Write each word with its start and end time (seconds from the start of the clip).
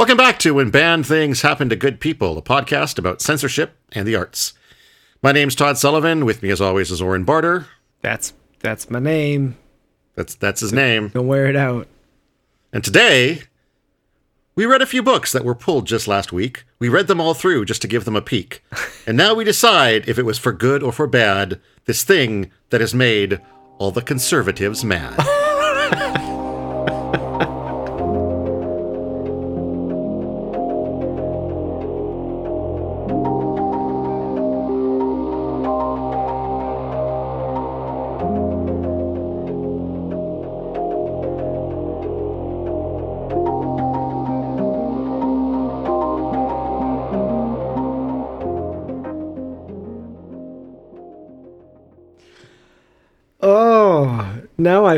Welcome 0.00 0.16
back 0.16 0.38
to 0.38 0.54
When 0.54 0.70
Bad 0.70 1.04
Things 1.04 1.42
Happen 1.42 1.68
to 1.68 1.76
Good 1.76 2.00
People, 2.00 2.38
a 2.38 2.42
podcast 2.42 2.98
about 2.98 3.20
censorship 3.20 3.76
and 3.92 4.08
the 4.08 4.16
arts. 4.16 4.54
My 5.22 5.30
name's 5.30 5.54
Todd 5.54 5.76
Sullivan. 5.76 6.24
With 6.24 6.42
me, 6.42 6.48
as 6.48 6.58
always, 6.58 6.90
is 6.90 7.02
Oren 7.02 7.24
Barter. 7.24 7.66
That's 8.00 8.32
that's 8.60 8.88
my 8.88 8.98
name. 8.98 9.58
That's 10.14 10.34
that's 10.34 10.62
his 10.62 10.72
name. 10.72 11.08
Don't 11.08 11.26
wear 11.26 11.48
it 11.48 11.54
out. 11.54 11.86
And 12.72 12.82
today, 12.82 13.42
we 14.54 14.64
read 14.64 14.80
a 14.80 14.86
few 14.86 15.02
books 15.02 15.32
that 15.32 15.44
were 15.44 15.54
pulled 15.54 15.86
just 15.86 16.08
last 16.08 16.32
week. 16.32 16.64
We 16.78 16.88
read 16.88 17.06
them 17.06 17.20
all 17.20 17.34
through 17.34 17.66
just 17.66 17.82
to 17.82 17.88
give 17.88 18.06
them 18.06 18.16
a 18.16 18.22
peek. 18.22 18.64
And 19.06 19.18
now 19.18 19.34
we 19.34 19.44
decide 19.44 20.08
if 20.08 20.18
it 20.18 20.24
was 20.24 20.38
for 20.38 20.52
good 20.52 20.82
or 20.82 20.92
for 20.92 21.06
bad, 21.06 21.60
this 21.84 22.04
thing 22.04 22.50
that 22.70 22.80
has 22.80 22.94
made 22.94 23.38
all 23.76 23.90
the 23.90 24.00
conservatives 24.00 24.82
mad. 24.82 25.18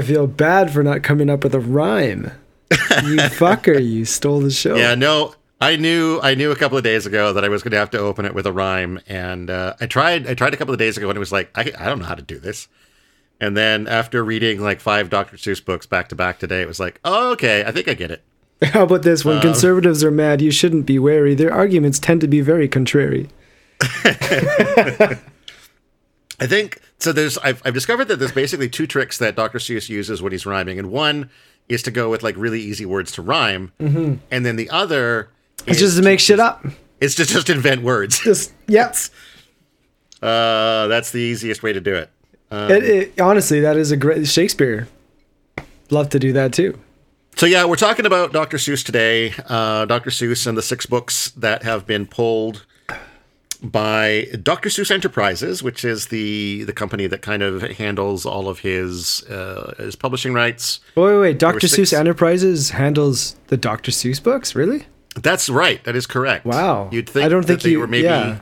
feel 0.03 0.27
bad 0.27 0.73
for 0.73 0.83
not 0.83 1.03
coming 1.03 1.31
up 1.31 1.45
with 1.45 1.55
a 1.55 1.61
rhyme. 1.61 2.33
You 2.71 2.77
fucker, 2.79 3.85
you 3.85 4.05
stole 4.05 4.41
the 4.41 4.51
show. 4.51 4.77
Yeah, 4.77 4.95
no, 4.95 5.35
I 5.61 5.77
knew 5.77 6.21
I 6.23 6.35
knew 6.35 6.51
a 6.51 6.57
couple 6.57 6.77
of 6.77 6.85
days 6.85 7.07
ago 7.07 7.33
that 7.33 7.45
I 7.45 7.49
was 7.49 7.63
going 7.63 7.73
to 7.73 7.79
have 7.79 7.91
to 7.91 7.99
open 7.99 8.25
it 8.25 8.35
with 8.35 8.47
a 8.47 8.53
rhyme, 8.53 9.01
and 9.07 9.49
uh, 9.49 9.75
I 9.81 9.87
tried. 9.87 10.27
I 10.27 10.35
tried 10.35 10.55
a 10.55 10.57
couple 10.57 10.75
of 10.75 10.79
days 10.79 10.97
ago, 10.97 11.09
and 11.09 11.17
it 11.17 11.21
was 11.21 11.33
like 11.33 11.51
I, 11.55 11.73
I 11.79 11.87
don't 11.87 12.01
know 12.01 12.07
how 12.07 12.15
to 12.15 12.23
do 12.23 12.39
this. 12.39 12.69
And 13.41 13.57
then 13.57 13.89
after 13.89 14.25
reading 14.25 14.61
like 14.61 14.81
five 14.81 15.11
Dr. 15.11 15.37
Seuss 15.37 15.65
books 15.65 15.85
back 15.85 16.09
to 16.11 16.15
back 16.15 16.39
today, 16.39 16.63
it 16.63 16.69
was 16.69 16.79
like, 16.79 17.01
oh, 17.05 17.33
okay, 17.33 17.65
I 17.65 17.73
think 17.73 17.89
I 17.89 17.95
get 17.95 18.13
it. 18.13 18.23
How 18.63 18.85
about 18.85 19.03
this? 19.03 19.27
Um, 19.27 19.33
When 19.33 19.41
conservatives 19.41 20.05
are 20.05 20.13
mad, 20.13 20.41
you 20.41 20.53
shouldn't 20.53 20.87
be 20.87 20.99
wary. 20.99 21.35
Their 21.35 21.53
arguments 21.53 21.99
tend 21.99 22.21
to 22.21 22.29
be 22.29 22.41
very 22.41 22.69
contrary. 22.69 23.29
I 23.83 25.19
think 26.41 26.81
so. 27.03 27.13
There's 27.13 27.39
I've, 27.39 27.63
I've 27.65 27.75
discovered 27.75 28.07
that 28.07 28.19
there's 28.19 28.33
basically 28.33 28.69
two 28.69 28.87
tricks 28.87 29.19
that 29.19 29.37
Dr. 29.37 29.59
Seuss 29.59 29.89
uses 29.89 30.23
when 30.23 30.33
he's 30.33 30.47
rhyming, 30.47 30.79
and 30.79 30.91
one 30.91 31.31
is 31.69 31.83
to 31.85 31.91
go 31.91 32.11
with 32.11 32.23
like 32.23 32.37
really 32.37 32.61
easy 32.61 32.85
words 32.87 33.13
to 33.13 33.23
rhyme, 33.23 33.73
and 33.79 34.21
then 34.31 34.57
the 34.57 34.71
other 34.71 35.29
It's 35.67 35.77
is 35.77 35.81
just 35.81 35.97
to 35.99 36.03
make 36.03 36.21
shit 36.21 36.41
up. 36.41 36.65
is 37.01 37.15
to 37.17 37.25
just 37.25 37.51
invent 37.51 37.83
words. 37.83 38.19
Just 38.25 38.53
yes. 38.67 39.11
Uh, 40.21 40.87
that's 40.87 41.11
the 41.11 41.19
easiest 41.21 41.63
way 41.63 41.73
to 41.73 41.81
do 41.81 41.95
it. 41.95 42.11
it, 42.53 42.85
it, 42.85 43.21
honestly, 43.21 43.61
that 43.61 43.77
is 43.77 43.91
a 43.91 43.97
great 43.97 44.27
Shakespeare. 44.29 44.87
Love 45.91 46.09
to 46.11 46.19
do 46.19 46.33
that 46.33 46.53
too. 46.53 46.79
So 47.37 47.47
yeah, 47.47 47.65
we're 47.65 47.77
talking 47.77 48.07
about 48.07 48.33
Dr. 48.33 48.57
Seuss 48.59 48.85
today. 48.85 49.33
Uh, 49.49 49.85
Dr. 49.87 50.11
Seuss 50.11 50.47
and 50.47 50.57
the 50.57 50.63
six 50.63 50.87
books 50.87 51.31
that 51.33 51.63
have 51.65 51.87
been 51.87 52.07
pulled 52.07 52.65
by 53.63 54.27
Dr. 54.43 54.69
Seuss 54.69 54.91
Enterprises, 54.91 55.63
which 55.63 55.85
is 55.85 56.09
the 56.09 56.65
the 56.65 56.73
company 56.73 57.07
that 57.07 57.23
kind 57.23 57.43
of 57.43 57.63
handles 57.63 58.27
all 58.27 58.49
of 58.49 58.59
his 58.61 59.23
uh, 59.25 59.75
his 59.79 59.95
publishing 59.97 60.35
rights. 60.35 60.81
Wait, 60.97 61.05
wait, 61.13 61.19
wait. 61.21 61.39
Dr. 61.39 61.69
six. 61.69 61.91
Seuss 61.91 61.99
Enterprises 61.99 62.71
handles 62.71 63.37
the 63.49 63.57
Dr. 63.57 63.91
Seuss 63.93 64.23
books, 64.23 64.55
really? 64.55 64.87
That's 65.15 65.49
right. 65.49 65.83
That 65.85 65.95
is 65.95 66.07
correct. 66.07 66.45
Wow. 66.47 66.89
You'd 66.91 67.09
think 67.09 67.25
I 67.27 67.29
don't 67.29 67.43
that 67.43 67.47
think 67.47 67.63
they 67.63 67.71
you- 67.71 67.81
were 67.81 67.87
maybe. 67.87 68.05
yeah. 68.05 68.41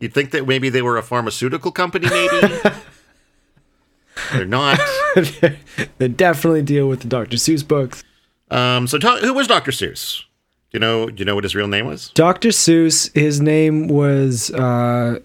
You'd 0.00 0.14
think 0.14 0.30
that 0.30 0.46
maybe 0.48 0.70
they 0.70 0.80
were 0.82 0.96
a 0.96 1.02
pharmaceutical 1.02 1.70
company. 1.72 2.08
Maybe 2.08 2.58
they're 4.32 4.46
not. 4.46 4.80
they 5.98 6.08
definitely 6.08 6.62
deal 6.62 6.88
with 6.88 7.00
the 7.00 7.08
Dr. 7.08 7.36
Seuss 7.36 7.66
books. 7.66 8.02
Um, 8.50 8.86
so, 8.88 8.98
who 8.98 9.34
was 9.34 9.46
Dr. 9.46 9.70
Seuss? 9.70 10.24
Do 10.70 10.76
you 10.76 10.80
know? 10.80 11.06
Do 11.06 11.14
you 11.18 11.24
know 11.24 11.34
what 11.34 11.44
his 11.44 11.54
real 11.54 11.66
name 11.68 11.86
was? 11.86 12.10
Dr. 12.10 12.50
Seuss, 12.50 13.12
his 13.14 13.40
name 13.40 13.88
was 13.88 14.50
uh, 14.52 15.18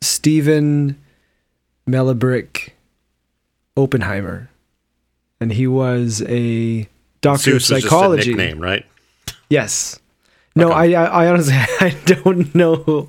Stephen 0.00 0.98
Melibrick 1.88 2.70
Oppenheimer. 3.76 4.48
And 5.40 5.52
he 5.52 5.66
was 5.68 6.22
a 6.22 6.88
doctor 7.20 7.50
Seuss 7.52 7.52
of 7.52 7.54
was 7.54 7.70
a 7.70 7.80
psychology. 7.82 8.30
nickname, 8.34 8.58
right? 8.58 8.84
Yes. 9.48 10.00
No, 10.56 10.72
I, 10.72 10.86
I 10.86 11.04
I 11.04 11.26
honestly 11.28 11.54
I 11.80 11.96
don't 12.06 12.52
know. 12.54 13.06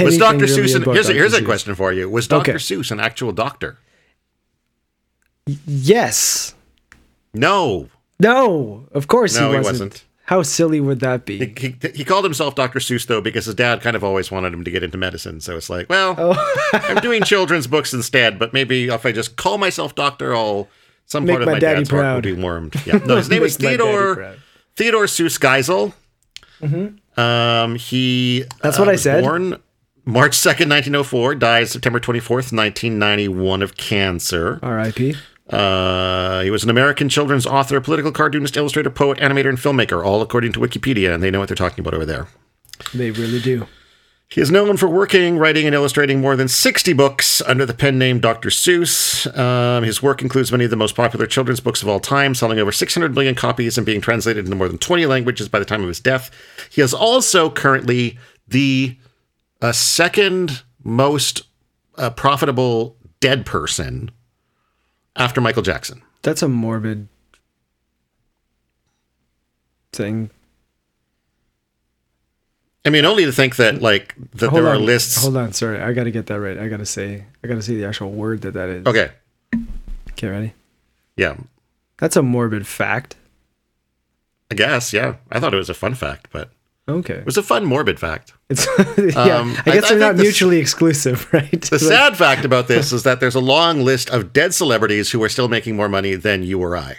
Was 0.00 0.18
Dr. 0.18 0.38
really 0.38 0.46
Seuss? 0.46 0.76
An, 0.76 0.82
here's 0.84 1.06
a, 1.08 1.08
Dr. 1.08 1.14
here's 1.14 1.32
a 1.34 1.44
question 1.44 1.74
for 1.74 1.92
you. 1.92 2.08
Was 2.08 2.28
Dr. 2.28 2.52
Okay. 2.52 2.58
Seuss 2.58 2.92
an 2.92 3.00
actual 3.00 3.32
doctor? 3.32 3.78
Yes. 5.66 6.54
No, 7.34 7.88
No, 8.20 8.86
of 8.92 9.08
course 9.08 9.34
No, 9.36 9.50
he 9.50 9.56
he 9.58 9.62
wasn't. 9.64 10.04
How 10.24 10.42
silly 10.42 10.80
would 10.80 11.00
that 11.00 11.24
be? 11.26 11.38
he, 11.58 11.76
he 11.94 12.04
called 12.04 12.24
himself 12.24 12.54
Dr. 12.54 12.78
Seuss 12.78 13.06
though 13.06 13.20
because 13.20 13.46
his 13.46 13.54
dad 13.56 13.80
kind 13.82 13.96
of 13.96 14.04
always 14.04 14.30
wanted 14.30 14.52
him 14.54 14.64
to 14.64 14.70
get 14.70 14.82
into 14.82 14.96
medicine. 14.96 15.40
So 15.40 15.56
it's 15.56 15.68
like, 15.68 15.88
well, 15.90 16.14
Oh. 16.16 16.62
I'm 16.72 16.98
doing 17.02 17.22
children's 17.22 17.66
books 17.66 17.92
instead, 17.92 18.38
but 18.38 18.52
maybe 18.52 18.88
if 18.88 19.04
I 19.04 19.12
just 19.12 19.36
call 19.36 19.58
myself 19.58 19.94
doctor, 19.94 20.34
I'll 20.34 20.68
some 21.06 21.24
Make 21.24 21.34
part 21.34 21.42
of 21.42 21.46
my 21.46 21.52
my, 21.54 21.58
daddy 21.58 21.80
dad's 21.80 21.90
heart 21.90 22.14
will 22.14 22.20
be 22.22 22.32
warmed. 22.40 22.74
Yeah. 22.86 22.98
No, 23.04 23.16
his 23.16 23.28
name 23.30 23.42
was 23.42 23.58
Make 23.58 23.78
my 23.80 23.84
daddy 23.84 23.92
Theodore. 23.92 24.34
Theodore 24.76 25.04
Seuss 25.04 25.38
Geisel. 25.38 25.92
Um, 27.18 27.74
he 27.76 28.40
Mm-hmm. 28.44 28.58
That's 28.62 28.78
uh, 28.78 28.80
what 28.82 28.88
I 28.88 28.92
was 28.92 29.02
said. 29.02 29.22
Born 29.22 29.60
March 30.04 30.34
second, 30.34 30.68
nineteen 30.68 30.94
oh 30.94 31.02
four. 31.04 31.34
Died 31.34 31.68
September 31.68 32.00
twenty 32.00 32.20
fourth, 32.20 32.52
nineteen 32.52 32.98
ninety 32.98 33.28
one 33.28 33.62
of 33.62 33.76
cancer. 33.76 34.58
R.I.P. 34.62 35.14
Uh, 35.52 36.40
he 36.42 36.50
was 36.50 36.64
an 36.64 36.70
American 36.70 37.08
children's 37.08 37.46
author, 37.46 37.80
political 37.80 38.10
cartoonist, 38.10 38.56
illustrator, 38.56 38.90
poet, 38.90 39.18
animator, 39.18 39.48
and 39.48 39.58
filmmaker, 39.58 40.04
all 40.04 40.22
according 40.22 40.52
to 40.52 40.60
Wikipedia, 40.60 41.14
and 41.14 41.22
they 41.22 41.30
know 41.30 41.38
what 41.40 41.48
they're 41.48 41.56
talking 41.56 41.80
about 41.80 41.94
over 41.94 42.06
there. 42.06 42.26
They 42.94 43.10
really 43.10 43.40
do. 43.40 43.66
He 44.32 44.40
is 44.40 44.50
known 44.50 44.78
for 44.78 44.88
working, 44.88 45.36
writing, 45.36 45.66
and 45.66 45.74
illustrating 45.74 46.22
more 46.22 46.36
than 46.36 46.48
60 46.48 46.94
books 46.94 47.42
under 47.42 47.66
the 47.66 47.74
pen 47.74 47.98
name 47.98 48.18
Dr. 48.18 48.48
Seuss. 48.48 49.26
Um, 49.38 49.84
his 49.84 50.02
work 50.02 50.22
includes 50.22 50.50
many 50.50 50.64
of 50.64 50.70
the 50.70 50.76
most 50.76 50.96
popular 50.96 51.26
children's 51.26 51.60
books 51.60 51.82
of 51.82 51.88
all 51.88 52.00
time, 52.00 52.34
selling 52.34 52.58
over 52.58 52.72
600 52.72 53.14
million 53.14 53.34
copies 53.34 53.76
and 53.76 53.84
being 53.84 54.00
translated 54.00 54.46
into 54.46 54.56
more 54.56 54.68
than 54.68 54.78
20 54.78 55.04
languages 55.04 55.50
by 55.50 55.58
the 55.58 55.66
time 55.66 55.82
of 55.82 55.88
his 55.88 56.00
death. 56.00 56.30
He 56.70 56.80
is 56.80 56.94
also 56.94 57.50
currently 57.50 58.18
the 58.48 58.96
uh, 59.60 59.72
second 59.72 60.62
most 60.82 61.42
uh, 61.98 62.08
profitable 62.08 62.96
dead 63.20 63.44
person 63.44 64.10
after 65.16 65.40
Michael 65.40 65.62
Jackson. 65.62 66.02
That's 66.22 66.42
a 66.42 66.48
morbid 66.48 67.08
thing. 69.92 70.30
I 72.84 72.90
mean, 72.90 73.04
only 73.04 73.24
to 73.24 73.32
think 73.32 73.56
that 73.56 73.80
like 73.80 74.14
that 74.34 74.50
Hold 74.50 74.64
there 74.64 74.70
are 74.72 74.78
lists. 74.78 75.22
Hold 75.22 75.36
on, 75.36 75.52
sorry, 75.52 75.80
I 75.80 75.92
gotta 75.92 76.10
get 76.10 76.26
that 76.26 76.40
right. 76.40 76.58
I 76.58 76.68
gotta 76.68 76.86
say, 76.86 77.24
I 77.42 77.46
gotta 77.46 77.62
say 77.62 77.76
the 77.76 77.84
actual 77.84 78.10
word 78.10 78.40
that 78.42 78.54
that 78.54 78.68
is. 78.68 78.86
Okay, 78.86 79.10
Okay, 80.10 80.26
ready? 80.28 80.54
yeah, 81.16 81.36
That's 81.98 82.16
a 82.16 82.22
morbid 82.22 82.66
fact. 82.66 83.16
I 84.50 84.54
guess. 84.54 84.92
Yeah, 84.92 85.16
I 85.30 85.38
thought 85.40 85.54
it 85.54 85.58
was 85.58 85.70
a 85.70 85.74
fun 85.74 85.94
fact, 85.94 86.28
but 86.32 86.50
Okay. 86.88 87.14
it 87.14 87.24
was 87.26 87.36
a 87.36 87.42
fun 87.42 87.64
morbid 87.64 87.98
fact. 88.00 88.32
It's 88.50 88.66
yeah. 89.16 89.38
Um, 89.38 89.54
I 89.66 89.70
I- 89.70 89.74
guess 89.74 89.84
I 89.84 89.88
they're 89.90 89.98
not 89.98 90.06
think 90.08 90.16
this- 90.18 90.24
mutually 90.24 90.58
exclusive, 90.58 91.28
right? 91.32 91.62
The 91.62 91.78
sad 91.78 92.16
fact 92.16 92.44
about 92.44 92.66
this 92.68 92.92
is 92.96 93.02
that 93.04 93.20
there's 93.20 93.34
a 93.36 93.40
long 93.40 93.82
list 93.84 94.10
of 94.10 94.32
dead 94.32 94.52
celebrities 94.52 95.10
who 95.12 95.22
are 95.22 95.28
still 95.28 95.48
making 95.48 95.76
more 95.76 95.88
money 95.88 96.14
than 96.16 96.42
you 96.42 96.60
or 96.60 96.76
I. 96.76 96.96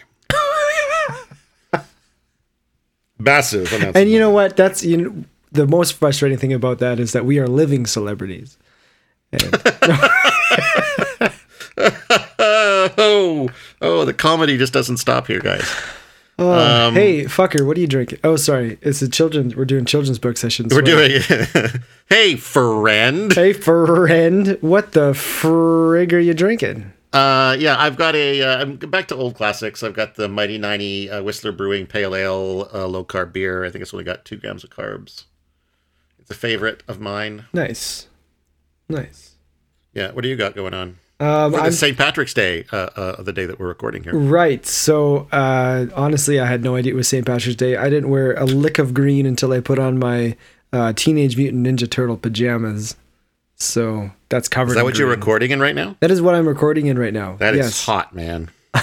Massive. 3.20 3.72
and 3.96 4.10
you 4.10 4.20
know 4.20 4.32
what? 4.32 4.58
That's 4.58 4.84
you 4.84 4.98
know 4.98 5.24
the 5.52 5.68
most 5.68 5.94
frustrating 5.94 6.38
thing 6.38 6.52
about 6.54 6.80
that 6.80 7.00
is 7.00 7.12
that 7.14 7.26
we 7.26 7.40
are 7.40 7.48
living 7.48 7.86
celebrities. 7.86 8.58
And- 9.32 9.44
oh, 12.98 13.50
oh, 13.82 14.06
the 14.06 14.14
comedy 14.14 14.58
just 14.58 14.74
doesn't 14.74 14.98
stop 14.98 15.28
here, 15.28 15.40
guys. 15.40 15.70
Oh, 16.40 16.88
Um, 16.88 16.96
hey, 16.96 17.26
fucker, 17.26 17.66
what 17.66 17.78
are 17.78 17.80
you 17.80 17.88
drinking? 17.88 18.20
Oh, 18.24 18.36
sorry, 18.38 18.80
it's 18.82 19.02
a 19.02 19.10
children. 19.10 19.54
We're 19.56 19.66
doing 19.66 19.86
children's 19.86 20.18
book 20.20 20.38
sessions. 20.38 20.74
We're 20.74 20.82
doing. 20.82 21.22
hey, 22.10 22.36
friend. 22.36 23.32
Hey, 23.32 23.54
friend, 23.54 24.58
what 24.62 24.94
the 24.94 25.12
frig 25.12 26.12
are 26.12 26.20
you 26.20 26.34
drinking? 26.34 26.92
Uh, 27.14 27.56
yeah, 27.60 27.76
I've 27.78 27.96
got 27.96 28.16
a. 28.16 28.42
Uh, 28.42 28.62
I'm 28.62 28.78
back 28.78 29.08
to 29.10 29.16
old 29.16 29.36
classics. 29.36 29.84
I've 29.84 29.94
got 29.94 30.16
the 30.16 30.28
Mighty 30.28 30.58
Ninety 30.58 31.12
uh, 31.12 31.22
Whistler 31.22 31.52
Brewing 31.52 31.86
Pale 31.86 32.16
Ale, 32.16 32.68
uh, 32.74 32.88
low 32.88 33.06
carb 33.06 33.32
beer. 33.32 33.64
I 33.64 33.70
think 33.70 33.84
it's 33.84 33.94
only 33.94 34.04
got 34.04 34.26
two 34.26 34.38
grams 34.38 34.64
of 34.64 34.72
carbs. 34.72 35.26
It's 36.18 36.32
a 36.32 36.36
favorite 36.36 36.82
of 36.88 37.00
mine. 37.00 37.46
Nice, 37.54 38.08
nice. 38.90 39.36
Yeah. 39.94 40.12
What 40.12 40.24
do 40.24 40.30
you 40.30 40.36
got 40.36 40.56
going 40.56 40.74
on? 40.74 40.98
Um, 41.20 41.54
For 41.54 41.72
St. 41.72 41.98
Patrick's 41.98 42.34
Day, 42.34 42.66
uh, 42.72 42.90
uh, 42.96 43.22
the 43.22 43.32
day 43.32 43.46
that 43.46 43.60
we're 43.60 43.68
recording 43.68 44.04
here. 44.04 44.14
Right. 44.16 44.66
So 44.66 45.28
uh, 45.32 45.88
honestly, 45.96 46.40
I 46.40 46.46
had 46.46 46.64
no 46.64 46.76
idea 46.76 46.94
it 46.94 46.96
was 46.96 47.08
St. 47.08 47.26
Patrick's 47.26 47.56
Day. 47.56 47.78
I 47.78 47.90
didn't 47.90 48.10
wear 48.10 48.34
a 48.34 48.46
lick 48.46 48.80
of 48.80 48.94
green 48.94 49.26
until 49.26 49.54
I 49.54 49.60
put 49.60 49.80
on 49.80 50.00
my 50.00 50.36
uh, 50.74 50.94
Teenage 50.94 51.38
Mutant 51.38 51.66
Ninja 51.66 51.90
Turtle 51.90 52.18
pajamas. 52.18 52.96
So 53.56 54.12
that's 54.30 54.50
covered. 54.50 54.72
Is 54.72 54.76
that 54.76 54.84
what 54.84 54.98
you're 54.98 55.08
recording 55.08 55.52
in 55.52 55.60
right 55.60 55.76
now? 55.76 55.96
That 56.02 56.12
is 56.12 56.22
what 56.22 56.36
I'm 56.36 56.48
recording 56.48 56.88
in 56.88 57.00
right 57.00 57.14
now. 57.14 57.38
That 57.38 57.54
is 57.54 57.66
yes. 57.68 57.86
hot, 57.86 58.14
man. 58.14 58.50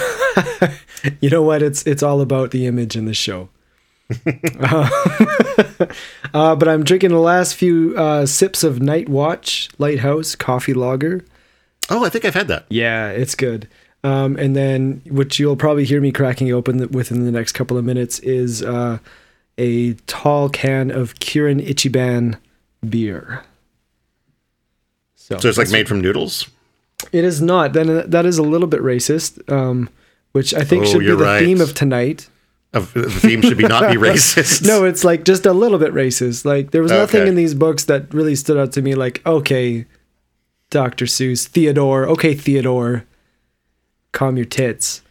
You 1.19 1.29
know 1.29 1.41
what? 1.41 1.61
It's 1.63 1.85
it's 1.87 2.03
all 2.03 2.21
about 2.21 2.51
the 2.51 2.65
image 2.67 2.95
in 2.95 3.05
the 3.05 3.13
show. 3.13 3.49
uh, 4.59 4.89
uh, 6.33 6.55
but 6.55 6.67
I'm 6.67 6.83
drinking 6.83 7.09
the 7.11 7.19
last 7.19 7.55
few 7.55 7.95
uh, 7.97 8.25
sips 8.25 8.63
of 8.63 8.81
Night 8.81 9.09
Watch 9.09 9.69
Lighthouse 9.77 10.35
Coffee 10.35 10.73
Lager. 10.73 11.25
Oh, 11.89 12.05
I 12.05 12.09
think 12.09 12.25
I've 12.25 12.33
had 12.35 12.47
that. 12.47 12.65
Yeah, 12.69 13.09
it's 13.09 13.35
good. 13.35 13.67
Um, 14.03 14.35
and 14.37 14.55
then, 14.55 15.01
which 15.09 15.39
you'll 15.39 15.55
probably 15.55 15.85
hear 15.85 16.01
me 16.01 16.11
cracking 16.11 16.51
open 16.51 16.87
within 16.89 17.25
the 17.25 17.31
next 17.31 17.51
couple 17.51 17.77
of 17.77 17.83
minutes, 17.85 18.19
is 18.19 18.63
uh, 18.63 18.97
a 19.57 19.93
tall 20.07 20.49
can 20.49 20.89
of 20.91 21.15
Kirin 21.15 21.65
Ichiban 21.65 22.37
beer. 22.87 23.43
So 25.15 25.37
it's 25.47 25.57
like 25.57 25.69
made 25.69 25.87
from 25.87 26.01
noodles. 26.01 26.49
It 27.11 27.23
is 27.23 27.41
not. 27.41 27.73
Then 27.73 28.09
that 28.09 28.25
is 28.25 28.37
a 28.37 28.43
little 28.43 28.67
bit 28.67 28.81
racist, 28.81 29.49
um, 29.51 29.89
which 30.33 30.53
I 30.53 30.63
think 30.63 30.83
Oh, 30.83 30.87
should 30.87 30.99
be 30.99 31.07
the 31.07 31.17
right. 31.17 31.39
theme 31.39 31.61
of 31.61 31.73
tonight. 31.73 32.27
Of 32.73 32.93
the 32.93 33.09
theme 33.09 33.41
should 33.41 33.57
be 33.57 33.67
not 33.67 33.89
be 33.91 33.97
racist. 33.97 34.65
No, 34.65 34.85
it's 34.85 35.03
like 35.03 35.25
just 35.25 35.45
a 35.45 35.53
little 35.53 35.77
bit 35.77 35.93
racist. 35.93 36.45
Like 36.45 36.71
there 36.71 36.81
was 36.81 36.91
nothing 36.91 37.21
Okay. 37.21 37.29
in 37.29 37.35
these 37.35 37.53
books 37.53 37.85
that 37.85 38.13
really 38.13 38.35
stood 38.35 38.57
out 38.57 38.71
to 38.73 38.81
me. 38.81 38.95
Like 38.95 39.25
okay, 39.25 39.85
Dr. 40.71 41.05
Seuss, 41.05 41.47
Theodore. 41.47 42.07
Okay, 42.07 42.33
Theodore, 42.33 43.05
calm 44.13 44.35
your 44.37 44.45
tits. 44.47 45.01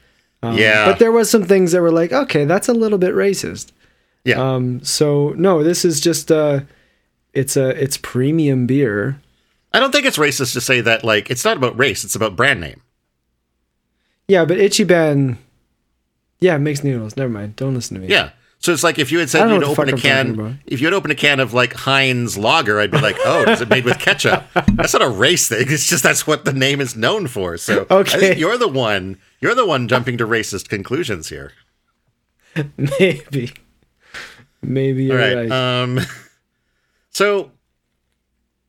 Um, 0.43 0.57
Yeah. 0.59 0.87
But 0.87 0.99
there 0.99 1.13
was 1.13 1.31
some 1.31 1.45
things 1.45 1.71
that 1.73 1.81
were 1.83 1.93
like, 1.93 2.13
okay, 2.13 2.45
that's 2.47 2.69
a 2.69 2.73
little 2.75 2.99
bit 2.99 3.15
racist. 3.15 3.71
yeah. 4.25 4.41
Um, 4.41 4.83
so 4.83 5.31
no, 5.37 5.63
this 5.63 5.85
is 5.85 6.01
just 6.01 6.33
uh 6.33 6.61
it's 7.33 7.57
a 7.57 7.69
it's 7.81 7.97
premium 7.99 8.67
beer. 8.67 9.21
I 9.73 9.79
don't 9.79 9.93
think 9.93 10.05
it's 10.07 10.19
racist 10.19 10.53
to 10.55 10.61
say 10.61 10.81
that. 10.81 11.05
Like, 11.05 11.31
it's 11.31 11.45
not 11.45 11.57
about 11.57 11.79
race; 11.79 12.03
it's 12.03 12.17
about 12.17 12.35
brand 12.35 12.61
name. 12.61 12.81
Yeah, 14.27 14.45
but 14.45 14.59
Ichiban, 14.59 15.37
yeah, 16.41 16.57
it 16.57 16.59
makes 16.61 16.83
noodles. 16.83 17.17
Never 17.17 17.31
mind. 17.31 17.55
Don't 17.55 17.75
listen 17.75 17.95
to 17.95 18.01
me. 18.01 18.09
Yeah. 18.09 18.31
So 18.63 18.73
it's 18.73 18.85
like 18.85 18.99
if 18.99 19.11
you 19.11 19.19
had 19.19 19.31
said 19.31 19.49
you'd 19.51 19.63
open 19.65 19.89
a 19.89 19.97
fuck 19.97 20.05
I'm 20.07 20.27
talking 20.27 20.37
can, 20.37 20.61
if 20.67 20.81
you 20.83 20.87
had 20.87 20.93
opened 20.93 21.13
a 21.13 21.17
can 21.17 21.41
of 21.41 21.55
like 21.55 21.73
Heinz 21.73 22.37
Lager, 22.37 22.79
I'd 22.79 22.91
be 22.91 23.01
like, 23.01 23.17
oh, 23.25 23.45
is 23.51 23.63
it 23.63 23.71
made 23.71 23.87
with 23.87 23.99
ketchup? 23.99 24.45
That's 24.75 24.93
not 24.93 25.01
a 25.01 25.09
race 25.09 25.49
thing. 25.49 25.65
It's 25.69 25.89
just 25.89 26.03
that's 26.03 26.27
what 26.27 26.45
the 26.45 26.53
name 26.53 26.81
is 26.83 26.95
known 26.95 27.27
for. 27.27 27.57
So 27.57 27.87
I 27.89 27.95
Okay. 27.95 28.21
think 28.21 28.39
you're 28.39 28.59
the 28.59 28.69
one. 28.69 29.19
You're 29.41 29.55
the 29.55 29.65
one 29.67 29.89
jumping 29.89 30.19
to 30.19 30.27
racist 30.27 30.69
conclusions 30.69 31.31
here. 31.31 31.53
Maybe. 32.77 33.53
Maybe 34.63 35.05
you're 35.05 35.19
All 35.19 35.27
right. 35.37 35.49
right. 35.49 35.83
Um, 35.83 35.99
so, 37.11 37.53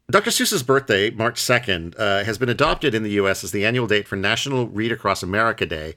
Dr. 0.10 0.30
Seuss's 0.30 0.64
birthday, 0.64 1.10
March 1.10 1.42
2nd, 1.42 1.96
uh, 2.00 2.24
has 2.24 2.38
been 2.38 2.48
adopted 2.50 2.96
in 2.96 3.04
the 3.04 3.12
U.S. 3.12 3.44
as 3.44 3.52
the 3.52 3.66
annual 3.66 3.88
date 3.88 4.08
for 4.08 4.16
National 4.16 4.68
Read 4.68 4.92
Across 4.94 5.22
America 5.24 5.66
Day, 5.66 5.96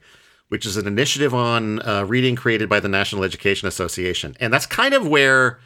which 0.49 0.65
is 0.65 0.77
an 0.77 0.87
initiative 0.87 1.33
on 1.33 1.81
uh, 1.87 2.05
reading 2.07 2.35
created 2.35 2.69
by 2.69 2.79
the 2.79 2.87
National 2.87 3.23
Education 3.23 3.67
Association. 3.67 4.35
And 4.39 4.53
that's 4.53 4.65
kind 4.65 4.93
of 4.93 5.07
where 5.07 5.59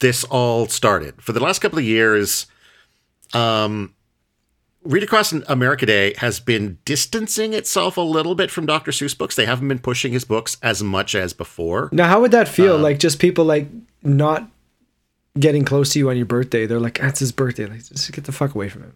this 0.00 0.24
all 0.24 0.66
started. 0.66 1.20
For 1.22 1.32
the 1.32 1.40
last 1.40 1.60
couple 1.60 1.78
of 1.78 1.84
years, 1.84 2.46
um, 3.32 3.94
Read 4.82 5.02
Across 5.02 5.32
America 5.32 5.86
Day 5.86 6.14
has 6.18 6.40
been 6.40 6.78
distancing 6.84 7.54
itself 7.54 7.96
a 7.96 8.02
little 8.02 8.34
bit 8.34 8.50
from 8.50 8.66
Dr. 8.66 8.90
Seuss 8.90 9.16
books. 9.16 9.34
They 9.34 9.46
haven't 9.46 9.68
been 9.68 9.78
pushing 9.78 10.12
his 10.12 10.24
books 10.24 10.58
as 10.62 10.82
much 10.82 11.14
as 11.14 11.32
before. 11.32 11.88
Now, 11.90 12.06
how 12.08 12.20
would 12.20 12.32
that 12.32 12.48
feel? 12.48 12.76
like 12.78 12.98
just 12.98 13.18
people 13.18 13.44
like 13.46 13.68
not 14.02 14.46
getting 15.38 15.64
close 15.64 15.92
to 15.94 15.98
you 15.98 16.10
on 16.10 16.16
your 16.16 16.26
birthday. 16.26 16.66
They're 16.66 16.80
like, 16.80 16.98
"That's 16.98 17.18
his 17.18 17.32
birthday. 17.32 17.66
Like, 17.66 17.84
just 17.84 18.12
get 18.12 18.24
the 18.24 18.32
fuck 18.32 18.54
away 18.54 18.68
from 18.68 18.82
him." 18.82 18.92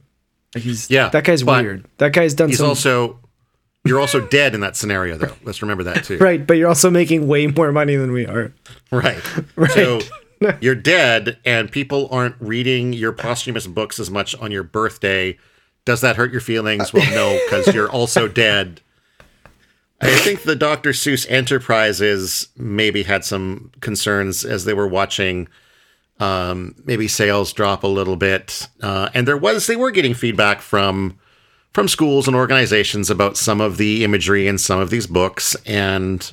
Like 0.54 0.64
he's 0.64 0.90
Yeah, 0.90 1.08
that 1.08 1.24
guy's 1.24 1.42
weird. 1.42 1.86
That 1.98 2.12
guy's 2.12 2.34
done 2.34 2.50
He's 2.50 2.58
some 2.58 2.68
also 2.68 3.18
you're 3.88 4.00
also 4.00 4.26
dead 4.26 4.54
in 4.54 4.60
that 4.60 4.76
scenario 4.76 5.16
though. 5.16 5.34
Let's 5.42 5.62
remember 5.62 5.84
that 5.84 6.04
too. 6.04 6.18
right, 6.18 6.46
but 6.46 6.56
you're 6.56 6.68
also 6.68 6.90
making 6.90 7.26
way 7.26 7.46
more 7.46 7.72
money 7.72 7.96
than 7.96 8.12
we 8.12 8.26
are. 8.26 8.52
Right. 8.90 9.20
right. 9.56 9.70
So 9.70 10.00
you're 10.60 10.74
dead 10.74 11.38
and 11.44 11.70
people 11.70 12.08
aren't 12.10 12.36
reading 12.40 12.92
your 12.92 13.12
posthumous 13.12 13.66
books 13.66 13.98
as 13.98 14.10
much 14.10 14.34
on 14.36 14.50
your 14.50 14.62
birthday. 14.62 15.36
Does 15.84 16.00
that 16.02 16.16
hurt 16.16 16.32
your 16.32 16.40
feelings? 16.40 16.92
Well, 16.92 17.10
no, 17.10 17.40
because 17.44 17.74
you're 17.74 17.90
also 17.90 18.28
dead. 18.28 18.80
I 20.00 20.14
think 20.18 20.42
the 20.42 20.54
Dr. 20.54 20.90
Seuss 20.90 21.26
Enterprises 21.28 22.48
maybe 22.56 23.02
had 23.02 23.24
some 23.24 23.72
concerns 23.80 24.44
as 24.44 24.64
they 24.64 24.74
were 24.74 24.86
watching 24.86 25.48
um, 26.20 26.74
maybe 26.84 27.08
sales 27.08 27.52
drop 27.52 27.82
a 27.82 27.88
little 27.88 28.16
bit. 28.16 28.68
Uh, 28.80 29.08
and 29.14 29.26
there 29.26 29.36
was 29.36 29.66
they 29.66 29.76
were 29.76 29.90
getting 29.90 30.14
feedback 30.14 30.60
from 30.60 31.18
from 31.78 31.86
schools 31.86 32.26
and 32.26 32.36
organizations 32.36 33.08
about 33.08 33.36
some 33.36 33.60
of 33.60 33.76
the 33.76 34.02
imagery 34.02 34.48
in 34.48 34.58
some 34.58 34.80
of 34.80 34.90
these 34.90 35.06
books 35.06 35.54
and 35.64 36.32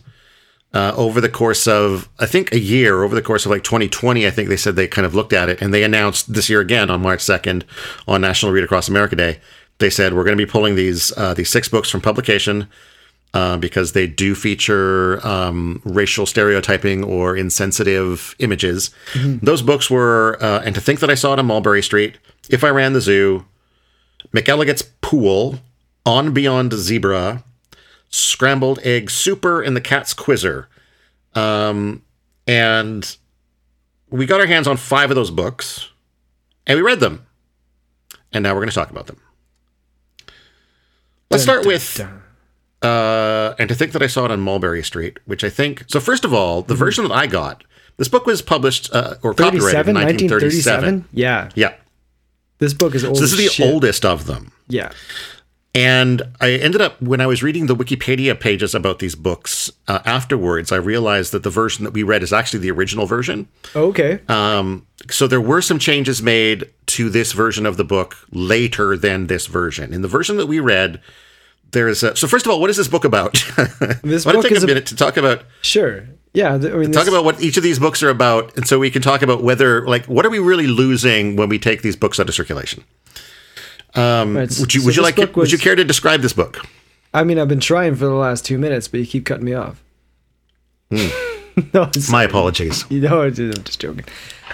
uh, 0.73 0.91
over 0.97 1.21
the 1.21 1.29
course 1.29 1.67
of 1.67 2.09
I 2.17 2.25
think 2.25 2.51
a 2.51 2.57
year, 2.57 3.03
over 3.03 3.13
the 3.13 3.21
course 3.21 3.45
of 3.45 3.51
like 3.51 3.63
2020, 3.63 4.25
I 4.25 4.31
think 4.31 4.49
they 4.49 4.57
said 4.57 4.75
they 4.75 4.87
kind 4.87 5.05
of 5.05 5.13
looked 5.13 5.33
at 5.33 5.47
it 5.47 5.61
and 5.61 5.71
they 5.71 5.83
announced 5.83 6.33
this 6.33 6.49
year 6.49 6.61
again 6.61 6.89
on 6.89 7.03
March 7.03 7.19
2nd 7.19 7.61
on 8.07 8.21
National 8.21 8.53
Read 8.53 8.63
Across 8.63 8.87
America 8.87 9.15
Day. 9.15 9.39
They 9.77 9.91
said 9.91 10.15
we're 10.15 10.23
going 10.23 10.35
to 10.35 10.43
be 10.43 10.49
pulling 10.49 10.73
these 10.73 11.15
uh, 11.15 11.35
these 11.35 11.51
six 11.51 11.69
books 11.69 11.91
from 11.91 12.01
publication 12.01 12.67
uh, 13.35 13.57
because 13.57 13.91
they 13.91 14.07
do 14.07 14.33
feature 14.33 15.23
um, 15.23 15.79
racial 15.85 16.25
stereotyping 16.25 17.03
or 17.03 17.37
insensitive 17.37 18.35
images. 18.39 18.89
Those 19.43 19.61
books 19.61 19.91
were 19.91 20.39
uh, 20.41 20.63
and 20.65 20.73
to 20.73 20.81
think 20.81 21.01
that 21.01 21.11
I 21.11 21.15
saw 21.15 21.33
it 21.33 21.39
on 21.39 21.45
Mulberry 21.45 21.83
Street, 21.83 22.17
If 22.49 22.63
I 22.63 22.69
Ran 22.69 22.93
the 22.93 23.01
Zoo, 23.01 23.45
McElligot's 24.35 24.83
Pool, 25.01 25.59
On 26.05 26.33
Beyond 26.33 26.73
Zebra, 26.73 27.43
Scrambled 28.09 28.79
Egg 28.83 29.09
Super, 29.09 29.61
and 29.61 29.75
The 29.75 29.81
Cat's 29.81 30.13
Quizzer. 30.13 30.67
Um, 31.33 32.03
and 32.45 33.15
we 34.09 34.25
got 34.25 34.41
our 34.41 34.45
hands 34.45 34.67
on 34.67 34.77
five 34.77 35.09
of 35.09 35.15
those 35.15 35.31
books, 35.31 35.89
and 36.67 36.77
we 36.77 36.83
read 36.83 36.99
them. 36.99 37.25
And 38.33 38.43
now 38.43 38.53
we're 38.53 38.59
going 38.61 38.69
to 38.69 38.75
talk 38.75 38.91
about 38.91 39.07
them. 39.07 39.21
Let's 41.31 41.43
start 41.43 41.63
dun, 41.63 41.67
with 41.71 41.95
dun. 41.97 42.89
uh, 42.89 43.55
and 43.57 43.69
to 43.69 43.75
think 43.75 43.93
that 43.93 44.01
I 44.01 44.07
saw 44.07 44.25
it 44.25 44.31
on 44.31 44.41
Mulberry 44.41 44.83
Street, 44.83 45.17
which 45.25 45.43
I 45.43 45.49
think. 45.49 45.85
So 45.87 45.99
first 45.99 46.25
of 46.25 46.33
all, 46.33 46.61
the 46.61 46.75
version 46.75 47.07
that 47.07 47.13
I 47.13 47.27
got, 47.27 47.63
this 47.97 48.09
book 48.09 48.25
was 48.25 48.41
published 48.41 48.93
uh, 48.93 49.15
or 49.23 49.33
copyrighted 49.33 49.87
in 49.87 49.95
1937. 49.95 51.03
1937? 51.03 51.05
Yeah. 51.13 51.49
Yeah, 51.55 51.73
This 52.59 52.73
book 52.73 52.95
is 52.95 53.03
old. 53.03 53.17
so 53.17 53.21
this 53.21 53.33
is 53.33 53.39
as 53.39 53.45
the 53.45 53.51
shit. 53.51 53.73
oldest 53.73 54.05
of 54.05 54.25
them. 54.25 54.51
Yeah. 54.67 54.91
And 55.73 56.21
I 56.39 56.51
ended 56.51 56.79
up, 56.79 57.01
when 57.01 57.19
I 57.19 57.27
was 57.27 57.43
reading 57.43 57.65
the 57.65 57.75
Wikipedia 57.75 58.39
pages 58.39 58.73
about 58.73 58.99
these 58.99 59.13
books 59.13 59.69
uh, 59.89 59.99
afterwards, 60.05 60.71
I 60.71 60.77
realized 60.77 61.33
that 61.33 61.43
the 61.43 61.49
version 61.49 61.83
that 61.83 61.91
we 61.91 62.01
read 62.01 62.23
is 62.23 62.31
actually 62.31 62.59
the 62.59 62.71
original 62.71 63.05
version. 63.05 63.49
Okay. 63.75 64.21
Um, 64.29 64.87
so 65.09 65.27
there 65.27 65.41
were 65.41 65.61
some 65.61 65.77
changes 65.77 66.21
made 66.21 66.69
to 66.85 67.09
this 67.09 67.33
version 67.33 67.65
of 67.65 67.75
the 67.75 67.83
book 67.83 68.15
later 68.31 68.95
than 68.95 69.27
this 69.27 69.47
version. 69.47 69.93
In 69.93 70.01
the 70.01 70.07
version 70.07 70.37
that 70.37 70.45
we 70.45 70.61
read, 70.61 71.01
there's 71.71 72.03
a, 72.03 72.15
so 72.15 72.27
first 72.27 72.45
of 72.45 72.51
all, 72.51 72.59
what 72.61 72.69
is 72.69 72.77
this 72.77 72.87
book 72.87 73.03
about? 73.05 73.33
This 74.03 74.25
I 74.25 74.29
want 74.29 74.37
book 74.37 74.43
to 74.43 74.49
take 74.49 74.51
is 74.57 74.63
a 74.63 74.65
a- 74.65 74.67
minute 74.67 74.85
to 74.87 74.95
talk 74.95 75.17
about 75.17 75.43
sure. 75.61 76.07
Yeah. 76.33 76.53
I 76.55 76.57
mean, 76.57 76.91
talk 76.91 77.05
this- 77.05 77.07
about 77.13 77.23
what 77.25 77.41
each 77.41 77.57
of 77.57 77.63
these 77.63 77.79
books 77.79 78.01
are 78.03 78.09
about, 78.09 78.55
and 78.57 78.67
so 78.67 78.79
we 78.79 78.89
can 78.91 79.01
talk 79.01 79.21
about 79.21 79.43
whether 79.43 79.85
like 79.87 80.05
what 80.05 80.25
are 80.25 80.29
we 80.29 80.39
really 80.39 80.67
losing 80.67 81.35
when 81.35 81.49
we 81.49 81.57
take 81.59 81.81
these 81.81 81.95
books 81.95 82.19
out 82.19 82.27
of 82.29 82.35
circulation. 82.35 82.83
right, 83.95 84.25
Would 84.59 84.73
you 84.73 84.81
so 84.81 84.85
would 84.85 84.95
you 84.95 85.01
like 85.03 85.15
book 85.15 85.35
would 85.35 85.51
you 85.51 85.57
care 85.57 85.75
to 85.75 85.83
describe 85.83 86.21
this 86.21 86.33
book? 86.33 86.65
I 87.13 87.23
mean, 87.23 87.39
I've 87.39 87.47
been 87.47 87.61
trying 87.61 87.95
for 87.95 88.05
the 88.05 88.11
last 88.13 88.45
two 88.45 88.57
minutes, 88.57 88.87
but 88.89 88.99
you 88.99 89.05
keep 89.07 89.25
cutting 89.25 89.45
me 89.45 89.53
off. 89.53 89.81
no, 90.91 91.89
My 92.09 92.23
apologies. 92.23 92.83
you 92.89 93.01
know, 93.01 93.21
I'm 93.21 93.33
just 93.33 93.79
joking. 93.79 94.05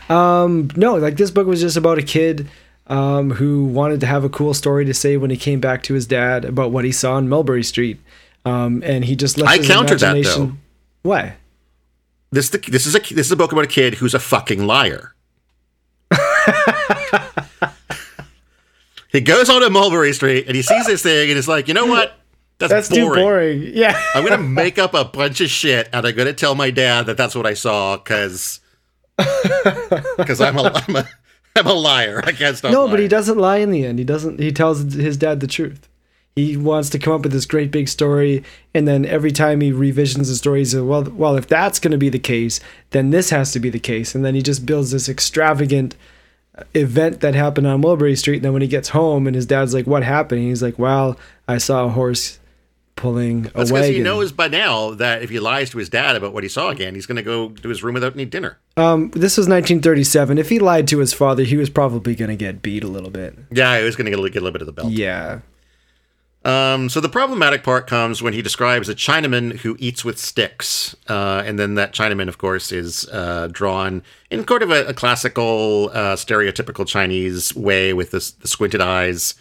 Um, 0.09 0.69
no, 0.75 0.95
like 0.95 1.17
this 1.17 1.31
book 1.31 1.47
was 1.47 1.59
just 1.61 1.77
about 1.77 1.97
a 1.97 2.03
kid 2.03 2.47
um, 2.87 3.31
who 3.31 3.65
wanted 3.65 3.99
to 4.01 4.05
have 4.05 4.23
a 4.23 4.29
cool 4.29 4.53
story 4.53 4.85
to 4.85 4.93
say 4.93 5.17
when 5.17 5.29
he 5.29 5.37
came 5.37 5.59
back 5.59 5.83
to 5.83 5.93
his 5.93 6.05
dad 6.05 6.45
about 6.45 6.71
what 6.71 6.85
he 6.85 6.91
saw 6.91 7.13
on 7.13 7.29
Mulberry 7.29 7.63
Street, 7.63 7.99
um, 8.45 8.81
and 8.85 9.05
he 9.05 9.15
just 9.15 9.37
let 9.37 9.49
I 9.49 9.57
his 9.57 9.67
countered 9.67 9.99
that, 9.99 10.23
though. 10.23 10.53
Why? 11.03 11.35
This 12.31 12.49
the, 12.49 12.57
this 12.59 12.85
is 12.85 12.95
a 12.95 12.99
this 12.99 13.27
is 13.27 13.31
a 13.31 13.35
book 13.35 13.51
about 13.51 13.65
a 13.65 13.67
kid 13.67 13.95
who's 13.95 14.13
a 14.13 14.19
fucking 14.19 14.65
liar. 14.65 15.13
he 19.09 19.19
goes 19.21 19.49
on 19.49 19.61
to 19.61 19.69
Mulberry 19.69 20.13
Street 20.13 20.45
and 20.47 20.55
he 20.55 20.61
sees 20.61 20.85
this 20.85 21.03
thing 21.03 21.29
and 21.29 21.35
he's 21.35 21.47
like, 21.47 21.67
you 21.67 21.73
know 21.73 21.85
what? 21.85 22.17
That's, 22.57 22.71
That's 22.71 22.89
boring. 22.89 23.05
too 23.05 23.15
boring. 23.15 23.61
Yeah. 23.73 24.01
I'm 24.15 24.23
gonna 24.23 24.37
make 24.43 24.79
up 24.79 24.93
a 24.93 25.03
bunch 25.03 25.41
of 25.41 25.49
shit 25.49 25.89
and 25.91 26.05
I'm 26.05 26.15
gonna 26.15 26.31
tell 26.33 26.55
my 26.55 26.71
dad 26.71 27.07
that 27.07 27.17
that's 27.17 27.35
what 27.35 27.45
I 27.45 27.53
saw 27.53 27.97
because 27.97 28.59
because 30.17 30.39
I'm 30.39 30.57
a 30.57 30.71
I'm 30.87 30.95
a 30.95 31.09
I'm 31.55 31.67
a 31.67 31.73
liar. 31.73 32.21
I 32.25 32.31
can't 32.31 32.55
stop. 32.57 32.71
no, 32.71 32.87
but 32.87 32.99
he 32.99 33.07
doesn't 33.07 33.37
lie 33.37 33.57
in 33.57 33.71
the 33.71 33.85
end. 33.85 33.99
He 33.99 34.05
doesn't. 34.05 34.39
He 34.39 34.51
tells 34.51 34.93
his 34.93 35.17
dad 35.17 35.39
the 35.41 35.47
truth. 35.47 35.87
he 36.35 36.55
wants 36.55 36.89
to 36.91 36.99
come 36.99 37.13
up 37.13 37.23
with 37.23 37.33
this 37.33 37.45
great 37.45 37.71
big 37.71 37.87
story, 37.89 38.43
and 38.73 38.87
then 38.87 39.05
every 39.05 39.31
time 39.31 39.59
he 39.61 39.71
revisions 39.71 40.29
the 40.29 40.35
story, 40.35 40.59
he's 40.59 40.73
like, 40.73 40.87
well, 40.89 41.03
well, 41.13 41.35
if 41.37 41.47
that's 41.47 41.79
going 41.79 41.91
to 41.91 41.97
be 41.97 42.09
the 42.09 42.19
case, 42.19 42.59
then 42.91 43.09
this 43.09 43.31
has 43.31 43.51
to 43.51 43.59
be 43.59 43.69
the 43.69 43.79
case, 43.79 44.15
and 44.15 44.23
then 44.23 44.33
he 44.35 44.41
just 44.41 44.65
builds 44.65 44.91
this 44.91 45.09
extravagant 45.09 45.95
event 46.73 47.21
that 47.21 47.33
happened 47.35 47.65
on 47.67 47.81
Mulberry 47.81 48.15
Street. 48.15 48.37
And 48.37 48.45
then 48.45 48.53
when 48.53 48.61
he 48.61 48.67
gets 48.67 48.89
home, 48.89 49.27
and 49.27 49.35
his 49.35 49.45
dad's 49.45 49.73
like, 49.73 49.87
"What 49.87 50.03
happened?" 50.03 50.41
He's 50.41 50.63
like, 50.63 50.79
"Well, 50.79 51.17
I 51.47 51.57
saw 51.57 51.85
a 51.85 51.89
horse." 51.89 52.39
Pulling 53.01 53.41
That's 53.41 53.71
because 53.71 53.87
he 53.87 53.99
knows 53.99 54.31
by 54.31 54.47
now 54.47 54.91
that 54.91 55.23
if 55.23 55.31
he 55.31 55.39
lies 55.39 55.71
to 55.71 55.79
his 55.79 55.89
dad 55.89 56.15
about 56.15 56.33
what 56.33 56.43
he 56.43 56.49
saw 56.49 56.69
again, 56.69 56.93
he's 56.93 57.07
going 57.07 57.15
to 57.15 57.23
go 57.23 57.49
to 57.49 57.67
his 57.67 57.81
room 57.81 57.95
without 57.95 58.13
any 58.13 58.25
dinner. 58.25 58.59
Um, 58.77 59.09
this 59.09 59.37
was 59.37 59.47
1937. 59.47 60.37
If 60.37 60.49
he 60.49 60.59
lied 60.59 60.87
to 60.89 60.99
his 60.99 61.11
father, 61.11 61.41
he 61.41 61.57
was 61.57 61.67
probably 61.67 62.13
going 62.13 62.29
to 62.29 62.35
get 62.35 62.61
beat 62.61 62.83
a 62.83 62.87
little 62.87 63.09
bit. 63.09 63.35
Yeah, 63.49 63.79
he 63.79 63.83
was 63.83 63.95
going 63.95 64.05
to 64.05 64.11
get 64.11 64.19
a 64.19 64.21
little 64.21 64.51
bit 64.51 64.61
of 64.61 64.67
the 64.67 64.71
belt. 64.71 64.91
Yeah. 64.91 65.39
Um, 66.45 66.89
so 66.89 67.01
the 67.01 67.09
problematic 67.09 67.63
part 67.63 67.87
comes 67.87 68.21
when 68.21 68.33
he 68.33 68.43
describes 68.43 68.87
a 68.87 68.93
Chinaman 68.93 69.57
who 69.57 69.75
eats 69.79 70.05
with 70.05 70.19
sticks, 70.19 70.95
uh, 71.09 71.41
and 71.43 71.57
then 71.57 71.73
that 71.73 71.93
Chinaman, 71.93 72.27
of 72.27 72.37
course, 72.37 72.71
is 72.71 73.09
uh, 73.09 73.47
drawn 73.51 74.03
in 74.29 74.43
kind 74.45 74.61
of 74.61 74.69
a, 74.69 74.85
a 74.89 74.93
classical, 74.93 75.89
uh, 75.91 76.15
stereotypical 76.15 76.87
Chinese 76.87 77.55
way 77.55 77.93
with 77.93 78.11
this, 78.11 78.29
the 78.29 78.47
squinted 78.47 78.81
eyes, 78.81 79.33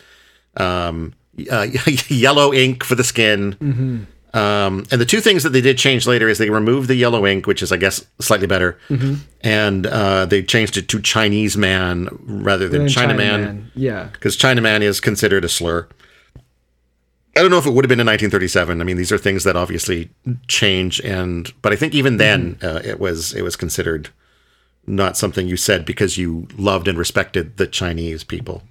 um, 0.56 1.12
uh, 1.48 1.66
yellow 2.08 2.52
ink 2.52 2.84
for 2.84 2.94
the 2.94 3.04
skin. 3.04 4.06
Um, 4.32 4.86
and 4.92 5.00
the 5.00 5.04
two 5.06 5.20
things 5.20 5.42
that 5.42 5.50
they 5.50 5.60
did 5.60 5.76
change 5.76 6.06
later 6.06 6.28
is 6.28 6.38
they 6.38 6.50
removed 6.50 6.88
the 6.88 6.94
yellow 6.94 7.26
ink, 7.26 7.46
which 7.48 7.62
is, 7.62 7.72
I 7.72 7.76
guess, 7.76 8.06
slightly 8.20 8.46
better, 8.46 8.78
and 9.40 9.86
uh, 9.86 10.26
they 10.26 10.42
changed 10.42 10.76
it 10.76 10.88
to 10.88 11.00
Chinese 11.00 11.56
man 11.56 12.08
rather 12.22 12.68
than 12.68 12.82
And 12.82 12.90
Chinaman 12.90 13.18
Chinaman. 13.18 13.70
Yeah. 13.74 14.04
because 14.12 14.36
Chinaman 14.36 14.82
is 14.82 15.00
considered 15.00 15.44
a 15.44 15.48
slur. 15.48 15.88
I 17.36 17.42
don't 17.42 17.50
know 17.50 17.58
if 17.58 17.66
it 17.66 17.72
would 17.72 17.84
have 17.84 17.88
been 17.88 18.00
in 18.00 18.06
1937. 18.06 18.80
I 18.80 18.84
mean, 18.84 18.96
these 18.96 19.10
are 19.12 19.18
things 19.18 19.44
that 19.44 19.56
obviously 19.56 20.10
change, 20.48 21.00
and 21.00 21.52
but 21.62 21.72
I 21.72 21.76
think 21.76 21.94
even 21.94 22.16
then 22.16 22.58
uh, 22.62 22.80
it 22.84 23.00
was 23.00 23.32
it 23.34 23.42
was 23.42 23.56
considered 23.56 24.10
not 24.86 25.16
something 25.16 25.46
you 25.46 25.56
said 25.56 25.84
because 25.84 26.18
you 26.18 26.48
loved 26.56 26.88
and 26.88 26.98
respected 26.98 27.56
the 27.56 27.66
Chinese 27.66 28.24
people. 28.24 28.62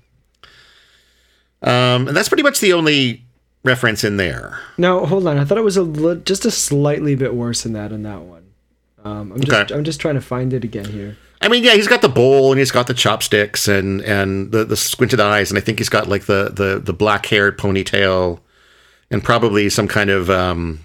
Um, 1.61 2.07
and 2.07 2.15
that's 2.15 2.29
pretty 2.29 2.43
much 2.43 2.59
the 2.59 2.73
only 2.73 3.23
reference 3.63 4.03
in 4.03 4.17
there. 4.17 4.59
No, 4.77 5.05
hold 5.05 5.27
on. 5.27 5.37
I 5.37 5.43
thought 5.45 5.57
it 5.57 5.63
was 5.63 5.77
a 5.77 5.83
li- 5.83 6.21
just 6.25 6.45
a 6.45 6.51
slightly 6.51 7.15
bit 7.15 7.33
worse 7.33 7.63
than 7.63 7.73
that 7.73 7.91
in 7.91 8.03
that 8.03 8.21
one. 8.21 8.43
Um, 9.03 9.31
I'm 9.31 9.39
just 9.41 9.51
Okay. 9.51 9.75
I'm 9.75 9.83
just 9.83 9.99
trying 9.99 10.15
to 10.15 10.21
find 10.21 10.53
it 10.53 10.63
again 10.63 10.85
here. 10.85 11.17
I 11.41 11.47
mean, 11.47 11.63
yeah, 11.63 11.73
he's 11.73 11.87
got 11.87 12.01
the 12.01 12.09
bowl 12.09 12.51
and 12.51 12.59
he's 12.59 12.71
got 12.71 12.87
the 12.87 12.93
chopsticks 12.93 13.67
and 13.67 14.01
and 14.01 14.51
the, 14.51 14.65
the 14.65 14.75
squinted 14.75 15.19
eyes, 15.21 15.49
and 15.51 15.57
I 15.57 15.61
think 15.61 15.77
he's 15.79 15.87
got 15.89 16.07
like 16.07 16.25
the 16.25 16.51
the 16.53 16.81
the 16.83 16.91
black 16.93 17.25
haired 17.27 17.57
ponytail, 17.57 18.39
and 19.09 19.23
probably 19.23 19.69
some 19.69 19.87
kind 19.87 20.09
of 20.09 20.29
um, 20.29 20.79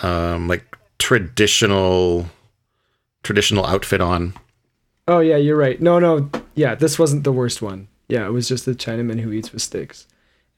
um, 0.00 0.46
like 0.48 0.76
traditional 0.98 2.26
traditional 3.22 3.64
outfit 3.64 4.00
on. 4.02 4.34
Oh 5.08 5.20
yeah, 5.20 5.36
you're 5.36 5.56
right. 5.56 5.80
No, 5.80 5.98
no, 5.98 6.30
yeah, 6.54 6.74
this 6.74 6.98
wasn't 6.98 7.24
the 7.24 7.32
worst 7.32 7.62
one. 7.62 7.88
Yeah, 8.08 8.26
it 8.26 8.30
was 8.32 8.48
just 8.48 8.66
the 8.66 8.74
Chinaman 8.74 9.20
who 9.20 9.32
eats 9.32 9.52
with 9.52 9.62
sticks, 9.62 10.06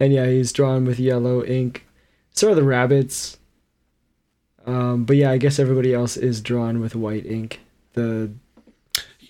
and 0.00 0.12
yeah, 0.12 0.26
he's 0.26 0.52
drawn 0.52 0.84
with 0.84 0.98
yellow 0.98 1.44
ink. 1.44 1.86
So 2.32 2.50
are 2.50 2.54
the 2.54 2.62
rabbits. 2.64 3.38
Um, 4.66 5.04
but 5.04 5.16
yeah, 5.16 5.30
I 5.30 5.38
guess 5.38 5.58
everybody 5.58 5.94
else 5.94 6.16
is 6.16 6.40
drawn 6.40 6.80
with 6.80 6.96
white 6.96 7.24
ink. 7.24 7.60
The 7.92 8.32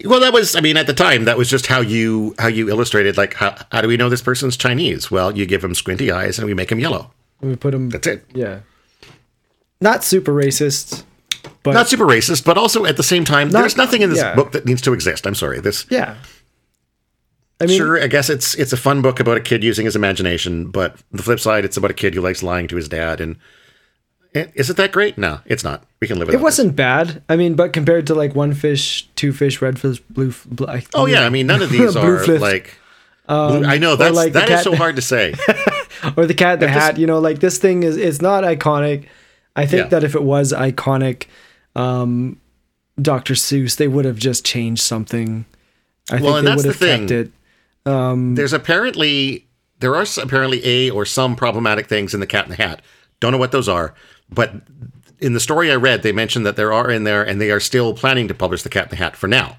Well, 0.04 0.20
that 0.20 0.32
was, 0.32 0.56
I 0.56 0.60
mean, 0.60 0.76
at 0.78 0.86
the 0.86 0.94
time, 0.94 1.24
that 1.26 1.36
was 1.36 1.50
just 1.50 1.66
how 1.66 1.80
you 1.80 2.34
how 2.38 2.48
you 2.48 2.70
illustrated. 2.70 3.16
Like, 3.18 3.34
how, 3.34 3.54
how 3.70 3.82
do 3.82 3.88
we 3.88 3.96
know 3.98 4.08
this 4.08 4.22
person's 4.22 4.56
Chinese? 4.56 5.10
Well, 5.10 5.36
you 5.36 5.44
give 5.44 5.62
him 5.62 5.74
squinty 5.74 6.10
eyes 6.10 6.38
and 6.38 6.46
we 6.48 6.54
make 6.54 6.72
him 6.72 6.80
yellow. 6.80 7.12
we 7.42 7.54
put 7.54 7.72
them. 7.72 7.90
That's 7.90 8.06
it. 8.06 8.24
Yeah. 8.32 8.60
Not 9.78 10.04
super 10.04 10.32
racist, 10.32 11.04
but 11.62 11.74
Not 11.74 11.88
super 11.88 12.06
racist, 12.06 12.46
but 12.46 12.56
also 12.56 12.86
at 12.86 12.96
the 12.96 13.02
same 13.02 13.26
time, 13.26 13.50
Not- 13.50 13.60
there's 13.60 13.76
nothing 13.76 14.00
in 14.00 14.08
this 14.08 14.20
yeah. 14.20 14.34
book 14.34 14.52
that 14.52 14.64
needs 14.64 14.80
to 14.82 14.94
exist. 14.94 15.26
I'm 15.26 15.34
sorry. 15.34 15.60
This 15.60 15.84
yeah. 15.90 16.16
I 17.60 17.66
mean, 17.66 17.78
sure, 17.78 18.02
I 18.02 18.06
guess 18.06 18.28
it's 18.28 18.54
it's 18.54 18.72
a 18.72 18.76
fun 18.76 19.00
book 19.02 19.18
about 19.20 19.36
a 19.36 19.40
kid 19.40 19.64
using 19.64 19.84
his 19.86 19.96
imagination, 19.96 20.70
but 20.70 20.96
the 21.10 21.22
flip 21.22 21.40
side, 21.40 21.64
it's 21.64 21.76
about 21.76 21.90
a 21.90 21.94
kid 21.94 22.14
who 22.14 22.20
likes 22.20 22.42
lying 22.42 22.68
to 22.68 22.76
his 22.76 22.88
dad. 22.88 23.20
And 23.20 23.36
is 24.34 24.68
it 24.68 24.76
that 24.76 24.92
great? 24.92 25.16
No, 25.16 25.40
it's 25.46 25.64
not. 25.64 25.84
We 26.00 26.06
can 26.06 26.18
live 26.18 26.28
with 26.28 26.34
it 26.34 26.38
It 26.38 26.42
wasn't 26.42 26.76
bad. 26.76 27.22
I 27.28 27.36
mean, 27.36 27.54
but 27.54 27.72
compared 27.72 28.06
to 28.08 28.14
like 28.14 28.34
one 28.34 28.52
fish, 28.52 29.08
two 29.16 29.32
fish, 29.32 29.62
red 29.62 29.78
fish, 29.78 30.00
blue. 30.10 30.28
f- 30.28 30.46
bl- 30.50 30.68
I- 30.68 30.84
Oh 30.92 31.06
yeah, 31.06 31.22
I 31.24 31.30
mean, 31.30 31.46
none 31.46 31.62
of 31.62 31.70
these 31.70 31.92
Blue 31.94 32.02
are 32.02 32.18
fliff. 32.22 32.42
like. 32.42 32.76
blue- 33.26 33.64
I 33.64 33.78
know 33.78 33.96
that's 33.96 34.14
like 34.14 34.34
that 34.34 34.50
is 34.50 34.62
so 34.62 34.74
hard 34.76 34.96
to 34.96 35.02
say. 35.02 35.32
or 36.16 36.26
the 36.26 36.34
cat 36.34 36.54
in 36.54 36.60
the 36.60 36.66
this- 36.66 36.74
hat 36.74 36.98
you 36.98 37.06
know 37.06 37.18
like 37.20 37.38
this 37.40 37.56
thing 37.58 37.82
is 37.82 37.96
it's 37.96 38.20
not 38.20 38.44
iconic 38.44 39.06
i 39.56 39.64
think 39.64 39.84
Yeah. 39.84 39.88
that 39.88 40.04
if 40.04 40.14
it 40.14 40.22
was 40.22 40.52
iconic 40.52 41.24
um 41.74 42.38
dr 43.00 43.32
seuss 43.34 43.76
they 43.76 43.88
would 43.88 44.04
have 44.04 44.18
just 44.18 44.44
changed 44.44 44.82
something 44.82 45.46
i 46.12 46.20
Well, 46.20 46.34
think 46.34 46.44
they 46.44 46.54
would 46.54 46.64
have 46.66 46.78
kept 46.78 47.08
thing. 47.08 47.18
it 47.18 47.32
Um, 47.86 48.34
There's 48.34 48.52
apparently 48.52 49.46
there 49.80 49.94
are 49.94 50.04
apparently 50.20 50.60
a 50.66 50.90
or 50.90 51.04
some 51.04 51.36
problematic 51.36 51.86
things 51.86 52.14
in 52.14 52.20
the 52.20 52.26
Cat 52.26 52.44
in 52.44 52.50
the 52.50 52.56
Hat. 52.56 52.82
Don't 53.20 53.32
know 53.32 53.38
what 53.38 53.52
those 53.52 53.68
are, 53.68 53.94
but 54.30 54.52
in 55.20 55.32
the 55.32 55.40
story 55.40 55.70
I 55.70 55.76
read, 55.76 56.02
they 56.02 56.12
mentioned 56.12 56.44
that 56.46 56.56
there 56.56 56.72
are 56.72 56.90
in 56.90 57.04
there, 57.04 57.22
and 57.26 57.40
they 57.40 57.50
are 57.50 57.60
still 57.60 57.94
planning 57.94 58.28
to 58.28 58.34
publish 58.34 58.62
the 58.62 58.68
Cat 58.68 58.84
in 58.86 58.90
the 58.90 58.96
Hat 58.96 59.16
for 59.16 59.28
now. 59.28 59.56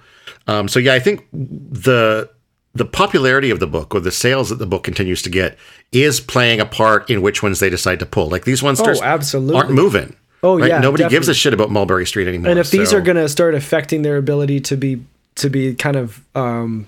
Um, 0.48 0.68
so 0.68 0.80
yeah, 0.80 0.94
I 0.94 1.00
think 1.00 1.26
the 1.32 2.30
the 2.74 2.86
popularity 2.86 3.50
of 3.50 3.60
the 3.60 3.66
book 3.68 3.96
or 3.96 4.00
the 4.00 4.12
sales 4.12 4.50
that 4.50 4.58
the 4.60 4.68
book 4.68 4.84
continues 4.84 5.22
to 5.24 5.30
get 5.32 5.58
is 5.92 6.20
playing 6.20 6.60
a 6.60 6.66
part 6.66 7.10
in 7.10 7.22
which 7.24 7.42
ones 7.42 7.60
they 7.60 7.70
decide 7.72 7.98
to 8.00 8.06
pull. 8.06 8.30
Like 8.30 8.46
these 8.46 8.62
ones 8.62 8.80
Oh, 8.80 8.94
absolutely. 9.02 9.56
aren't 9.56 9.72
moving. 9.72 10.16
Oh, 10.44 10.60
right? 10.60 10.70
yeah, 10.70 10.80
nobody 10.80 11.08
gives 11.10 11.28
a 11.28 11.34
shit 11.34 11.54
about 11.56 11.72
Mulberry 11.72 12.06
Street 12.06 12.28
anymore. 12.28 12.52
and 12.52 12.60
if 12.60 12.70
these 12.70 12.94
are 12.94 13.02
going 13.02 13.18
to 13.18 13.28
start 13.28 13.56
affecting 13.56 14.04
their 14.04 14.18
ability 14.18 14.60
to 14.62 14.78
be 14.78 15.04
to 15.36 15.50
be 15.50 15.74
kind 15.74 15.96
of 15.96 16.24
um 16.36 16.86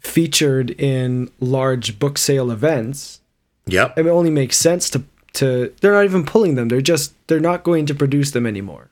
featured 0.00 0.70
in 0.72 1.30
large 1.40 1.98
book 1.98 2.18
sale 2.18 2.50
events 2.50 3.20
yep, 3.66 3.96
it 3.96 4.06
only 4.06 4.30
makes 4.30 4.56
sense 4.56 4.90
to 4.90 5.02
to 5.32 5.72
they're 5.80 5.92
not 5.92 6.04
even 6.04 6.24
pulling 6.24 6.54
them 6.54 6.68
they're 6.68 6.80
just 6.80 7.14
they're 7.28 7.38
not 7.38 7.62
going 7.62 7.86
to 7.86 7.94
produce 7.94 8.32
them 8.32 8.46
anymore 8.46 8.90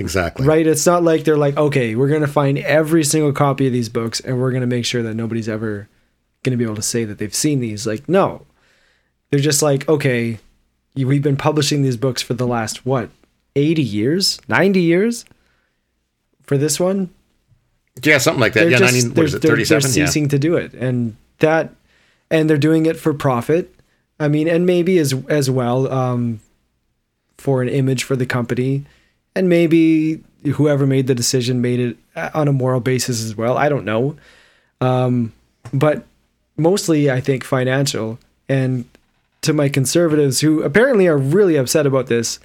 exactly. 0.00 0.46
right? 0.46 0.66
It's 0.66 0.86
not 0.86 1.02
like 1.02 1.24
they're 1.24 1.36
like, 1.36 1.56
okay, 1.56 1.94
we're 1.94 2.08
gonna 2.08 2.26
find 2.26 2.58
every 2.58 3.04
single 3.04 3.32
copy 3.32 3.66
of 3.66 3.72
these 3.72 3.88
books 3.88 4.20
and 4.20 4.40
we're 4.40 4.52
gonna 4.52 4.66
make 4.66 4.84
sure 4.84 5.02
that 5.02 5.14
nobody's 5.14 5.48
ever 5.48 5.88
gonna 6.42 6.56
be 6.56 6.64
able 6.64 6.76
to 6.76 6.82
say 6.82 7.04
that 7.04 7.18
they've 7.18 7.34
seen 7.34 7.60
these. 7.60 7.86
Like, 7.86 8.08
no, 8.08 8.46
they're 9.30 9.40
just 9.40 9.62
like, 9.62 9.88
okay, 9.88 10.38
we've 10.94 11.22
been 11.22 11.36
publishing 11.36 11.82
these 11.82 11.96
books 11.96 12.22
for 12.22 12.34
the 12.34 12.46
last 12.46 12.84
what, 12.84 13.10
eighty 13.56 13.82
years, 13.82 14.40
ninety 14.48 14.82
years, 14.82 15.24
for 16.42 16.56
this 16.58 16.80
one. 16.80 17.10
Yeah, 18.02 18.18
something 18.18 18.40
like 18.40 18.52
that. 18.54 18.60
They're 18.60 18.70
Yeah, 18.70 18.78
just 18.78 18.92
19, 18.94 19.08
what 19.10 19.14
they're, 19.16 19.24
is 19.24 19.34
it, 19.34 19.42
they're, 19.42 19.50
they're 19.56 19.66
37? 19.66 19.90
Yeah. 20.00 20.06
ceasing 20.06 20.28
to 20.28 20.38
do 20.38 20.56
it, 20.56 20.72
and 20.74 21.16
that, 21.38 21.70
and 22.30 22.48
they're 22.48 22.56
doing 22.58 22.86
it 22.86 22.96
for 22.96 23.12
profit. 23.14 23.74
I 24.18 24.28
mean, 24.28 24.48
and 24.48 24.66
maybe 24.66 24.98
as 24.98 25.14
as 25.28 25.50
well 25.50 25.90
um, 25.92 26.40
for 27.38 27.62
an 27.62 27.68
image 27.68 28.04
for 28.04 28.16
the 28.16 28.26
company, 28.26 28.84
and 29.34 29.48
maybe 29.48 30.20
whoever 30.54 30.86
made 30.86 31.06
the 31.06 31.14
decision 31.14 31.60
made 31.60 31.80
it 31.80 31.96
uh, 32.16 32.30
on 32.34 32.48
a 32.48 32.52
moral 32.52 32.80
basis 32.80 33.24
as 33.24 33.36
well. 33.36 33.56
I 33.56 33.68
don't 33.68 33.84
know, 33.84 34.16
um, 34.80 35.32
but 35.72 36.04
mostly 36.56 37.10
I 37.10 37.20
think 37.20 37.44
financial. 37.44 38.18
And 38.48 38.84
to 39.42 39.52
my 39.52 39.68
conservatives 39.68 40.40
who 40.40 40.62
apparently 40.62 41.06
are 41.06 41.16
really 41.16 41.56
upset 41.56 41.86
about 41.86 42.08
this, 42.08 42.38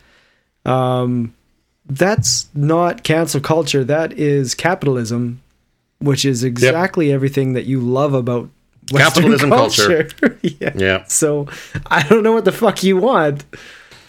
um, 0.66 1.34
that's 1.88 2.48
not 2.54 3.04
cancel 3.04 3.42
culture. 3.42 3.84
That 3.84 4.14
is 4.14 4.56
capitalism, 4.56 5.42
which 6.06 6.26
is 6.26 6.44
exactly 6.44 7.12
everything 7.12 7.54
that 7.54 7.66
you 7.66 7.80
love 7.82 8.14
about 8.14 8.50
Western 8.92 9.24
Capitalism 9.24 9.50
culture. 9.50 10.10
yeah. 10.42 10.72
Yeah. 10.76 11.04
So 11.08 11.48
I 11.88 12.08
don't 12.08 12.24
know 12.24 12.32
what 12.32 12.46
the 12.46 12.52
fuck 12.52 12.84
you 12.84 12.98
want. 12.98 13.44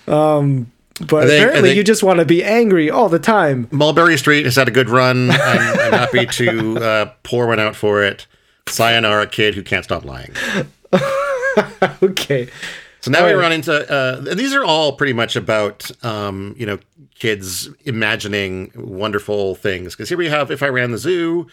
Um, 0.07 0.71
but 1.01 1.27
think- 1.27 1.43
apparently 1.43 1.73
you 1.73 1.83
just 1.83 2.03
want 2.03 2.21
to 2.21 2.25
be 2.25 2.45
angry 2.45 2.91
all 2.91 3.09
the 3.09 3.19
time. 3.19 3.69
Mulberry 3.71 4.17
Street 4.17 4.45
has 4.45 4.57
had 4.57 4.69
a 4.69 4.71
good 4.71 4.89
run. 4.89 5.31
I'm, 5.31 5.79
I'm 5.81 5.93
happy 5.93 6.27
to 6.27 6.79
uh, 6.79 7.13
pour 7.23 7.47
one 7.47 7.59
out 7.59 7.75
for 7.77 8.03
it. 8.03 8.27
Sayonara, 8.69 9.27
kid 9.27 9.55
who 9.55 9.63
can't 9.63 9.85
stop 9.85 10.05
lying. 10.05 10.35
Okay. 12.03 12.49
So 13.01 13.11
now 13.11 13.25
we 13.25 13.33
right. 13.33 13.41
run 13.41 13.53
into, 13.53 13.91
uh, 13.91 14.35
these 14.35 14.53
are 14.53 14.65
all 14.65 14.93
pretty 14.93 15.13
much 15.13 15.37
about, 15.37 15.91
um, 16.05 16.55
you 16.59 16.67
know, 16.67 16.79
kids 17.19 17.71
imagining 17.85 18.73
wonderful 18.75 19.55
things. 19.55 19.95
Because 19.95 20.09
here 20.09 20.19
we 20.19 20.29
have 20.29 20.51
If 20.51 20.63
I 20.63 20.69
Ran 20.69 20.91
the 20.91 20.99
Zoo, 20.99 21.47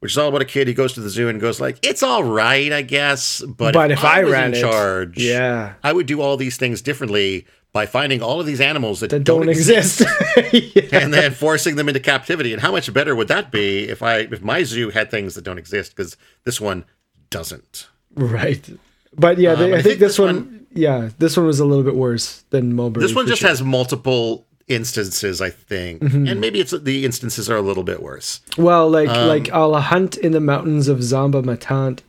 which 0.00 0.12
is 0.12 0.18
all 0.18 0.28
about 0.28 0.42
a 0.42 0.46
kid 0.46 0.68
who 0.68 0.74
goes 0.74 0.92
to 0.94 1.00
the 1.00 1.10
zoo 1.10 1.28
and 1.28 1.40
goes 1.40 1.60
like, 1.60 1.78
"It's 1.84 2.02
all 2.02 2.24
right, 2.24 2.72
I 2.72 2.82
guess, 2.82 3.42
but, 3.42 3.74
But 3.74 3.90
if 3.90 4.04
I 4.04 4.24
was 4.24 4.32
ran 4.32 4.52
in 4.52 4.54
it, 4.54 4.60
charge, 4.60 5.18
yeah. 5.18 5.74
I 5.82 5.92
would 5.92 6.06
do 6.06 6.20
all 6.20 6.36
these 6.36 6.56
things 6.56 6.82
differently 6.82 7.46
by 7.72 7.84
finding 7.84 8.22
all 8.22 8.40
of 8.40 8.46
these 8.46 8.60
animals 8.60 9.00
that, 9.00 9.10
That 9.10 9.24
don't 9.24 9.48
exist. 9.50 10.00
yeah. 10.52 10.82
and 10.92 11.12
then 11.12 11.32
forcing 11.32 11.76
them 11.76 11.88
into 11.88 12.00
captivity. 12.00 12.54
And 12.54 12.62
how 12.62 12.72
much 12.72 12.90
better 12.92 13.14
would 13.14 13.28
that 13.28 13.50
be 13.50 13.84
if 13.84 14.02
I 14.02 14.20
if 14.20 14.42
my 14.42 14.62
zoo 14.62 14.90
had 14.90 15.10
things 15.10 15.34
that 15.34 15.44
don't 15.44 15.58
exist? 15.58 15.94
Because 15.94 16.16
this 16.44 16.58
one 16.60 16.84
doesn't. 17.28 17.88
Right. 18.14 18.66
But 19.14 19.38
yeah, 19.38 19.54
they, 19.54 19.72
Um, 19.72 19.78
I, 19.78 19.82
think, 19.82 19.98
this 19.98 20.18
one, 20.18 20.66
yeah, 20.72 21.10
this 21.18 21.36
one 21.36 21.46
was 21.46 21.60
a 21.60 21.64
little 21.64 21.84
bit 21.84 21.96
worse 21.96 22.44
than 22.50 22.74
Mulberry. 22.74 23.06
This 23.06 23.14
one 23.14 23.26
just 23.26 23.40
sure. 23.40 23.48
has 23.48 23.62
multiple 23.62 24.45
instances, 24.68 25.40
I 25.40 25.50
think, 25.50 26.02
Mm-hmm. 26.02 26.26
and 26.26 26.40
maybe 26.40 26.60
it's 26.60 26.72
the 26.72 27.04
instances 27.04 27.48
are 27.48 27.56
a 27.56 27.62
little 27.62 27.84
bit 27.84 28.02
worse. 28.02 28.40
Well, 28.58 28.90
like 28.90 29.08
Um, 29.08 29.28
like 29.28 29.50
I'll 29.50 29.74
hunt 29.80 30.16
in 30.16 30.32
the 30.32 30.40
mountains 30.40 30.88
of 30.88 30.98
Zomba-ma-Tant 30.98 32.02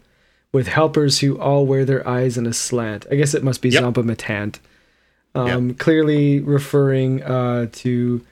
with 0.51 0.67
helpers 0.67 1.19
who 1.19 1.37
all 1.39 1.65
wear 1.67 1.85
their 1.85 2.07
eyes 2.07 2.37
in 2.37 2.45
a 2.47 2.53
slant. 2.53 3.05
I 3.11 3.15
guess 3.15 3.33
it 3.33 3.43
must 3.43 3.61
be 3.61 3.69
Yep. 3.69 3.83
Zomba-ma-Tant. 3.83 4.59
Um, 5.35 5.75
Clearly 5.75 6.39
referring 6.39 7.21
uh, 7.21 7.67
to 7.73 8.25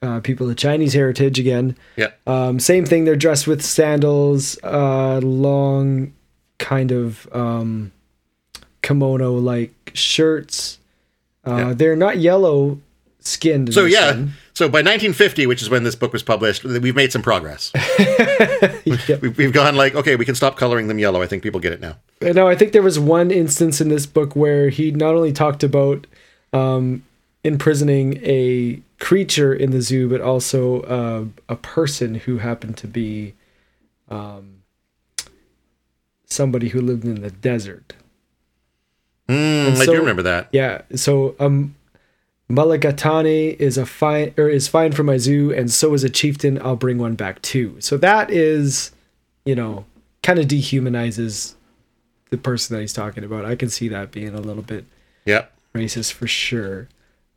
uh, 0.00 0.20
people 0.20 0.48
of 0.48 0.56
Chinese 0.56 0.94
heritage 0.94 1.38
again. 1.38 1.76
Yeah. 1.96 2.12
Um, 2.26 2.58
same 2.60 2.86
thing. 2.86 3.04
They're 3.04 3.14
dressed 3.16 3.46
with 3.46 3.60
sandals, 3.62 4.58
uh, 4.64 5.18
long, 5.18 6.14
kind 6.58 6.92
of 6.92 7.28
um, 7.34 7.92
kimono-like 8.82 9.90
shirts. 9.92 10.78
Uh, 11.46 11.56
Yeah. 11.56 11.72
They're 11.74 11.96
not 11.96 12.18
yellow 12.18 12.78
skinned. 13.20 13.72
So 13.74 13.84
yeah, 13.84 14.12
one. 14.12 14.32
so 14.54 14.66
by 14.68 14.78
1950, 14.78 15.46
which 15.46 15.62
is 15.62 15.70
when 15.70 15.84
this 15.84 15.94
book 15.94 16.12
was 16.12 16.22
published, 16.22 16.64
we've 16.64 16.96
made 16.96 17.12
some 17.12 17.22
progress. 17.22 17.72
Yep. 18.84 19.22
We've, 19.36 19.52
gone 19.52 19.76
like, 19.76 19.94
okay, 19.94 20.16
we 20.16 20.24
can 20.24 20.34
stop 20.34 20.56
coloring 20.56 20.88
them 20.88 20.98
yellow. 20.98 21.22
I 21.22 21.26
think 21.26 21.42
people 21.42 21.60
get 21.60 21.72
it 21.72 21.80
now. 21.80 21.96
Uh, 22.22 22.32
No, 22.32 22.48
I 22.48 22.54
think 22.56 22.72
there 22.72 22.82
was 22.82 22.98
one 22.98 23.30
instance 23.30 23.80
in 23.80 23.88
this 23.88 24.06
book 24.06 24.34
where 24.34 24.68
he 24.68 24.90
not 24.90 25.14
only 25.14 25.32
talked 25.32 25.62
about 25.62 26.06
um, 26.52 27.04
imprisoning 27.44 28.18
a 28.24 28.80
creature 28.98 29.54
in 29.54 29.70
the 29.70 29.80
zoo, 29.82 30.08
but 30.08 30.20
also 30.20 30.80
uh, 30.82 31.24
a 31.48 31.56
person 31.56 32.16
who 32.16 32.38
happened 32.38 32.76
to 32.78 32.86
be 32.86 33.34
um, 34.08 34.62
somebody 36.24 36.68
who 36.70 36.80
lived 36.80 37.04
in 37.04 37.20
the 37.20 37.30
desert. 37.30 37.94
Mm, 39.28 39.72
I 39.72 39.84
so- 39.84 39.92
do 39.92 39.98
remember 39.98 40.22
that. 40.22 40.48
Yeah, 40.52 40.82
so 40.94 41.34
um, 41.38 41.74
Mulligatawny 42.50 43.56
is 43.60 43.78
a 43.78 43.86
fine 43.86 44.34
or 44.36 44.48
is 44.48 44.68
fine 44.68 44.92
for 44.92 45.02
my 45.04 45.16
zoo, 45.16 45.52
and 45.52 45.70
so 45.70 45.94
is 45.94 46.04
a 46.04 46.10
chieftain. 46.10 46.60
I'll 46.62 46.76
bring 46.76 46.98
one 46.98 47.14
back 47.14 47.40
too. 47.42 47.76
So 47.80 47.96
that 47.98 48.30
is, 48.30 48.90
you 49.44 49.54
know, 49.54 49.84
kind 50.22 50.38
of 50.38 50.46
dehumanizes 50.46 51.54
the 52.30 52.36
person 52.36 52.74
that 52.76 52.80
he's 52.80 52.92
talking 52.92 53.24
about. 53.24 53.44
I 53.44 53.54
can 53.56 53.68
see 53.70 53.88
that 53.88 54.10
being 54.10 54.34
a 54.34 54.40
little 54.40 54.62
bit 54.62 54.84
Yep. 55.26 55.52
racist 55.74 56.12
for 56.12 56.26
sure. 56.26 56.88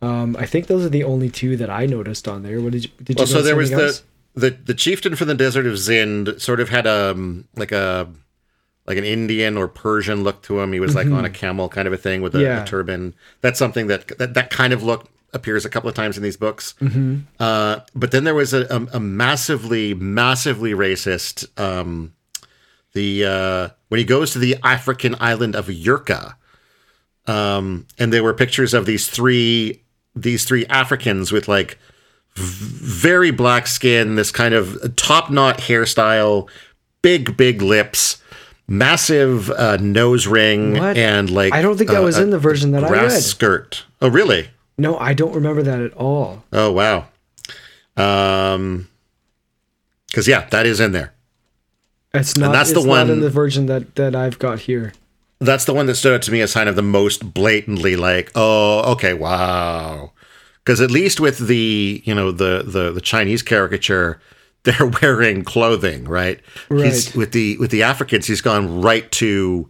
Um, 0.02 0.36
I 0.38 0.46
think 0.46 0.68
those 0.68 0.86
are 0.86 0.90
the 0.90 1.04
only 1.04 1.30
two 1.30 1.56
that 1.58 1.70
I 1.70 1.86
noticed 1.86 2.28
on 2.28 2.44
there. 2.44 2.60
What 2.60 2.74
did 2.74 2.86
you 2.86 2.92
did 3.02 3.10
you? 3.20 3.22
Well, 3.22 3.28
so 3.28 3.42
there 3.42 3.56
was 3.56 3.72
anything 3.72 4.04
the, 4.36 4.50
the 4.50 4.58
the 4.66 4.74
chieftain 4.74 5.16
from 5.16 5.28
the 5.28 5.36
desert 5.36 5.66
of 5.66 5.74
Zind 5.76 6.42
sort 6.42 6.60
of 6.60 6.70
had 6.70 6.86
um 6.88 7.48
like 7.56 7.72
a 7.72 8.10
like 8.86 8.98
an 8.98 9.04
Indian 9.04 9.58
or 9.58 9.68
Persian 9.68 10.24
look 10.24 10.42
to 10.44 10.60
him. 10.60 10.74
He 10.74 10.80
was 10.80 10.96
like 10.96 11.08
on 11.08 11.26
a 11.26 11.30
camel 11.30 11.70
kind 11.70 11.88
of 11.88 11.94
a 11.94 11.98
thing 11.98 12.22
with 12.22 12.36
a, 12.36 12.40
a 12.40 12.42
Mm-hmm. 12.42 12.66
Turban. 12.66 13.16
That's 13.42 13.60
something 13.60 13.88
that, 13.88 14.18
that 14.18 14.34
that 14.34 14.50
kind 14.50 14.74
of 14.74 14.84
look 14.84 15.10
appears 15.34 15.66
a 15.66 15.70
couple 15.70 15.90
of 15.90 15.96
times 15.96 16.18
in 16.18 16.24
these 16.24 16.38
books. 16.38 16.76
Mm-hmm. 16.80 17.20
Uh, 17.40 17.80
but 17.96 18.12
then 18.12 18.24
there 18.24 18.36
was 18.36 18.54
a, 18.54 18.66
a, 18.70 18.98
a 18.98 19.00
massively 19.00 19.94
massively 19.94 20.74
racist 20.74 21.48
um, 21.60 22.14
the 22.94 23.26
uh, 23.26 23.70
when 23.90 24.00
he 24.00 24.06
goes 24.06 24.32
to 24.34 24.40
the 24.40 24.58
African 24.64 25.16
island 25.20 25.56
of 25.56 25.68
Yerka. 25.68 26.36
Um, 27.26 27.88
and 27.98 28.12
there 28.12 28.22
were 28.24 28.34
pictures 28.34 28.74
of 28.74 28.86
these 28.86 29.10
three 29.10 29.82
these 30.16 30.44
three 30.44 30.66
Africans 30.68 31.32
with 31.32 31.48
like 31.48 31.80
very 32.36 33.32
black 33.32 33.68
skin, 33.68 34.16
this 34.16 34.32
kind 34.32 34.54
of 34.54 34.96
top 34.96 35.30
knot 35.30 35.60
hairstyle, 35.60 36.50
big, 37.02 37.38
big 37.38 37.62
lips, 37.62 38.22
massive 38.68 39.50
uh, 39.52 39.78
nose 39.78 40.28
ring, 40.28 40.74
What? 40.78 40.98
and 40.98 41.30
like 41.30 41.54
I 41.54 41.62
don't 41.62 41.78
think 41.78 41.90
that 41.90 42.02
uh, 42.02 42.04
was 42.06 42.18
in 42.18 42.30
the 42.30 42.40
version 42.40 42.72
that 42.72 42.84
I 42.84 42.90
read. 42.90 43.12
skirt. 43.12 43.86
Oh, 44.02 44.10
really? 44.10 44.50
No, 44.78 44.98
I 44.98 45.14
don't 45.14 45.34
remember 45.36 45.62
that 45.64 45.80
at 45.82 45.94
all. 45.94 46.44
Oh, 46.52 46.72
wow. 46.72 47.06
Um, 47.96 48.90
because 50.08 50.28
yeah, 50.28 50.48
that 50.50 50.66
is 50.66 50.80
in 50.80 50.92
there. 50.92 51.14
It's 52.14 52.38
not. 52.38 52.52
that's 52.52 52.70
the 52.74 52.84
not 52.84 53.04
in 53.04 53.10
one- 53.10 53.20
the 53.22 53.30
version 53.30 53.66
that 53.68 53.96
that 53.96 54.16
I've 54.16 54.40
got 54.40 54.60
here. 54.62 54.94
That's 55.40 55.66
the 55.66 55.74
one 55.74 55.88
that 55.88 55.96
stood 55.96 56.14
out 56.14 56.22
to 56.24 56.32
me 56.32 56.40
as 56.42 56.54
kind 56.54 56.70
of 56.70 56.76
the 56.78 56.82
most 56.82 57.34
blatantly 57.34 57.98
like, 57.98 58.32
oh, 58.34 58.94
okay, 58.94 59.14
wow. 59.14 60.12
Because 60.64 60.80
at 60.80 60.90
least 60.90 61.20
with 61.20 61.48
the 61.48 62.02
you 62.06 62.16
know 62.16 62.32
the 62.32 62.64
the 62.66 62.92
the 62.92 63.02
Chinese 63.02 63.42
caricature, 63.42 64.22
they're 64.64 64.92
wearing 65.02 65.44
clothing, 65.44 66.06
right? 66.06 66.40
He's, 66.70 67.08
Right. 67.08 67.16
with 67.16 67.32
the 67.32 67.58
with 67.58 67.72
the 67.72 67.84
Africans, 67.84 68.28
he's 68.28 68.42
gone 68.42 68.82
right 68.82 69.10
to 69.14 69.70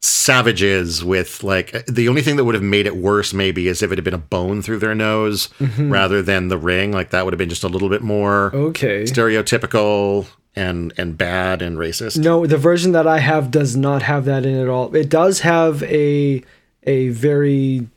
savages 0.00 1.02
with 1.02 1.42
like 1.42 1.74
uh, 1.74 1.80
the 1.88 2.08
only 2.08 2.22
thing 2.22 2.36
that 2.36 2.44
would 2.44 2.54
have 2.54 2.62
made 2.62 2.86
it 2.86 2.96
worse 2.96 3.32
maybe 3.32 3.66
is 3.66 3.82
if 3.82 3.90
it 3.90 3.98
had 3.98 4.04
been 4.04 4.14
a 4.14 4.18
bone 4.18 4.62
through 4.62 4.78
their 4.78 4.94
nose 4.94 5.48
mm-hmm. 5.58 5.90
rather 5.90 6.22
than 6.22 6.48
the 6.48 6.58
ring 6.58 6.92
like 6.92 7.10
that 7.10 7.24
would 7.24 7.32
have 7.32 7.38
been 7.38 7.48
just 7.48 7.64
a 7.64 7.68
little 7.68 7.88
bit 7.88 8.02
more 8.02 8.54
Okay. 8.54 9.02
stereotypical 9.04 10.26
and 10.54 10.92
and 10.96 11.16
bad 11.18 11.60
and 11.62 11.78
racist 11.78 12.18
No, 12.18 12.46
the 12.46 12.58
version 12.58 12.92
that 12.92 13.06
I 13.06 13.18
have 13.18 13.50
does 13.50 13.74
not 13.74 14.02
have 14.02 14.26
that 14.26 14.44
in 14.46 14.58
at 14.60 14.68
all. 14.68 14.94
It 14.94 15.08
does 15.08 15.40
have 15.40 15.82
a 15.84 16.42
a 16.84 17.08
very 17.08 17.88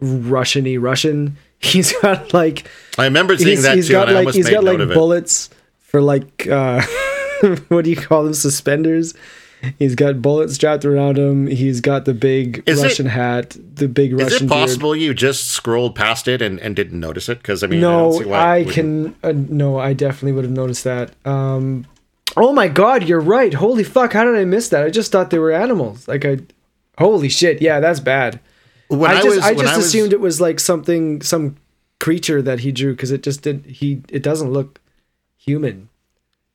Russian-y 0.00 0.76
Russian. 0.76 1.36
He's 1.58 1.92
got 2.00 2.34
like 2.34 2.68
i 2.98 3.04
remember 3.04 3.36
seeing 3.36 3.48
he's, 3.56 3.62
that 3.62 3.76
he's 3.76 3.86
too 3.86 3.92
got 3.94 4.12
like 4.12 4.34
he's 4.34 4.48
got 4.48 4.62
like 4.62 4.78
bullets 4.78 5.48
for 5.96 6.02
like 6.02 6.46
uh 6.48 6.82
what 7.68 7.84
do 7.84 7.90
you 7.90 7.96
call 7.96 8.24
them 8.24 8.34
suspenders? 8.34 9.14
He's 9.78 9.94
got 9.94 10.20
bullets 10.20 10.54
strapped 10.54 10.84
around 10.84 11.16
him. 11.18 11.46
He's 11.46 11.80
got 11.80 12.04
the 12.04 12.12
big 12.12 12.62
Is 12.66 12.80
it- 12.80 12.82
Russian 12.84 13.06
hat, 13.06 13.56
the 13.74 13.88
big 13.88 14.12
Is 14.12 14.22
Russian 14.24 14.46
it 14.46 14.50
possible 14.50 14.94
you 14.94 15.14
just 15.14 15.46
scrolled 15.48 15.94
past 15.94 16.28
it 16.28 16.42
and, 16.42 16.60
and 16.60 16.76
didn't 16.76 17.00
notice 17.00 17.30
it? 17.30 17.38
Because 17.38 17.62
I 17.62 17.66
mean, 17.68 17.80
beard. 17.80 17.90
I, 17.92 17.96
No, 17.96 18.20
why 18.28 18.56
I 18.58 18.64
can. 18.64 19.16
Uh, 19.22 19.32
no, 19.34 19.78
I 19.78 19.94
definitely 19.94 20.32
would 20.32 20.44
have 20.44 20.52
noticed 20.52 20.84
that. 20.84 21.12
Um, 21.24 21.86
oh 22.36 22.52
my 22.52 22.68
god, 22.68 23.04
you're 23.08 23.18
right. 23.20 23.54
Holy 23.54 23.82
fuck, 23.82 24.12
how 24.12 24.24
did 24.24 24.36
I 24.36 24.44
miss 24.44 24.68
that? 24.68 24.84
I 24.84 24.90
just 24.90 25.10
thought 25.10 25.30
they 25.30 25.38
were 25.38 25.52
animals. 25.52 26.06
Like 26.06 26.26
I, 26.26 26.40
holy 26.98 27.30
shit, 27.30 27.62
yeah, 27.62 27.80
that's 27.80 28.00
bad. 28.00 28.38
When 28.88 29.10
I 29.10 29.14
just 29.22 29.26
was- 29.36 29.38
I 29.38 29.52
when 29.52 29.64
just 29.64 29.76
was- 29.78 29.86
assumed 29.86 30.12
it 30.12 30.20
was 30.20 30.40
like 30.42 30.60
something 30.60 31.22
some 31.22 31.56
creature 31.98 32.42
that 32.42 32.60
he 32.60 32.70
drew 32.72 32.92
because 32.92 33.10
it 33.10 33.22
just 33.22 33.40
did 33.40 33.64
he 33.64 34.02
it 34.10 34.22
doesn't 34.22 34.52
look 34.52 34.80
human. 35.46 35.88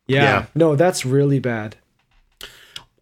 Yeah. 0.08 0.24
Yeah. 0.24 0.46
No, 0.54 0.76
that's 0.76 1.06
really 1.06 1.40
bad. 1.40 1.78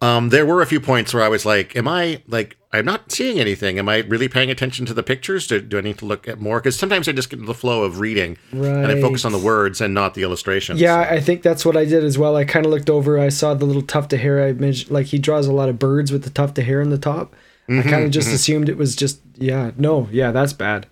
Um, 0.02 0.30
there 0.30 0.46
were 0.46 0.62
a 0.62 0.66
few 0.66 0.80
points 0.80 1.12
where 1.12 1.22
I 1.22 1.28
was 1.28 1.44
like, 1.44 1.76
"Am 1.76 1.86
I 1.86 2.22
like 2.26 2.56
I'm 2.72 2.86
not 2.86 3.12
seeing 3.12 3.38
anything? 3.38 3.78
Am 3.78 3.86
I 3.86 3.98
really 3.98 4.28
paying 4.28 4.50
attention 4.50 4.86
to 4.86 4.94
the 4.94 5.02
pictures? 5.02 5.46
Do, 5.46 5.60
do 5.60 5.76
I 5.76 5.82
need 5.82 5.98
to 5.98 6.06
look 6.06 6.26
at 6.26 6.40
more? 6.40 6.58
Because 6.58 6.78
sometimes 6.78 7.06
I 7.06 7.12
just 7.12 7.28
get 7.28 7.38
into 7.38 7.48
the 7.48 7.54
flow 7.54 7.82
of 7.82 8.00
reading 8.00 8.38
and 8.52 8.86
I 8.86 8.98
focus 8.98 9.26
on 9.26 9.32
the 9.32 9.38
words 9.38 9.78
and 9.82 9.92
not 9.92 10.14
the 10.14 10.22
illustrations. 10.22 10.80
Yeah, 10.80 11.00
I 11.00 11.20
think 11.20 11.42
that's 11.42 11.66
what 11.66 11.76
I 11.76 11.84
did 11.84 12.02
as 12.02 12.16
well. 12.16 12.34
I 12.36 12.44
kind 12.46 12.64
of 12.64 12.72
looked 12.72 12.88
over. 12.88 13.18
I 13.18 13.28
saw 13.28 13.52
the 13.52 13.66
little 13.66 13.82
tuft 13.82 14.14
of 14.14 14.20
hair. 14.20 14.42
I 14.42 14.52
mentioned 14.52 14.90
like 14.90 15.06
he 15.06 15.18
draws 15.18 15.46
a 15.46 15.52
lot 15.52 15.68
of 15.68 15.78
birds 15.78 16.10
with 16.12 16.22
the 16.24 16.30
tuft 16.30 16.56
of 16.58 16.64
hair 16.64 16.80
on 16.80 16.88
the 16.90 16.98
top. 16.98 17.34
I 17.68 17.72
Mm-hmm, 17.72 17.90
kind 17.90 18.04
of 18.04 18.10
just 18.10 18.28
assumed 18.32 18.68
it 18.70 18.78
was 18.78 18.96
just 18.96 19.20
yeah. 19.36 19.72
No, 19.76 20.08
yeah, 20.10 20.30
that's 20.32 20.54
bad. 20.54 20.86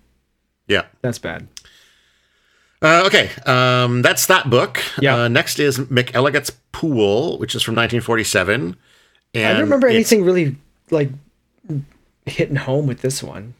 yeah. 0.68 0.84
That's 1.00 1.18
bad. 1.18 1.48
Uh, 2.80 3.02
okay, 3.06 3.30
um, 3.46 4.02
that's 4.02 4.26
that 4.26 4.48
book. 4.50 4.80
Yeah. 5.00 5.22
Uh, 5.22 5.28
next 5.28 5.58
is 5.58 5.78
McElligot's 5.78 6.50
Pool, 6.72 7.38
which 7.38 7.54
is 7.56 7.62
from 7.62 7.72
1947. 7.74 8.76
And 9.34 9.46
I 9.46 9.52
don't 9.52 9.62
remember 9.62 9.88
anything 9.88 10.24
really 10.24 10.56
like 10.90 11.10
hitting 12.26 12.56
home 12.56 12.86
with 12.86 13.00
this 13.02 13.22
one. 13.22 13.54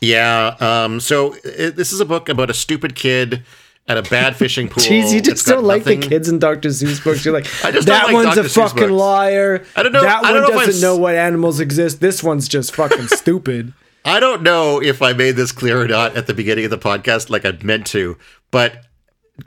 Yeah. 0.00 0.56
Um, 0.60 1.00
so 1.00 1.34
it, 1.44 1.76
this 1.76 1.92
is 1.92 2.00
a 2.00 2.04
book 2.04 2.28
about 2.28 2.50
a 2.50 2.54
stupid 2.54 2.94
kid 2.94 3.42
at 3.88 3.96
a 3.96 4.02
bad 4.02 4.36
fishing 4.36 4.68
pool. 4.70 4.82
Jeez, 4.82 5.12
you 5.12 5.20
just 5.20 5.46
don't 5.46 5.64
like 5.64 5.84
the 5.84 5.96
kids 5.96 6.28
in 6.28 6.38
Dr. 6.38 6.68
Seuss 6.68 7.02
books. 7.02 7.24
You're 7.24 7.34
like, 7.34 7.46
I 7.64 7.70
just 7.70 7.86
that 7.88 8.04
like 8.06 8.12
one's 8.14 8.34
Dr. 8.36 8.40
a 8.40 8.44
Seuss 8.44 8.54
fucking 8.54 8.78
books. 8.88 8.92
liar. 8.92 9.64
I 9.76 9.82
don't 9.82 9.92
know- 9.92 10.02
That 10.02 10.24
I 10.24 10.32
don't 10.32 10.42
one 10.42 10.52
know 10.52 10.66
doesn't 10.66 10.82
know 10.82 10.96
what 10.96 11.14
animals 11.14 11.60
exist. 11.60 12.00
This 12.00 12.22
one's 12.22 12.46
just 12.48 12.74
fucking 12.74 13.06
stupid. 13.08 13.72
I 14.04 14.18
don't 14.18 14.42
know 14.42 14.80
if 14.80 15.02
I 15.02 15.12
made 15.12 15.32
this 15.36 15.52
clear 15.52 15.82
or 15.82 15.86
not 15.88 16.16
at 16.16 16.26
the 16.26 16.32
beginning 16.34 16.64
of 16.64 16.70
the 16.70 16.78
podcast, 16.78 17.28
like 17.28 17.44
I 17.44 17.52
meant 17.62 17.86
to, 17.88 18.16
but 18.50 18.86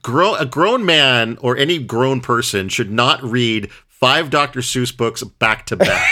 grow, 0.01 0.35
a 0.35 0.45
grown 0.45 0.85
man 0.85 1.37
or 1.41 1.57
any 1.57 1.79
grown 1.79 2.21
person 2.21 2.69
should 2.69 2.91
not 2.91 3.21
read 3.23 3.69
five 3.87 4.29
Dr. 4.29 4.59
Seuss 4.61 4.95
books 4.95 5.23
back 5.23 5.65
to 5.67 5.77
back. 5.77 6.09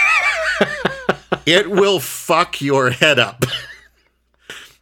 it 1.45 1.69
will 1.69 1.99
fuck 1.99 2.61
your 2.61 2.89
head 2.91 3.19
up. 3.19 3.43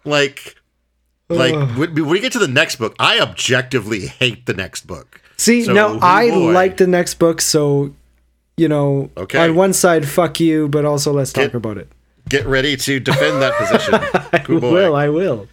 like, 0.05 0.55
like 1.29 1.53
when, 1.77 1.93
when 1.95 2.07
we 2.07 2.19
get 2.19 2.31
to 2.33 2.39
the 2.39 2.47
next 2.47 2.77
book, 2.77 2.95
I 2.99 3.19
objectively 3.19 4.07
hate 4.07 4.45
the 4.45 4.53
next 4.53 4.87
book. 4.87 5.21
See, 5.37 5.63
So, 5.63 5.73
now 5.73 5.87
oh 5.93 5.99
I 6.01 6.29
boy. 6.29 6.51
like 6.51 6.77
the 6.77 6.87
next 6.87 7.15
book, 7.15 7.41
so 7.41 7.93
you 8.57 8.67
know, 8.67 9.09
Okay. 9.15 9.39
on 9.39 9.55
one 9.55 9.71
side, 9.71 10.05
fuck 10.07 10.39
you, 10.41 10.67
but 10.67 10.83
also 10.83 11.13
let's 11.13 11.31
talk 11.31 11.53
about 11.53 11.77
it. 11.77 11.89
Get 12.27 12.45
ready 12.45 12.75
to 12.75 12.99
defend 12.99 13.41
that 13.41 13.53
position. 13.53 13.93
I 14.33 14.45
will, 14.49 14.95
I 14.95 15.07
will. 15.07 15.47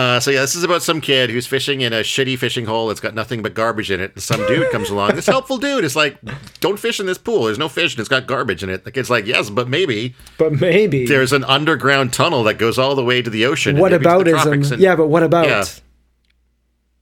Uh, 0.00 0.18
so 0.18 0.30
yeah, 0.30 0.40
this 0.40 0.54
is 0.54 0.64
about 0.64 0.82
some 0.82 0.98
kid 0.98 1.28
who's 1.28 1.46
fishing 1.46 1.82
in 1.82 1.92
a 1.92 2.00
shitty 2.00 2.38
fishing 2.38 2.64
hole 2.64 2.88
that's 2.88 3.00
got 3.00 3.14
nothing 3.14 3.42
but 3.42 3.52
garbage 3.52 3.90
in 3.90 4.00
it. 4.00 4.12
And 4.14 4.22
some 4.22 4.40
dude 4.46 4.70
comes 4.70 4.88
along. 4.88 5.14
This 5.14 5.26
helpful 5.26 5.58
dude 5.58 5.84
is 5.84 5.94
like, 5.94 6.18
"Don't 6.60 6.78
fish 6.78 7.00
in 7.00 7.04
this 7.06 7.18
pool. 7.18 7.44
There's 7.44 7.58
no 7.58 7.68
fish, 7.68 7.92
and 7.92 8.00
it's 8.00 8.08
got 8.08 8.26
garbage 8.26 8.62
in 8.62 8.70
it." 8.70 8.84
The 8.84 8.92
kid's 8.92 9.10
like, 9.10 9.26
"Yes, 9.26 9.50
but 9.50 9.68
maybe 9.68 10.14
But 10.38 10.58
maybe. 10.58 11.04
there's 11.04 11.34
an 11.34 11.44
underground 11.44 12.14
tunnel 12.14 12.42
that 12.44 12.54
goes 12.54 12.78
all 12.78 12.94
the 12.94 13.04
way 13.04 13.20
to 13.20 13.28
the 13.28 13.44
ocean." 13.44 13.76
what 13.76 13.92
about 13.92 14.18
to 14.20 14.24
the 14.24 14.30
tropics 14.30 14.68
aboutism? 14.68 14.72
and- 14.72 14.80
yeah, 14.80 14.96
but 14.96 15.08
what 15.08 15.22
about? 15.22 15.46
Yeah. 15.46 15.64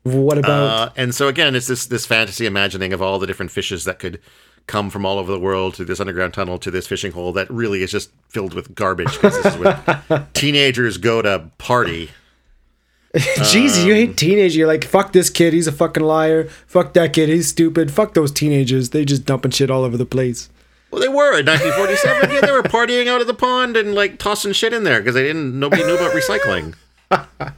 What 0.02 0.38
about? 0.38 0.48
Uh, 0.66 0.90
and 0.96 1.14
so 1.14 1.28
again, 1.28 1.54
it's 1.54 1.68
this 1.68 1.86
this 1.86 2.04
fantasy 2.04 2.46
imagining 2.46 2.92
of 2.92 3.00
all 3.00 3.20
the 3.20 3.28
different 3.28 3.52
fishes 3.52 3.84
that 3.84 4.00
could 4.00 4.20
come 4.66 4.90
from 4.90 5.06
all 5.06 5.18
over 5.20 5.30
the 5.30 5.38
world 5.38 5.74
to 5.74 5.84
this 5.84 6.00
underground 6.00 6.34
tunnel 6.34 6.58
to 6.58 6.70
this 6.70 6.86
fishing 6.88 7.12
hole 7.12 7.32
that 7.32 7.48
really 7.50 7.82
is 7.82 7.90
just 7.92 8.10
filled 8.28 8.54
with 8.54 8.74
garbage 8.74 9.12
because 9.14 9.40
this 9.42 9.54
is 9.54 9.58
where 9.60 10.26
teenagers 10.34 10.98
go 10.98 11.22
to 11.22 11.50
party. 11.58 12.10
Jesus, 13.16 13.84
you 13.84 13.94
hate 13.94 14.16
teenagers. 14.16 14.56
You're 14.56 14.66
like, 14.66 14.84
fuck 14.84 15.12
this 15.12 15.30
kid. 15.30 15.52
He's 15.54 15.66
a 15.66 15.72
fucking 15.72 16.02
liar. 16.02 16.44
Fuck 16.66 16.92
that 16.92 17.12
kid. 17.14 17.28
He's 17.28 17.48
stupid. 17.48 17.90
Fuck 17.90 18.14
those 18.14 18.30
teenagers. 18.30 18.90
They 18.90 19.04
just 19.04 19.24
dumping 19.24 19.50
shit 19.50 19.70
all 19.70 19.82
over 19.82 19.96
the 19.96 20.04
place. 20.04 20.50
Well, 20.90 21.00
they 21.00 21.08
were 21.08 21.38
in 21.38 21.46
1947. 21.46 22.30
yeah, 22.30 22.40
they 22.40 22.52
were 22.52 22.62
partying 22.62 23.08
out 23.08 23.20
of 23.20 23.26
the 23.26 23.34
pond 23.34 23.76
and 23.76 23.94
like 23.94 24.18
tossing 24.18 24.52
shit 24.52 24.72
in 24.72 24.84
there 24.84 25.00
because 25.00 25.14
they 25.14 25.24
didn't. 25.24 25.58
Nobody 25.58 25.84
knew 25.84 25.94
about 25.94 26.12
recycling. 26.12 26.74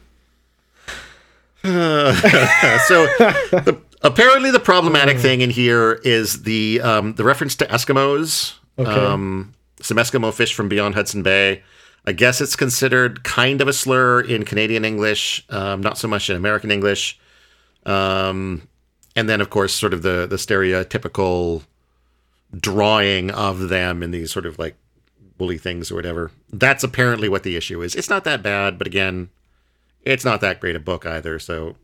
so 1.62 3.06
the, 3.62 3.80
apparently, 4.02 4.50
the 4.50 4.60
problematic 4.60 5.18
thing 5.18 5.40
in 5.40 5.50
here 5.50 6.00
is 6.04 6.42
the 6.42 6.80
um, 6.80 7.14
the 7.14 7.24
reference 7.24 7.54
to 7.56 7.66
Eskimos. 7.66 8.54
Okay. 8.78 8.90
Um, 8.90 9.54
some 9.80 9.96
Eskimo 9.96 10.32
fish 10.32 10.54
from 10.54 10.68
beyond 10.68 10.94
Hudson 10.94 11.22
Bay. 11.22 11.62
I 12.06 12.12
guess 12.12 12.40
it's 12.40 12.56
considered 12.56 13.24
kind 13.24 13.60
of 13.60 13.68
a 13.68 13.72
slur 13.72 14.20
in 14.20 14.44
Canadian 14.44 14.84
English, 14.84 15.44
um, 15.50 15.80
not 15.82 15.98
so 15.98 16.08
much 16.08 16.30
in 16.30 16.36
American 16.36 16.70
English. 16.70 17.18
Um, 17.86 18.68
and 19.16 19.28
then, 19.28 19.40
of 19.40 19.50
course, 19.50 19.72
sort 19.74 19.92
of 19.92 20.02
the 20.02 20.26
the 20.28 20.36
stereotypical 20.36 21.62
drawing 22.58 23.30
of 23.30 23.68
them 23.68 24.02
in 24.02 24.10
these 24.10 24.32
sort 24.32 24.46
of 24.46 24.58
like 24.58 24.76
woolly 25.38 25.58
things 25.58 25.90
or 25.90 25.94
whatever. 25.94 26.30
That's 26.52 26.82
apparently 26.84 27.28
what 27.28 27.42
the 27.42 27.56
issue 27.56 27.82
is. 27.82 27.94
It's 27.94 28.10
not 28.10 28.24
that 28.24 28.42
bad, 28.42 28.76
but 28.78 28.86
again, 28.86 29.30
it's 30.02 30.24
not 30.24 30.40
that 30.40 30.60
great 30.60 30.76
a 30.76 30.80
book 30.80 31.06
either. 31.06 31.38
So 31.38 31.76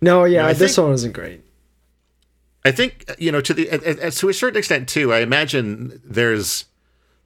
No, 0.00 0.24
yeah, 0.24 0.52
this 0.52 0.74
think- 0.76 0.84
one 0.86 0.94
isn't 0.94 1.12
great. 1.12 1.40
I 2.66 2.72
think 2.72 3.10
you 3.18 3.30
know 3.30 3.40
to 3.42 3.52
the 3.54 4.10
to 4.16 4.28
a 4.28 4.34
certain 4.34 4.58
extent 4.58 4.88
too. 4.88 5.12
I 5.12 5.18
imagine 5.20 6.00
there's 6.04 6.64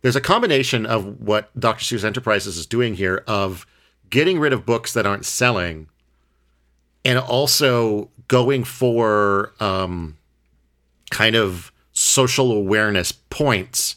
there's 0.02 0.16
a 0.16 0.20
combination 0.20 0.86
of 0.86 1.20
what 1.20 1.50
Dr. 1.58 1.84
Seuss 1.84 2.04
Enterprises 2.04 2.56
is 2.56 2.66
doing 2.66 2.94
here 2.94 3.24
of 3.26 3.66
getting 4.10 4.38
rid 4.38 4.52
of 4.52 4.64
books 4.64 4.92
that 4.94 5.06
aren't 5.06 5.24
selling, 5.26 5.88
and 7.04 7.18
also 7.18 8.10
going 8.28 8.64
for 8.64 9.52
um, 9.60 10.16
kind 11.10 11.34
of 11.34 11.72
social 11.92 12.52
awareness 12.52 13.12
points 13.12 13.96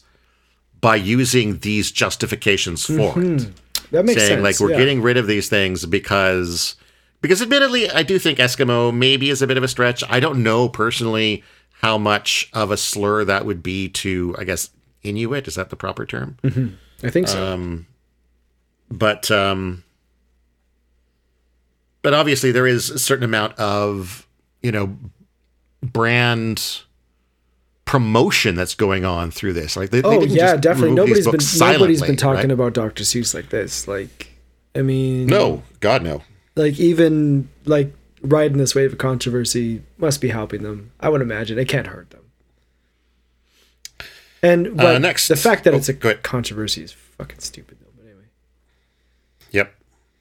by 0.80 0.96
using 0.96 1.58
these 1.58 1.92
justifications 1.92 2.84
for 2.84 3.12
it 3.22 3.48
That 3.92 4.04
makes 4.04 4.20
saying 4.20 4.42
sense. 4.42 4.42
like 4.42 4.58
we're 4.60 4.72
yeah. 4.72 4.78
getting 4.78 5.00
rid 5.00 5.16
of 5.16 5.28
these 5.28 5.48
things 5.48 5.86
because 5.86 6.74
because 7.20 7.40
admittedly 7.40 7.88
I 7.88 8.02
do 8.02 8.18
think 8.18 8.38
Eskimo 8.38 8.92
maybe 8.92 9.30
is 9.30 9.42
a 9.42 9.46
bit 9.46 9.56
of 9.56 9.62
a 9.62 9.68
stretch. 9.68 10.02
I 10.08 10.18
don't 10.18 10.42
know 10.42 10.68
personally 10.68 11.44
how 11.80 11.96
much 11.98 12.50
of 12.52 12.72
a 12.72 12.76
slur 12.76 13.24
that 13.24 13.46
would 13.46 13.62
be 13.62 13.88
to 13.90 14.34
I 14.38 14.42
guess 14.44 14.70
Inuit 15.02 15.48
is 15.48 15.54
that 15.56 15.70
the 15.70 15.76
proper 15.76 16.06
term? 16.06 16.36
I 17.02 17.10
think 17.10 17.28
so. 17.28 17.52
Um, 17.54 17.86
but 18.90 19.30
um, 19.30 19.82
but 22.02 22.14
obviously 22.14 22.52
there 22.52 22.66
is 22.66 22.90
a 22.90 22.98
certain 22.98 23.24
amount 23.24 23.58
of 23.58 24.26
you 24.62 24.72
know 24.72 24.96
brand 25.82 26.82
promotion 27.84 28.54
that's 28.54 28.74
going 28.74 29.04
on 29.04 29.30
through 29.30 29.52
this. 29.52 29.76
Like 29.76 29.90
they, 29.90 30.00
they 30.00 30.08
oh 30.08 30.20
didn't 30.20 30.36
yeah, 30.36 30.56
definitely. 30.56 30.94
Nobody's 30.94 31.26
been 31.26 31.32
books 31.32 31.58
nobody's 31.60 32.02
been 32.02 32.16
talking 32.16 32.42
right? 32.44 32.50
about 32.50 32.72
Dr. 32.74 33.04
Seuss 33.04 33.34
like 33.34 33.50
this. 33.50 33.86
Like, 33.88 34.32
I 34.74 34.82
mean, 34.82 35.26
No, 35.26 35.62
God 35.80 36.02
no. 36.02 36.22
like 36.56 36.78
even 36.78 37.48
like 37.64 37.92
riding 38.22 38.58
this 38.58 38.74
wave 38.74 38.92
of 38.92 38.98
controversy 38.98 39.82
must 39.98 40.20
be 40.20 40.28
helping 40.28 40.62
them. 40.62 40.92
I 41.00 41.08
would 41.08 41.22
imagine 41.22 41.58
it 41.58 41.68
can't 41.68 41.88
hurt 41.88 42.10
them. 42.10 42.20
And 44.42 44.68
uh, 44.68 44.70
but 44.74 44.98
next. 45.02 45.28
the 45.28 45.36
fact 45.36 45.64
that 45.64 45.74
Oh, 45.74 45.76
it's 45.76 45.88
a 45.88 45.92
oh, 45.92 45.96
go 45.96 46.14
controversy 46.22 46.82
is 46.82 46.92
fucking 46.92 47.38
stupid 47.38 47.78
though. 47.80 47.86
But 47.96 48.06
anyway, 48.06 48.26
Yep. 49.52 49.74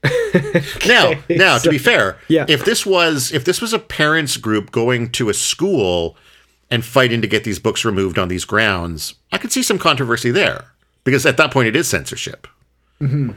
now, 0.88 1.14
now 1.30 1.58
to 1.58 1.70
be 1.70 1.78
fair, 1.78 2.18
Yeah. 2.28 2.46
if 2.48 2.64
this 2.66 2.86
was 2.86 3.32
if 3.32 3.46
this 3.46 3.62
was 3.62 3.74
a 3.74 3.80
parents 3.80 4.38
group 4.38 4.72
going 4.72 5.10
to 5.12 5.30
a 5.30 5.34
school 5.34 6.16
and 6.70 6.86
fighting 6.86 7.22
to 7.22 7.28
get 7.28 7.44
these 7.44 7.60
books 7.60 7.84
removed 7.84 8.18
on 8.18 8.28
these 8.28 8.46
grounds, 8.46 9.16
I 9.32 9.38
could 9.38 9.52
see 9.52 9.64
some 9.64 9.78
controversy 9.80 10.32
there 10.32 10.66
because 11.04 11.26
at 11.26 11.38
that 11.38 11.52
point 11.52 11.68
it 11.68 11.76
is 11.76 11.88
censorship. 11.88 12.48
Mm-hmm. 13.02 13.32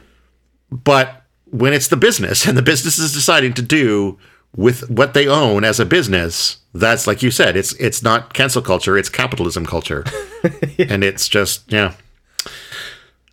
But 0.71 1.23
when 1.51 1.73
it's 1.73 1.87
the 1.87 1.97
business 1.97 2.45
and 2.47 2.57
the 2.57 2.61
business 2.61 2.97
is 2.99 3.13
deciding 3.13 3.53
to 3.55 3.61
do 3.61 4.17
with 4.55 4.89
what 4.89 5.13
they 5.13 5.27
own 5.27 5.63
as 5.63 5.79
a 5.79 5.85
business, 5.85 6.57
that's 6.75 7.07
like 7.07 7.23
you 7.23 7.31
said, 7.31 7.55
it's 7.55 7.73
it's 7.73 8.03
not 8.03 8.33
cancel 8.33 8.61
culture, 8.61 8.97
it's 8.97 9.09
capitalism 9.09 9.65
culture, 9.65 10.03
and 10.79 11.03
it's 11.03 11.27
just 11.27 11.71
yeah. 11.71 11.93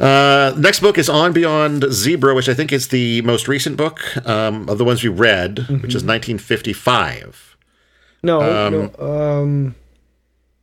Uh, 0.01 0.53
next 0.57 0.81
book 0.81 0.99
is 0.99 1.09
On 1.09 1.33
Beyond 1.33 1.85
Zebra, 1.93 2.35
which 2.35 2.49
I 2.49 2.55
think 2.55 2.73
is 2.73 2.89
the 2.89 3.23
most 3.23 3.47
recent 3.47 3.77
book 3.77 4.01
um, 4.27 4.69
of 4.69 4.79
the 4.79 4.85
ones 4.85 5.03
we 5.03 5.09
read, 5.09 5.59
which 5.59 5.95
is 5.95 6.03
1955. 6.03 7.57
no, 8.23 8.69
no. 8.69 8.91
Um, 8.99 9.75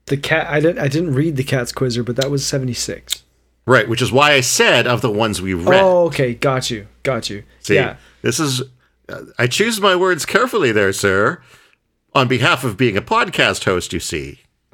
the 0.08 0.18
cat. 0.18 0.48
I 0.48 0.60
didn't. 0.60 0.80
I 0.80 0.88
didn't 0.88 1.14
read 1.14 1.36
the 1.36 1.44
Cat's 1.44 1.72
Quizzer, 1.72 2.04
but 2.04 2.16
that 2.18 2.30
was 2.30 2.46
seventy 2.46 2.74
six. 2.74 3.24
Right, 3.66 3.88
which 3.88 4.02
is 4.02 4.12
why 4.12 4.32
I 4.32 4.42
said 4.42 4.88
of 4.88 5.02
the 5.02 5.12
ones 5.12 5.42
we 5.42 5.54
read. 5.54 5.80
Oh, 5.80 6.06
okay, 6.06 6.34
got 6.34 6.72
you, 6.72 6.88
got 7.04 7.30
you. 7.30 7.44
See, 7.60 7.76
yeah, 7.76 7.98
this 8.22 8.40
is. 8.40 8.64
Uh, 9.08 9.26
I 9.38 9.48
choose 9.48 9.80
my 9.80 9.96
words 9.96 10.26
carefully 10.26 10.72
there, 10.72 10.92
sir. 10.92 11.42
On 12.16 12.28
behalf 12.28 12.64
of 12.64 12.76
being 12.78 12.98
a 12.98 13.02
podcast 13.02 13.66
host, 13.66 13.94
you 13.94 14.00
see. 14.00 14.40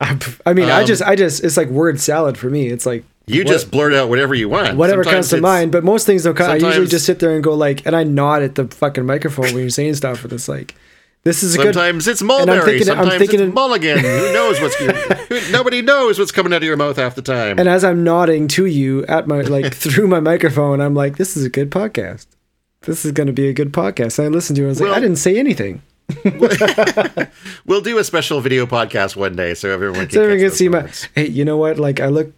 I, 0.00 0.54
mean, 0.54 0.64
Um, 0.64 0.70
I 0.72 0.84
just, 0.84 1.02
I 1.02 1.14
just, 1.14 1.44
it's 1.44 1.56
like 1.56 1.68
word 1.68 2.00
salad 2.00 2.38
for 2.38 2.48
me. 2.48 2.68
It's 2.68 2.86
like 2.86 3.04
You 3.26 3.42
what- 3.44 3.48
just 3.52 3.70
blurt 3.70 3.92
out 3.92 4.08
whatever 4.08 4.34
you 4.34 4.48
want. 4.48 4.76
whatever 4.76 5.04
Sometimes 5.04 5.26
comes 5.26 5.30
to 5.38 5.40
mind. 5.42 5.72
But 5.72 5.84
most 5.84 6.06
things 6.06 6.24
don't 6.24 6.34
come. 6.34 6.50
I 6.50 6.56
usually 6.56 6.86
just 6.86 7.04
sit 7.04 7.18
there 7.18 7.34
and 7.34 7.44
go 7.44 7.54
like, 7.54 7.86
and 7.86 7.94
I 7.94 8.04
nod 8.04 8.42
at 8.42 8.54
the 8.54 8.66
fucking 8.66 9.04
microphone 9.04 9.46
when 9.46 9.58
you're 9.58 9.68
saying 9.70 9.94
stuff. 9.96 10.24
And 10.24 10.32
it's 10.32 10.48
like, 10.48 10.74
this 11.22 11.42
is 11.42 11.54
a 11.54 11.58
good. 11.58 11.74
Sometimes 11.74 12.08
it's 12.08 12.22
I'm 12.22 12.28
mulberry. 12.28 12.60
thinking- 12.78 12.88
I'm 12.90 12.96
sometimes 12.96 13.18
thinking 13.18 13.40
it's 13.40 13.48
it- 13.50 13.54
mulligan. 13.54 13.98
Who 13.98 14.06
knows 14.32 14.58
what's 14.60 14.74
who- 14.76 15.52
nobody 15.52 15.82
knows 15.82 16.18
what's 16.18 16.32
coming 16.32 16.54
out 16.54 16.58
of 16.58 16.62
your 16.62 16.78
mouth 16.78 16.96
half 16.96 17.14
the 17.14 17.20
time. 17.22 17.58
And 17.58 17.68
as 17.68 17.84
I'm 17.84 18.02
nodding 18.02 18.48
to 18.48 18.64
you 18.64 19.04
at 19.04 19.28
my 19.28 19.42
like 19.42 19.74
through 19.84 20.06
my 20.08 20.20
microphone, 20.20 20.80
I'm 20.80 20.94
like, 20.94 21.18
this 21.18 21.36
is 21.36 21.44
a 21.44 21.50
good 21.50 21.70
podcast. 21.70 22.26
This 22.82 23.04
is 23.04 23.12
going 23.12 23.26
to 23.26 23.32
be 23.32 23.48
a 23.48 23.52
good 23.52 23.72
podcast. 23.72 24.22
I 24.22 24.28
listened 24.28 24.56
to 24.56 24.62
it. 24.62 24.66
I 24.66 24.68
was 24.68 24.80
like, 24.80 24.90
I 24.92 25.00
didn't 25.00 25.16
say 25.16 25.38
anything. 25.38 25.82
we'll 27.66 27.80
do 27.82 27.98
a 27.98 28.04
special 28.04 28.40
video 28.40 28.66
podcast 28.66 29.16
one 29.16 29.36
day 29.36 29.54
so 29.54 29.70
everyone 29.70 30.00
can, 30.06 30.10
So 30.10 30.22
everyone 30.22 30.44
can 30.44 30.50
see 30.50 30.68
my. 30.68 30.90
Hey, 31.14 31.28
you 31.28 31.44
know 31.44 31.56
what? 31.56 31.78
Like 31.78 32.00
I 32.00 32.06
look 32.06 32.32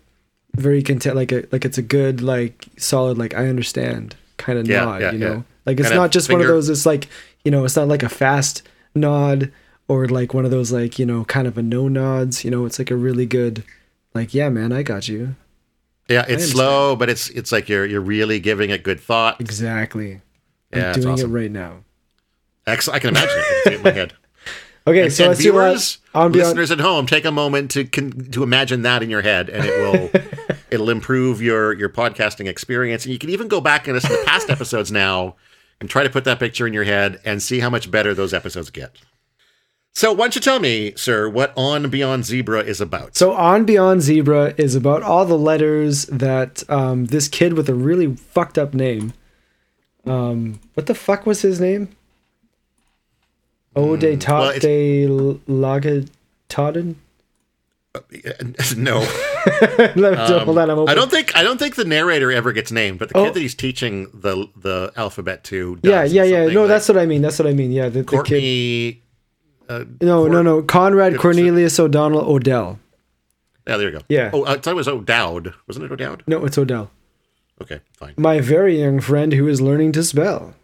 very 0.57 0.83
content. 0.83 1.17
Like 1.17 1.33
a 1.33 1.47
like 1.53 1.65
it's 1.65 1.79
a 1.79 1.83
good 1.83 2.21
like 2.21 2.67
solid 2.77 3.19
like 3.19 3.35
I 3.35 3.47
understand 3.49 4.17
kind 4.37 4.59
of 4.59 4.67
Yeah, 4.69 4.85
nod. 4.85 5.01
yeah, 5.01 5.13
you 5.13 5.19
yeah. 5.19 5.29
know, 5.29 5.45
like 5.65 5.79
it's 5.81 5.89
Kinda 5.89 6.03
not 6.03 6.11
just 6.13 6.31
one 6.31 6.41
of 6.41 6.49
those. 6.49 6.69
It's 6.69 6.85
like 6.85 7.09
you 7.45 7.51
know, 7.51 7.65
it's 7.65 7.77
not 7.77 7.89
like 7.89 8.03
a 8.03 8.09
fast 8.09 8.63
nod 8.95 9.51
or 9.89 10.07
like 10.09 10.35
one 10.35 10.45
of 10.45 10.51
those 10.51 10.73
like 10.73 10.99
you 10.99 11.07
know 11.07 11.25
kind 11.25 11.47
of 11.47 11.57
a 11.57 11.63
no 11.63 11.89
nods. 11.89 12.45
You 12.45 12.51
know, 12.51 12.67
it's 12.67 12.79
like 12.79 12.91
a 12.91 12.97
really 12.97 13.27
good. 13.27 13.63
Like 14.15 14.35
yeah, 14.35 14.51
man, 14.51 14.73
I 14.73 14.83
got 14.83 15.09
you 15.09 15.37
Yeah, 16.11 16.27
it's 16.29 16.51
slow, 16.51 16.95
but 16.97 17.09
it's 17.09 17.31
it's 17.31 17.51
like 17.53 17.71
you're 17.71 17.87
you're 17.87 18.03
really 18.03 18.39
giving 18.41 18.69
it 18.71 18.83
good 18.83 19.01
thought. 19.01 19.41
exactly. 19.41 20.21
Yeah, 20.73 20.93
I'm 20.93 21.01
doing 21.01 21.15
awesome. 21.15 21.31
it 21.37 21.39
right 21.41 21.51
now. 21.51 21.85
Excellent. 22.67 22.97
I 22.97 22.99
can 23.01 23.11
imagine 23.11 23.31
it. 23.31 23.41
I 23.41 23.45
can 23.45 23.63
see 23.65 23.71
it 23.75 23.77
in 23.79 23.83
my 23.83 23.91
head. 23.93 24.13
Okay, 24.85 25.03
And, 25.05 25.13
so 25.13 25.25
and 25.25 25.29
let's 25.31 25.41
viewers, 25.41 25.99
beyond. 26.13 26.35
listeners 26.35 26.71
at 26.73 26.81
home, 26.81 27.07
take 27.07 27.25
a 27.25 27.31
moment 27.31 27.71
to 27.71 27.85
con- 27.85 28.11
to 28.33 28.43
imagine 28.43 28.83
that 28.83 29.01
in 29.01 29.11
your 29.11 29.23
head, 29.23 29.49
and 29.49 29.65
it 29.65 29.79
will 29.79 30.57
it'll 30.73 30.91
improve 30.91 31.41
your 31.41 31.73
your 31.73 31.89
podcasting 31.89 32.49
experience. 32.49 33.05
And 33.05 33.13
you 33.13 33.19
can 33.21 33.31
even 33.31 33.47
go 33.47 33.61
back 33.61 33.87
and 33.87 33.95
listen 33.95 34.11
to 34.11 34.25
past 34.25 34.51
episodes 34.51 34.91
now 34.91 35.37
and 35.81 35.89
try 35.89 36.03
to 36.03 36.11
put 36.11 36.25
that 36.25 36.41
picture 36.41 36.67
in 36.67 36.73
your 36.73 36.83
head 36.83 37.21
and 37.25 37.41
see 37.41 37.61
how 37.61 37.71
much 37.71 37.93
better 37.93 38.13
those 38.13 38.35
episodes 38.35 38.71
get. 38.71 38.97
So, 39.95 40.11
why 40.11 40.25
don't 40.25 40.35
you 40.35 40.41
tell 40.41 40.59
me, 40.59 40.95
sir, 40.97 41.29
what 41.29 41.53
On 41.57 41.89
Beyond 41.89 42.25
Zebra 42.25 42.63
is 42.65 42.81
about? 42.81 43.15
So 43.15 43.35
on 43.35 43.65
Beyond 43.65 44.03
Zebra 44.03 44.55
is 44.57 44.75
about 44.75 45.05
all 45.05 45.25
the 45.27 45.39
letters 45.39 46.07
that 46.07 46.69
um, 46.69 47.05
this 47.05 47.29
kid 47.29 47.53
with 47.53 47.69
a 47.69 47.75
really 47.75 48.17
fucked 48.17 48.59
up 48.59 48.75
name. 48.75 49.13
Um, 50.05 50.61
what 50.75 50.87
the 50.87 50.95
fuck 50.95 51.27
was 51.27 51.43
his 51.43 51.61
name? 51.61 51.89
Ode 53.77 54.03
well, 54.03 54.17
Tot 54.19 54.57
it's- 54.57 54.63
de 54.63 55.07
Lagatoden? 55.49 56.97
no, 58.77 59.01
Let- 59.97 60.17
hold 60.45 60.57
on, 60.59 60.71
I'm 60.71 60.79
open. 60.79 60.81
Um, 60.81 60.89
I 60.89 60.95
don't 60.95 61.11
think 61.11 61.37
I 61.37 61.43
don't 61.43 61.59
think 61.59 61.75
the 61.75 61.85
narrator 61.85 62.33
ever 62.33 62.51
gets 62.53 62.73
named, 62.73 62.99
but 62.99 63.11
the 63.11 63.19
Oh. 63.19 63.25
kid 63.27 63.35
that 63.35 63.41
he's 63.41 63.55
teaching 63.55 64.09
the 64.15 64.49
the 64.57 64.93
alphabet 64.97 65.45
to. 65.45 65.79
Yeah, 65.83 66.03
does 66.03 66.13
yeah, 66.15 66.25
yeah. 66.25 66.47
No, 66.47 66.61
like 66.63 66.69
that's 66.69 66.89
what 66.89 66.97
I 66.97 67.05
mean. 67.05 67.21
That's 67.21 67.39
what 67.39 67.49
I 67.49 67.53
mean. 67.53 67.71
Yeah, 67.71 67.91
the, 67.91 68.03
the 68.03 68.05
kid. 68.05 68.11
Courtney. 68.11 69.03
Uh, 69.69 69.85
No, 70.01 70.27
no, 70.27 70.41
no. 70.43 70.63
Conrad 70.63 71.19
Cornelius 71.19 71.79
O'Donald 71.79 72.25
O'Dell. 72.27 72.79
yeah, 73.67 73.77
there 73.77 73.91
you 73.91 73.99
go. 73.99 74.05
Yeah. 74.09 74.31
Oh, 74.33 74.45
I 74.47 74.57
thought 74.57 74.71
it 74.73 74.75
was 74.77 74.89
O'Dowd. 74.89 75.53
Wasn't 75.67 75.85
it 75.85 75.93
O'Dowd? 75.93 76.25
No, 76.27 76.45
it's 76.47 76.57
Odell. 76.57 76.91
Okay, 77.63 77.81
fine. 77.95 78.15
My 78.17 78.41
very 78.41 78.79
young 78.81 79.01
friend 79.01 79.33
who 79.33 79.49
is 79.49 79.61
learning 79.61 79.93
to 79.93 80.03
spell. 80.05 80.55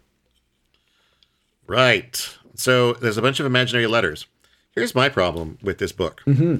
Right. 1.67 2.37
So 2.55 2.93
there's 2.93 3.17
a 3.17 3.21
bunch 3.21 3.39
of 3.39 3.45
imaginary 3.45 3.87
letters. 3.87 4.25
Here's 4.73 4.93
my 4.95 5.09
problem 5.09 5.57
with 5.61 5.77
this 5.77 5.91
book. 5.91 6.21
Hmm. 6.25 6.57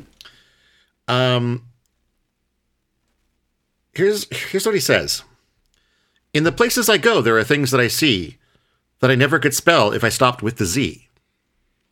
Um, 1.08 1.66
here's 3.94 4.28
here's 4.52 4.66
what 4.66 4.76
he 4.76 4.82
says. 4.82 5.24
In 6.34 6.44
the 6.44 6.52
places 6.52 6.90
I 6.90 6.98
go, 6.98 7.22
there 7.22 7.38
are 7.38 7.44
things 7.44 7.72
that 7.72 7.80
I 7.82 7.88
see 7.88 8.38
that 9.00 9.10
I 9.10 9.16
never 9.16 9.40
could 9.40 9.54
spell 9.56 9.92
if 9.92 10.04
I 10.04 10.10
stopped 10.10 10.44
with 10.44 10.58
the 10.58 10.66
Z. 10.66 11.08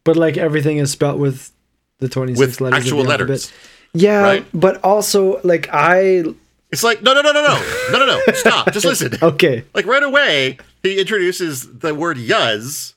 But 0.03 0.15
like 0.15 0.37
everything 0.37 0.77
is 0.77 0.91
spelt 0.91 1.17
with 1.17 1.51
the 1.99 2.07
26 2.07 2.39
With 2.39 2.61
letters. 2.61 2.79
actual 2.85 3.03
letters. 3.03 3.29
alphabet. 3.29 3.53
Yeah, 3.93 4.21
Right? 4.21 4.45
but 4.53 4.83
also 4.83 5.41
like 5.43 5.67
I 5.71 6.23
it's 6.71 6.83
like 6.83 7.01
no, 7.01 7.13
no, 7.13 7.21
no, 7.21 7.31
no, 7.31 7.41
no, 7.41 7.89
no, 7.91 7.99
no, 7.99 8.05
no. 8.05 8.33
Stop. 8.33 8.71
Just 8.73 8.85
listen. 8.85 9.13
okay. 9.21 9.63
Like 9.73 9.85
right 9.85 10.03
away, 10.03 10.57
he 10.83 10.99
introduces 10.99 11.79
the 11.79 11.95
word 11.95 12.17
"yuzz," 12.17 12.93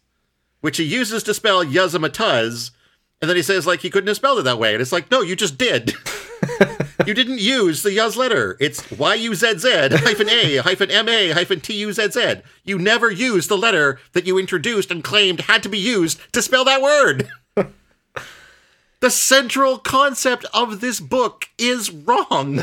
which 0.61 0.77
he 0.77 0.85
uses 0.85 1.23
to 1.25 1.35
spell 1.35 1.65
"yuzz-a-ma-tuzz," 1.65 2.73
and 3.21 3.29
then 3.29 3.37
he 3.37 3.43
says 3.43 3.67
like 3.67 3.81
he 3.81 3.91
couldn't 3.91 4.09
have 4.09 4.17
spelled 4.17 4.41
it 4.41 4.43
that 4.43 4.59
way, 4.59 4.73
and 4.73 4.83
it's 4.83 4.93
like 4.93 5.11
no, 5.11 5.21
you 5.23 5.37
just 5.37 5.57
did. 5.57 5.95
you 7.07 7.15
didn't 7.15 7.41
use 7.41 7.83
the 7.83 7.91
yuzz 7.91 8.17
letter. 8.17 8.57
It's 8.61 8.91
y 8.91 9.15
u 9.15 9.35
z 9.35 9.59
z 9.59 9.69
hyphen 9.93 10.29
a 10.29 10.57
hyphen 10.59 10.91
m 10.91 11.09
a 11.09 11.31
hyphen 11.31 11.61
t 11.61 11.75
u 11.75 11.93
z 11.93 12.11
z. 12.11 12.35
You 12.65 12.79
never 12.79 13.11
used 13.11 13.49
the 13.49 13.57
letter 13.57 14.01
that 14.13 14.27
you 14.27 14.37
introduced 14.39 14.91
and 14.91 15.05
claimed 15.05 15.43
had 15.43 15.63
to 15.63 15.69
be 15.69 15.79
used 15.79 16.21
to 16.33 16.43
spell 16.43 16.65
that 16.65 16.83
word. 16.83 17.29
the 19.01 19.11
central 19.11 19.79
concept 19.79 20.45
of 20.53 20.81
this 20.81 20.99
book 20.99 21.49
is 21.57 21.91
wrong. 21.91 22.61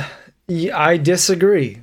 I 0.49 0.97
disagree. 0.97 1.81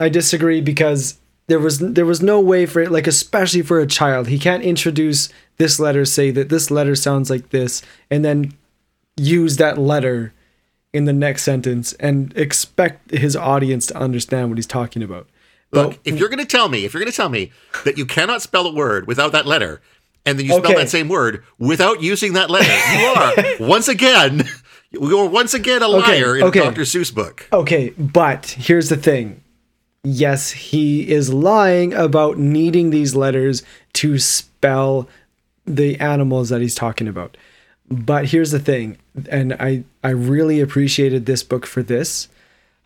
I 0.00 0.08
disagree 0.08 0.60
because 0.60 1.18
there 1.46 1.60
was 1.60 1.78
there 1.78 2.06
was 2.06 2.20
no 2.22 2.40
way 2.40 2.66
for 2.66 2.80
it 2.80 2.90
like 2.90 3.06
especially 3.06 3.62
for 3.62 3.78
a 3.80 3.86
child. 3.86 4.28
He 4.28 4.38
can't 4.38 4.62
introduce 4.62 5.28
this 5.58 5.78
letter 5.78 6.04
say 6.04 6.30
that 6.32 6.48
this 6.48 6.70
letter 6.70 6.96
sounds 6.96 7.30
like 7.30 7.50
this 7.50 7.80
and 8.10 8.24
then 8.24 8.54
use 9.16 9.56
that 9.58 9.78
letter 9.78 10.32
in 10.92 11.04
the 11.04 11.12
next 11.12 11.42
sentence 11.44 11.92
and 11.94 12.36
expect 12.36 13.10
his 13.12 13.36
audience 13.36 13.86
to 13.86 13.96
understand 13.96 14.48
what 14.48 14.58
he's 14.58 14.66
talking 14.66 15.02
about. 15.02 15.28
Look, 15.72 15.98
if 16.04 16.18
you're 16.18 16.28
going 16.28 16.38
to 16.38 16.44
tell 16.44 16.68
me, 16.68 16.84
if 16.84 16.94
you're 16.94 17.00
going 17.00 17.10
to 17.10 17.16
tell 17.16 17.28
me 17.28 17.50
that 17.84 17.98
you 17.98 18.06
cannot 18.06 18.42
spell 18.42 18.64
a 18.66 18.72
word 18.72 19.08
without 19.08 19.32
that 19.32 19.44
letter, 19.44 19.80
and 20.24 20.38
then 20.38 20.46
you 20.46 20.52
spell 20.52 20.70
Okay. 20.70 20.74
that 20.74 20.88
same 20.88 21.08
word 21.08 21.42
without 21.58 22.00
using 22.00 22.34
that 22.34 22.48
letter, 22.48 22.72
you 22.96 23.06
are 23.06 23.34
once 23.68 23.88
again, 23.88 24.44
you 25.00 25.18
are 25.18 25.28
once 25.28 25.54
again 25.54 25.82
a 25.82 25.88
Okay, 25.88 26.22
liar 26.22 26.36
in 26.36 26.44
okay. 26.44 26.60
Dr. 26.60 26.82
Seuss 26.82 27.14
book. 27.14 27.48
Okay, 27.52 27.90
but 27.98 28.46
here's 28.58 28.88
the 28.88 28.96
thing. 28.96 29.42
Yes, 30.02 30.50
he 30.50 31.10
is 31.10 31.32
lying 31.32 31.94
about 31.94 32.38
needing 32.38 32.90
these 32.90 33.14
letters 33.14 33.62
to 33.94 34.18
spell 34.18 35.08
the 35.66 35.98
animals 35.98 36.50
that 36.50 36.60
he's 36.60 36.74
talking 36.74 37.08
about. 37.08 37.36
But 37.90 38.26
here's 38.26 38.50
the 38.50 38.58
thing, 38.58 38.98
and 39.30 39.54
I 39.54 39.84
I 40.02 40.10
really 40.10 40.60
appreciated 40.60 41.26
this 41.26 41.42
book 41.42 41.66
for 41.66 41.82
this. 41.82 42.28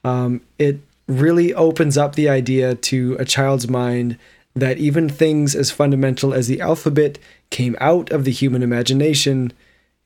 Um, 0.04 0.42
it 0.58 0.80
really 1.06 1.54
opens 1.54 1.96
up 1.96 2.14
the 2.14 2.28
idea 2.28 2.74
to 2.74 3.16
a 3.18 3.24
child's 3.24 3.68
mind 3.68 4.18
that 4.54 4.78
even 4.78 5.08
things 5.08 5.54
as 5.54 5.70
fundamental 5.70 6.34
as 6.34 6.48
the 6.48 6.60
alphabet 6.60 7.18
came 7.50 7.76
out 7.80 8.10
of 8.10 8.24
the 8.24 8.30
human 8.30 8.62
imagination 8.62 9.52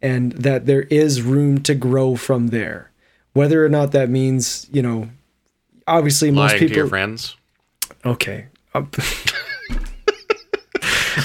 and 0.02 0.32
that 0.32 0.66
there 0.66 0.82
is 0.82 1.22
room 1.22 1.62
to 1.62 1.74
grow 1.74 2.16
from 2.16 2.48
there. 2.48 2.90
Whether 3.32 3.64
or 3.64 3.68
not 3.68 3.92
that 3.92 4.10
means, 4.10 4.66
you 4.70 4.82
know, 4.82 5.08
obviously 5.86 6.30
most 6.30 6.50
Lying 6.50 6.58
to 6.58 6.66
your 6.66 6.74
people 6.74 6.88
friends. 6.88 7.36
Okay. 8.04 8.46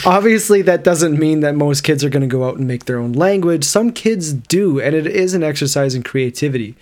Obviously, 0.05 0.61
that 0.63 0.83
doesn't 0.83 1.17
mean 1.17 1.39
that 1.41 1.55
most 1.55 1.81
kids 1.81 2.03
are 2.03 2.09
going 2.09 2.21
to 2.21 2.27
go 2.27 2.45
out 2.45 2.57
and 2.57 2.67
make 2.67 2.85
their 2.85 2.99
own 2.99 3.13
language. 3.13 3.63
Some 3.63 3.91
kids 3.91 4.33
do, 4.33 4.81
and 4.81 4.93
it 4.93 5.07
is 5.07 5.33
an 5.33 5.43
exercise 5.43 5.95
in 5.95 6.03
creativity. 6.03 6.75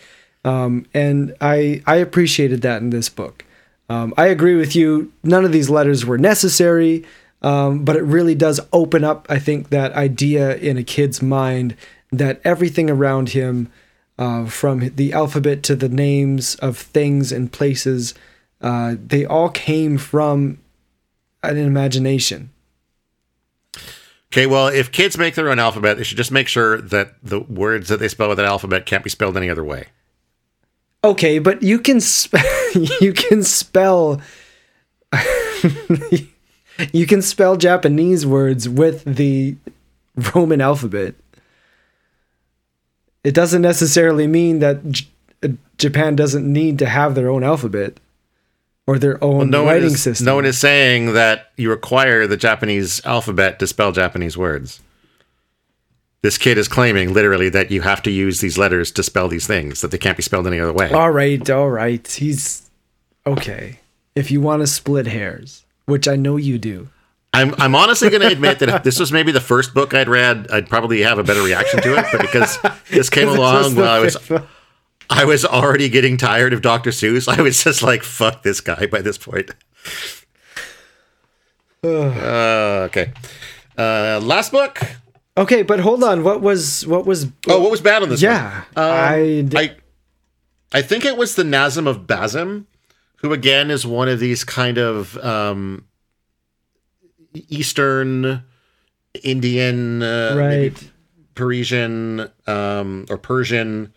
Um, 0.44 0.88
and 0.94 1.36
I 1.40 1.84
I 1.86 1.98
appreciated 1.98 2.62
that 2.64 2.82
in 2.82 2.90
this 2.90 3.10
book. 3.10 3.46
Um, 3.90 4.14
I 4.18 4.28
agree 4.28 4.56
with 4.56 4.76
you. 4.76 5.12
None 5.24 5.46
of 5.46 5.52
these 5.52 5.70
letters 5.70 6.06
were 6.06 6.18
necessary, 6.18 7.06
um, 7.46 7.86
but 7.86 7.96
it 7.96 8.02
really 8.02 8.34
does 8.34 8.60
open 8.74 9.04
up. 9.04 9.28
I 9.30 9.38
think 9.38 9.70
that 9.70 9.94
idea 9.94 10.58
in 10.58 10.78
a 10.78 10.84
kid's 10.84 11.22
mind 11.22 11.78
that 12.12 12.42
everything 12.44 12.90
around 12.90 13.30
him, 13.30 13.72
uh, 14.18 14.46
from 14.48 14.90
the 14.96 15.14
alphabet 15.14 15.62
to 15.64 15.76
the 15.76 15.88
names 15.88 16.56
of 16.56 16.76
things 16.76 17.32
and 17.32 17.52
places, 17.52 18.16
uh, 18.62 18.96
they 19.00 19.26
all 19.26 19.50
came 19.50 20.00
from 20.00 20.58
an 21.44 21.58
imagination. 21.58 22.50
Okay, 24.34 24.48
well, 24.48 24.68
if 24.68 24.92
kids 24.92 25.16
make 25.16 25.36
their 25.36 25.52
own 25.52 25.60
alphabet, 25.60 25.98
they 25.98 26.04
should 26.04 26.18
just 26.18 26.32
make 26.32 26.48
sure 26.48 26.82
that 26.82 27.14
the 27.22 27.42
words 27.42 27.90
that 27.90 28.00
they 28.00 28.08
spell 28.08 28.28
with 28.28 28.38
that 28.38 28.48
alphabet 28.48 28.88
can't 28.88 29.04
be 29.04 29.10
spelled 29.12 29.38
any 29.38 29.52
other 29.52 29.64
way. 29.64 29.86
Okay, 31.04 31.38
but 31.38 31.62
you 31.62 31.78
can 31.78 32.02
sp- 32.02 32.42
you 33.00 33.14
can 33.14 33.44
spell 33.44 34.20
you 36.94 37.06
can 37.08 37.22
spell 37.22 37.56
Japanese 37.58 38.26
words 38.26 38.68
with 38.68 39.04
the 39.06 39.56
Roman 40.34 40.62
alphabet. 40.62 41.16
It 43.24 43.34
doesn't 43.34 43.62
necessarily 43.62 44.28
mean 44.28 44.60
that 44.60 44.90
J- 44.92 45.08
uh, 45.44 45.48
Japan 45.78 46.16
doesn't 46.16 46.52
need 46.52 46.78
to 46.80 46.86
have 46.86 47.16
their 47.16 47.30
own 47.30 47.44
alphabet 47.44 48.00
or 48.88 49.00
their 49.00 49.22
own 49.24 49.50
No 49.50 49.66
writing 49.66 49.86
is, 49.94 50.02
system. 50.04 50.26
no 50.26 50.36
one 50.36 50.46
is 50.46 50.60
saying 50.60 51.14
that 51.14 51.52
you 51.58 51.70
require 51.72 52.28
the 52.28 52.38
Japanese 52.38 53.04
alphabet 53.06 53.58
to 53.60 53.68
spell 53.68 53.92
Japanese 53.92 54.38
words. 54.38 54.80
This 56.22 56.38
kid 56.38 56.58
is 56.58 56.68
claiming 56.68 57.14
literally 57.14 57.50
that 57.50 57.72
you 57.72 57.82
have 57.82 58.02
to 58.04 58.12
use 58.12 58.42
these 58.42 58.58
letters 58.58 58.92
to 58.94 59.04
spell 59.04 59.28
these 59.28 59.46
things, 59.48 59.82
that 59.82 59.92
they 59.92 59.98
can't 59.98 60.18
be 60.18 60.24
spelled 60.24 60.48
any 60.48 60.60
other 60.60 60.74
way. 60.74 60.92
all 60.92 61.12
right, 61.12 61.48
all 61.50 61.70
right. 61.70 62.08
He's 62.08 62.70
okay. 63.28 63.80
If 64.16 64.32
you 64.32 64.40
want 64.42 64.62
to 64.62 64.68
split 64.68 65.08
hairs, 65.08 65.65
which 65.86 66.08
I 66.08 66.16
know 66.16 66.38
you 66.38 66.58
do. 66.58 66.90
I'm, 67.34 67.54
I'm 67.58 67.76
honestly 67.76 68.10
going 68.10 68.22
to 68.22 68.30
admit 68.32 68.60
that 68.60 68.70
if 68.70 68.84
this 68.84 68.98
was 68.98 69.12
maybe 69.12 69.34
the 69.34 69.42
first 69.42 69.74
book 69.74 69.94
I'd 69.94 70.08
read, 70.08 70.48
I'd 70.52 70.70
probably 70.70 71.02
have 71.02 71.18
a 71.20 71.24
better 71.24 71.42
reaction 71.44 71.82
to 71.82 71.98
it. 71.98 72.06
But 72.12 72.22
because 72.22 72.58
this 72.90 73.10
came 73.10 73.28
along 73.38 73.76
when 73.76 73.88
I 73.88 74.00
was 74.00 74.16
I 75.10 75.26
was 75.26 75.44
already 75.44 75.90
getting 75.90 76.16
tired 76.18 76.54
of 76.54 76.62
Dr. 76.62 76.92
Seuss, 76.92 77.28
I 77.28 77.42
was 77.42 77.62
just 77.64 77.84
like, 77.84 78.04
"Fuck 78.04 78.44
this 78.44 78.62
guy" 78.62 78.86
by 78.88 79.02
this 79.02 79.18
point. 79.18 79.52
Uh, 81.84 82.88
okay. 82.90 83.12
Uh, 83.78 84.20
last 84.24 84.52
book. 84.52 84.80
Okay, 85.38 85.62
but 85.62 85.80
hold 85.80 86.04
on. 86.04 86.24
What 86.24 86.42
was 86.42 86.88
what 86.88 87.06
was 87.06 87.28
Oh, 87.48 87.62
what 87.62 87.70
was 87.70 87.80
bad 87.82 88.02
on 88.02 88.10
this? 88.10 88.22
Yeah? 88.24 88.64
Um, 88.76 88.84
I 88.92 89.42
d- 89.48 89.58
I 89.58 89.76
I 90.74 90.82
think 90.82 91.06
it 91.06 91.16
was 91.16 91.36
the 91.36 91.44
Nazzim 91.44 91.86
of 91.88 92.08
Bazzim, 92.08 92.66
who 93.26 93.34
again 93.34 93.72
is 93.72 93.88
one 93.88 94.08
of 94.08 94.20
these 94.20 94.44
kind 94.44 94.78
of 94.78 95.18
um, 95.18 95.84
Eastern 97.34 98.44
Indian, 99.24 100.04
uh, 100.04 100.36
right? 100.38 100.92
Parisian 101.34 102.30
um, 102.46 103.08
or 103.10 103.18
Persian. 103.18 103.92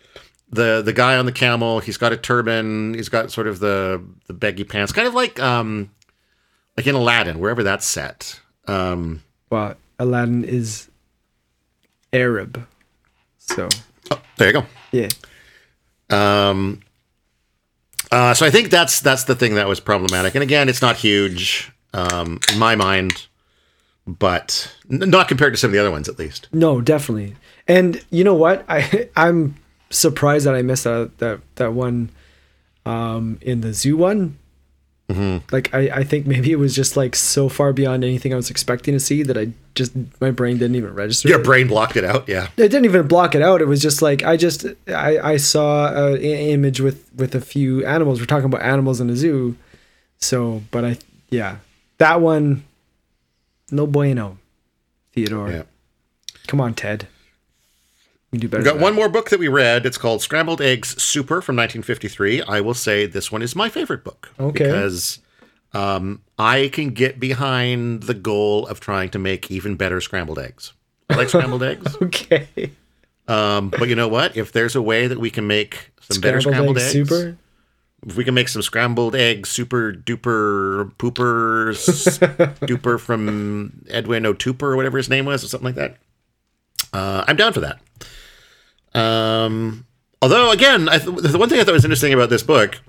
The 0.49 0.81
the 0.81 0.93
guy 0.93 1.15
on 1.15 1.27
the 1.27 1.31
camel, 1.31 1.77
he's 1.79 1.97
got 1.97 2.11
a 2.11 2.17
turban. 2.17 2.95
He's 2.95 3.07
got 3.07 3.31
sort 3.31 3.45
of 3.45 3.59
the 3.59 4.03
the 4.25 4.33
baggy 4.33 4.63
pants, 4.63 4.91
kind 4.91 5.07
of 5.07 5.13
like 5.13 5.39
um, 5.39 5.91
like 6.75 6.87
in 6.87 6.95
Aladdin, 6.95 7.37
wherever 7.37 7.61
that's 7.61 7.85
set. 7.85 8.39
Um, 8.67 9.21
Well, 9.51 9.75
Aladdin 9.99 10.43
is 10.43 10.89
Arab, 12.11 12.65
so 13.37 13.69
oh, 14.09 14.21
there 14.37 14.47
you 14.47 14.53
go. 14.53 14.65
yeah. 14.91 15.09
Um, 16.09 16.81
uh, 18.11 18.33
so 18.33 18.45
I 18.45 18.49
think 18.49 18.69
that's 18.69 18.99
that's 19.01 19.25
the 19.25 19.35
thing 19.35 19.55
that 19.55 19.67
was 19.67 19.79
problematic. 19.79 20.35
And 20.35 20.43
again, 20.43 20.69
it's 20.69 20.81
not 20.81 20.95
huge 20.97 21.71
um, 21.93 22.39
in 22.51 22.57
my 22.57 22.75
mind, 22.75 23.27
but 24.07 24.73
n- 24.91 25.09
not 25.09 25.27
compared 25.27 25.53
to 25.53 25.57
some 25.57 25.69
of 25.69 25.73
the 25.73 25.79
other 25.79 25.91
ones, 25.91 26.09
at 26.09 26.17
least. 26.17 26.47
No, 26.51 26.81
definitely. 26.81 27.35
And 27.67 28.03
you 28.09 28.23
know 28.23 28.33
what? 28.33 28.65
I 28.67 29.09
I'm 29.15 29.55
surprised 29.91 30.45
that 30.47 30.55
I 30.55 30.61
missed 30.63 30.85
that 30.85 31.17
that 31.19 31.39
that 31.55 31.73
one 31.73 32.09
um 32.85 33.37
in 33.41 33.61
the 33.61 33.73
zoo 33.73 33.95
one. 33.97 34.38
Mm-hmm. 35.09 35.53
Like 35.53 35.73
I, 35.73 35.79
I 35.89 36.03
think 36.03 36.27
maybe 36.27 36.51
it 36.51 36.57
was 36.57 36.75
just 36.75 36.95
like 36.95 37.15
so 37.15 37.49
far 37.49 37.73
beyond 37.73 38.03
anything 38.03 38.31
I 38.31 38.35
was 38.35 38.51
expecting 38.51 38.93
to 38.93 38.99
see 38.99 39.23
that 39.23 39.37
I 39.37 39.51
just 39.73 39.91
my 40.21 40.29
brain 40.29 40.59
didn't 40.59 40.75
even 40.75 40.93
register. 40.93 41.27
Your 41.29 41.39
it. 41.39 41.43
brain 41.43 41.67
blocked 41.67 41.97
it 41.97 42.03
out. 42.03 42.29
Yeah. 42.29 42.49
it 42.57 42.69
didn't 42.69 42.85
even 42.85 43.07
block 43.07 43.33
it 43.33 43.41
out. 43.41 43.59
It 43.59 43.65
was 43.65 43.81
just 43.81 44.03
like 44.03 44.23
I 44.23 44.37
just 44.37 44.65
I, 44.87 45.17
I 45.17 45.37
saw 45.37 46.13
an 46.13 46.21
image 46.21 46.79
with 46.79 47.09
with 47.15 47.33
a 47.33 47.41
few 47.41 47.83
animals. 47.85 48.19
We're 48.19 48.27
talking 48.27 48.45
about 48.45 48.61
animals 48.61 49.01
in 49.01 49.09
a 49.09 49.15
zoo, 49.15 49.57
so 50.19 50.61
but 50.69 50.85
I 50.85 50.97
yeah 51.31 51.57
that 51.97 52.21
one 52.21 52.65
no 53.71 53.87
bueno, 53.87 54.37
Theodore. 55.13 55.49
Yeah. 55.49 55.63
Come 56.47 56.61
on, 56.61 56.73
Ted. 56.73 57.07
You 58.31 58.39
do 58.39 58.47
better. 58.47 58.63
We've 58.63 58.73
got 58.73 58.81
one 58.81 58.93
more 58.93 59.09
book 59.09 59.29
that 59.31 59.39
we 59.39 59.47
read. 59.47 59.85
It's 59.85 59.97
called 59.97 60.21
Scrambled 60.21 60.61
Eggs 60.61 61.01
Super 61.01 61.41
from 61.41 61.55
1953. 61.55 62.43
I 62.43 62.61
will 62.61 62.75
say 62.75 63.05
this 63.05 63.31
one 63.31 63.41
is 63.41 63.55
my 63.55 63.69
favorite 63.69 64.03
book. 64.03 64.31
Okay. 64.39 64.65
Because 64.65 65.19
um, 65.73 66.21
I 66.37 66.69
can 66.71 66.91
get 66.91 67.19
behind 67.19 68.03
the 68.03 68.13
goal 68.13 68.67
of 68.67 68.79
trying 68.79 69.09
to 69.09 69.19
make 69.19 69.49
even 69.49 69.75
better 69.75 69.99
scrambled 69.99 70.37
eggs. 70.37 70.73
I 71.09 71.15
like 71.15 71.29
scrambled 71.29 71.63
eggs. 71.63 71.95
Okay. 72.01 72.71
Um, 73.27 73.69
but 73.69 73.89
you 73.89 73.95
know 73.95 74.07
what? 74.07 74.37
If 74.37 74.51
there's 74.51 74.75
a 74.75 74.81
way 74.81 75.07
that 75.07 75.19
we 75.19 75.29
can 75.29 75.47
make 75.47 75.91
some 76.01 76.21
better 76.21 76.41
scrambled 76.41 76.77
egg 76.77 76.83
eggs, 76.83 76.91
super. 76.91 77.37
if 78.05 78.15
we 78.15 78.23
can 78.23 78.33
make 78.33 78.49
some 78.49 78.61
scrambled 78.63 79.15
egg 79.15 79.45
super 79.45 79.93
duper 79.93 80.91
poopers 80.97 82.19
duper 82.61 82.99
from 82.99 83.85
Edwin 83.89 84.25
O'Tooper 84.25 84.63
or 84.71 84.75
whatever 84.75 84.97
his 84.97 85.09
name 85.09 85.25
was 85.25 85.43
or 85.43 85.47
something 85.47 85.65
like 85.65 85.75
that. 85.75 85.97
Uh, 86.91 87.23
I'm 87.27 87.35
down 87.35 87.53
for 87.53 87.59
that. 87.59 87.79
Um, 88.93 89.85
although 90.21 90.51
again, 90.51 90.87
th- 90.87 91.03
the 91.03 91.37
one 91.37 91.49
thing 91.49 91.59
I 91.59 91.63
thought 91.63 91.73
was 91.73 91.85
interesting 91.85 92.13
about 92.13 92.29
this 92.29 92.43
book 92.43 92.79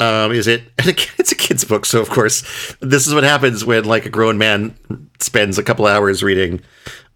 um, 0.00 0.32
is 0.32 0.46
it, 0.46 0.62
and 0.78 0.88
again, 0.88 1.08
it's 1.18 1.32
a 1.32 1.36
kid's 1.36 1.64
book, 1.64 1.84
so 1.84 2.00
of 2.00 2.10
course, 2.10 2.42
this 2.80 3.06
is 3.06 3.14
what 3.14 3.24
happens 3.24 3.64
when 3.64 3.84
like 3.84 4.06
a 4.06 4.10
grown 4.10 4.38
man 4.38 4.74
spends 5.18 5.58
a 5.58 5.62
couple 5.62 5.86
hours 5.86 6.22
reading 6.22 6.60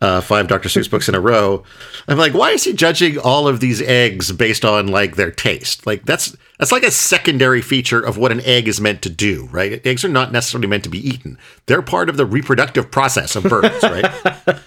uh, 0.01 0.21
five 0.21 0.49
Dr. 0.49 0.69
Seuss 0.69 0.91
books 0.91 1.09
in 1.09 1.15
a 1.15 1.21
row. 1.21 1.63
I'm 2.07 2.19
like, 2.19 2.35
why 2.35 2.51
is 2.51 2.65
he 2.65 2.75
judging 2.75 3.19
all 3.19 3.49
of 3.49 3.61
these 3.61 3.81
eggs 3.81 4.31
based 4.33 4.65
on 4.65 4.89
like 4.89 5.17
their 5.17 5.31
taste? 5.31 5.87
Like 5.87 6.05
that's 6.05 6.37
that's 6.59 6.73
like 6.73 6.83
a 6.83 6.91
secondary 6.91 7.63
feature 7.63 8.01
of 8.01 8.19
what 8.19 8.31
an 8.31 8.41
egg 8.43 8.69
is 8.69 8.81
meant 8.81 9.01
to 9.03 9.11
do, 9.11 9.49
right? 9.51 9.85
Eggs 9.87 10.05
are 10.05 10.09
not 10.09 10.31
necessarily 10.31 10.69
meant 10.69 10.85
to 10.85 10.91
be 10.91 11.07
eaten; 11.09 11.39
they're 11.67 11.83
part 11.83 12.11
of 12.11 12.19
the 12.19 12.27
reproductive 12.27 12.91
process 12.91 13.35
of 13.35 13.45
birds, 13.45 13.83
right? 13.83 14.13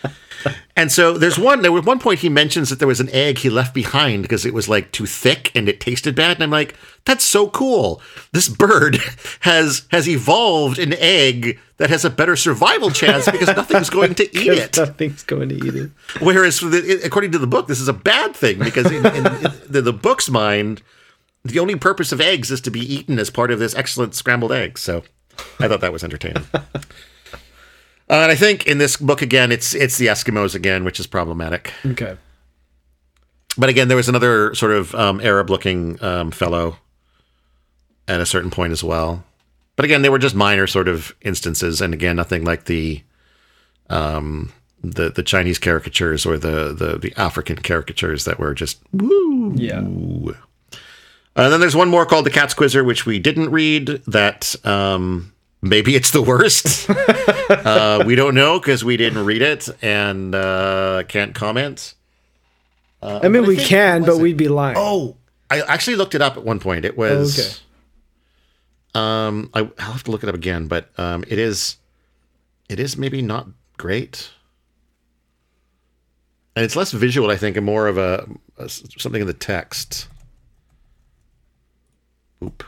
And 0.78 0.92
so 0.92 1.18
there's 1.18 1.40
one. 1.40 1.64
There 1.64 1.72
was 1.72 1.86
one 1.86 1.98
point 1.98 2.20
he 2.20 2.30
mentions 2.30 2.70
that 2.70 2.78
there 2.78 2.88
was 2.88 3.00
an 3.00 3.10
egg 3.10 3.40
he 3.40 3.50
left 3.50 3.74
behind 3.74 4.22
because 4.22 4.46
it 4.46 4.54
was 4.54 4.70
like 4.70 4.92
too 4.92 5.08
thick 5.08 5.52
and 5.56 5.68
it 5.68 5.80
tasted 5.80 6.16
bad. 6.16 6.38
And 6.38 6.44
I'm 6.44 6.52
like, 6.52 6.76
that's 7.04 7.24
so 7.24 7.50
cool. 7.50 8.00
This 8.32 8.48
bird 8.48 9.00
has 9.42 9.88
has 9.90 10.08
evolved 10.08 10.78
an 10.78 10.94
egg 10.94 11.60
that 11.78 11.90
has 11.90 12.06
a 12.06 12.12
better 12.12 12.36
survival 12.36 12.92
chance 12.92 13.26
because 13.26 13.48
nothing's 13.48 13.90
going 13.90 14.14
to 14.16 14.24
eat 14.38 14.52
it. 14.52 14.78
Nothing's 14.78 15.24
going 15.24 15.50
to 15.50 15.56
eat 15.56 15.76
it. 15.76 15.90
Whereas, 16.22 16.60
for 16.60 16.68
the, 16.68 17.02
according 17.04 17.32
to 17.32 17.40
the 17.40 17.48
book, 17.48 17.68
this 17.68 17.80
is 17.80 17.88
a 17.88 17.94
bad 17.94 18.36
thing 18.36 18.60
because 18.60 18.86
in, 18.92 19.04
in, 19.04 19.26
in 19.26 19.44
the, 19.68 19.82
the 19.82 19.94
book's 19.94 20.30
mind, 20.30 20.84
the 21.44 21.58
only 21.58 21.76
purpose 21.76 22.12
of 22.12 22.22
eggs 22.22 22.52
is 22.52 22.62
to 22.62 22.70
be 22.70 22.82
eaten 22.82 23.18
as 23.18 23.32
part 23.32 23.50
of 23.50 23.58
this 23.58 23.74
excellent 23.74 24.14
scrambled 24.14 24.52
egg. 24.52 24.78
So 24.78 25.04
I 25.60 25.68
thought 25.68 25.82
that 25.82 25.94
was 25.94 26.04
entertaining. 26.04 26.46
Uh, 28.10 28.22
and 28.22 28.32
I 28.32 28.36
think 28.36 28.66
in 28.68 28.78
this 28.78 28.98
book 28.98 29.22
again, 29.22 29.52
it's 29.52 29.76
it's 29.76 29.98
the 29.98 30.08
Eskimos 30.08 30.56
again, 30.56 30.86
which 30.86 31.00
is 31.00 31.08
problematic. 31.08 31.74
Okay. 31.86 32.18
But 33.58 33.70
again, 33.70 33.88
there 33.88 33.98
was 33.98 34.08
another 34.08 34.54
sort 34.54 34.72
of 34.72 34.94
um, 34.94 35.20
Arab-looking 35.20 36.02
um, 36.04 36.32
fellow 36.32 36.78
at 38.08 38.22
a 38.22 38.26
certain 38.26 38.52
point 38.52 38.72
as 38.72 38.84
well. 38.84 39.24
But 39.76 39.86
again, 39.86 40.04
they 40.04 40.10
were 40.10 40.20
just 40.20 40.36
minor 40.36 40.68
sort 40.68 40.88
of 40.88 41.16
instances, 41.22 41.82
and 41.82 41.94
again, 41.94 42.16
nothing 42.16 42.46
like 42.46 42.66
the 42.66 43.04
um, 43.90 44.52
the 44.84 45.10
the 45.10 45.24
Chinese 45.24 45.60
caricatures 45.60 46.26
or 46.26 46.38
the 46.38 46.74
the, 46.74 46.98
the 46.98 47.14
African 47.18 47.58
caricatures 47.58 48.26
that 48.26 48.40
were 48.40 48.54
just 48.54 48.80
woo. 48.94 49.54
Yeah. 49.56 49.80
And 49.80 51.54
then 51.54 51.60
there's 51.60 51.76
one 51.76 51.90
more 51.90 52.06
called 52.06 52.26
the 52.26 52.32
Cat's 52.32 52.56
Quizzer, 52.56 52.84
which 52.84 53.06
we 53.06 53.20
didn't 53.20 53.52
read. 53.52 54.02
That 54.08 54.56
um, 54.66 55.34
maybe 55.70 55.96
it's 55.96 56.12
the 56.12 56.22
worst. 56.22 56.90
uh, 57.50 58.04
we 58.06 58.16
don't 58.16 58.36
know 58.36 58.60
because 58.60 58.84
we 58.84 58.98
didn't 58.98 59.26
read 59.26 59.42
it 59.42 59.68
and 59.82 60.34
uh, 60.34 61.04
can't 61.08 61.34
comment. 61.34 61.94
I 63.02 63.28
mean, 63.30 63.44
but 63.44 63.46
I 63.46 63.48
we 63.48 63.58
can, 63.58 64.04
but 64.04 64.18
we'd 64.18 64.38
be 64.38 64.48
lying. 64.48 64.76
Oh, 64.78 65.16
I 65.50 65.62
actually 65.62 65.96
looked 65.96 66.16
it 66.16 66.22
up 66.22 66.38
at 66.38 66.44
one 66.44 66.60
point. 66.60 66.86
It 66.86 66.98
was. 66.98 67.40
Okay. 67.40 67.64
Um, 68.96 69.50
I, 69.54 69.60
I'll 69.60 69.92
have 69.92 70.04
to 70.04 70.12
look 70.12 70.24
it 70.24 70.30
up 70.30 70.36
again, 70.36 70.68
but 70.68 70.90
um, 70.98 71.24
it 71.28 71.38
is, 71.38 71.78
it 72.68 72.80
is 72.80 72.98
maybe 72.98 73.22
not 73.22 73.48
great, 73.78 74.32
and 76.56 76.66
it's 76.66 76.76
less 76.76 76.92
visual, 76.92 77.30
I 77.30 77.36
think, 77.36 77.58
and 77.58 77.66
more 77.66 77.88
of 77.88 78.00
a, 78.00 78.28
a 78.58 78.68
something 78.68 79.22
in 79.22 79.28
the 79.28 79.34
text. 79.34 80.08
Oop, 82.44 82.64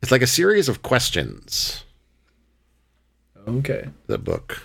it's 0.00 0.10
like 0.10 0.22
a 0.22 0.26
series 0.26 0.70
of 0.70 0.82
questions. 0.82 1.84
Okay. 3.46 3.88
The 4.06 4.18
book, 4.18 4.62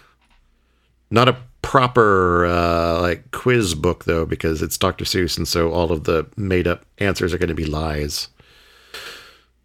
not 1.10 1.28
a 1.28 1.38
proper 1.62 2.46
uh, 2.46 3.02
like 3.02 3.32
quiz 3.32 3.76
book 3.76 4.06
though, 4.06 4.26
because 4.26 4.62
it's 4.62 4.78
Dr. 4.78 5.06
Seuss, 5.06 5.38
and 5.38 5.48
so 5.48 5.72
all 5.72 5.92
of 5.92 6.04
the 6.06 6.28
made 6.38 6.68
up 6.68 6.86
answers 7.00 7.34
are 7.34 7.38
going 7.38 7.50
to 7.50 7.56
be 7.56 7.66
lies. 7.66 8.30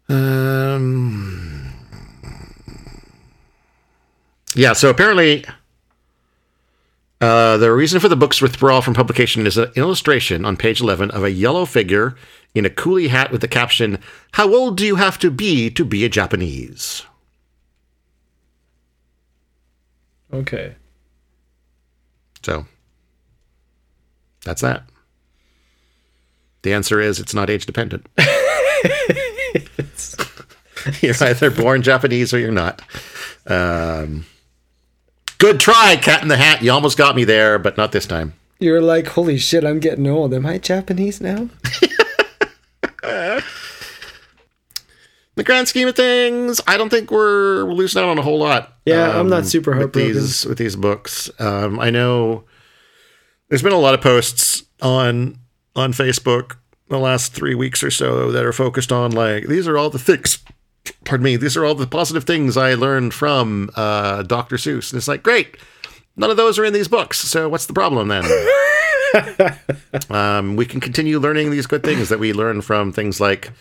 Um. 0.09 1.71
Yeah, 4.55 4.73
so 4.73 4.89
apparently, 4.89 5.45
uh, 7.21 7.57
the 7.57 7.71
reason 7.71 7.99
for 7.99 8.07
the 8.09 8.15
book's 8.15 8.41
withdrawal 8.41 8.81
from 8.81 8.93
publication 8.93 9.47
is 9.47 9.57
an 9.57 9.71
illustration 9.75 10.45
on 10.45 10.57
page 10.57 10.81
11 10.81 11.09
of 11.11 11.23
a 11.23 11.31
yellow 11.31 11.65
figure 11.65 12.15
in 12.53 12.65
a 12.65 12.69
coolie 12.69 13.09
hat 13.09 13.31
with 13.31 13.41
the 13.41 13.47
caption, 13.47 13.97
How 14.33 14.53
old 14.53 14.77
do 14.77 14.85
you 14.85 14.97
have 14.97 15.17
to 15.19 15.31
be 15.31 15.69
to 15.71 15.83
be 15.83 16.05
a 16.05 16.09
Japanese? 16.09 17.03
Okay. 20.33 20.75
So, 22.43 22.65
that's 24.43 24.61
that. 24.61 24.83
The 26.63 26.73
answer 26.73 26.99
is 26.99 27.19
it's 27.19 27.33
not 27.33 27.49
age 27.49 27.65
dependent. 27.65 28.07
you're 31.01 31.15
either 31.21 31.51
born 31.51 31.81
Japanese 31.81 32.33
or 32.33 32.39
you're 32.39 32.51
not. 32.51 32.81
Um, 33.45 34.25
good 35.37 35.59
try, 35.59 35.97
Cat 35.97 36.21
in 36.21 36.29
the 36.29 36.37
Hat. 36.37 36.61
You 36.61 36.71
almost 36.71 36.97
got 36.97 37.15
me 37.15 37.23
there, 37.25 37.59
but 37.59 37.77
not 37.77 37.91
this 37.91 38.05
time. 38.05 38.33
You're 38.59 38.81
like, 38.81 39.07
holy 39.07 39.37
shit, 39.37 39.65
I'm 39.65 39.79
getting 39.79 40.07
old. 40.07 40.33
Am 40.33 40.45
I 40.45 40.57
Japanese 40.57 41.19
now? 41.21 41.49
the 45.35 45.43
grand 45.43 45.67
scheme 45.67 45.87
of 45.87 45.95
things, 45.95 46.61
I 46.67 46.77
don't 46.77 46.89
think 46.89 47.09
we're 47.09 47.63
losing 47.63 48.01
out 48.01 48.09
on 48.09 48.17
a 48.17 48.21
whole 48.21 48.37
lot. 48.37 48.77
Yeah, 48.85 49.19
I'm 49.19 49.29
not 49.29 49.45
super 49.45 49.75
with 49.77 49.93
these 49.93 50.45
with 50.45 50.57
these 50.57 50.75
books. 50.75 51.29
Um, 51.39 51.79
I 51.79 51.89
know 51.89 52.43
there's 53.49 53.63
been 53.63 53.73
a 53.73 53.79
lot 53.79 53.93
of 53.93 54.01
posts 54.01 54.63
on 54.81 55.39
on 55.75 55.93
Facebook 55.93 56.57
the 56.89 56.99
last 56.99 57.33
three 57.33 57.55
weeks 57.55 57.83
or 57.83 57.89
so 57.89 58.31
that 58.31 58.45
are 58.45 58.53
focused 58.53 58.91
on 58.91 59.11
like 59.11 59.47
these 59.47 59.67
are 59.67 59.77
all 59.77 59.89
the 59.89 59.99
things. 59.99 60.39
Pardon 61.05 61.23
me. 61.23 61.37
These 61.37 61.55
are 61.55 61.65
all 61.65 61.75
the 61.75 61.87
positive 61.87 62.25
things 62.25 62.57
I 62.57 62.73
learned 62.73 63.13
from 63.13 63.69
uh, 63.75 64.23
Dr. 64.23 64.57
Seuss, 64.57 64.91
and 64.91 64.97
it's 64.97 65.07
like 65.07 65.23
great. 65.23 65.57
None 66.15 66.29
of 66.29 66.37
those 66.37 66.59
are 66.59 66.65
in 66.65 66.73
these 66.73 66.87
books, 66.87 67.17
so 67.17 67.49
what's 67.49 67.65
the 67.65 67.73
problem 67.73 68.09
then? 68.09 68.23
um, 70.09 70.55
we 70.55 70.65
can 70.65 70.79
continue 70.79 71.19
learning 71.19 71.49
these 71.49 71.65
good 71.65 71.83
things 71.83 72.09
that 72.09 72.19
we 72.19 72.33
learn 72.33 72.61
from 72.61 72.91
things 72.91 73.19
like 73.19 73.51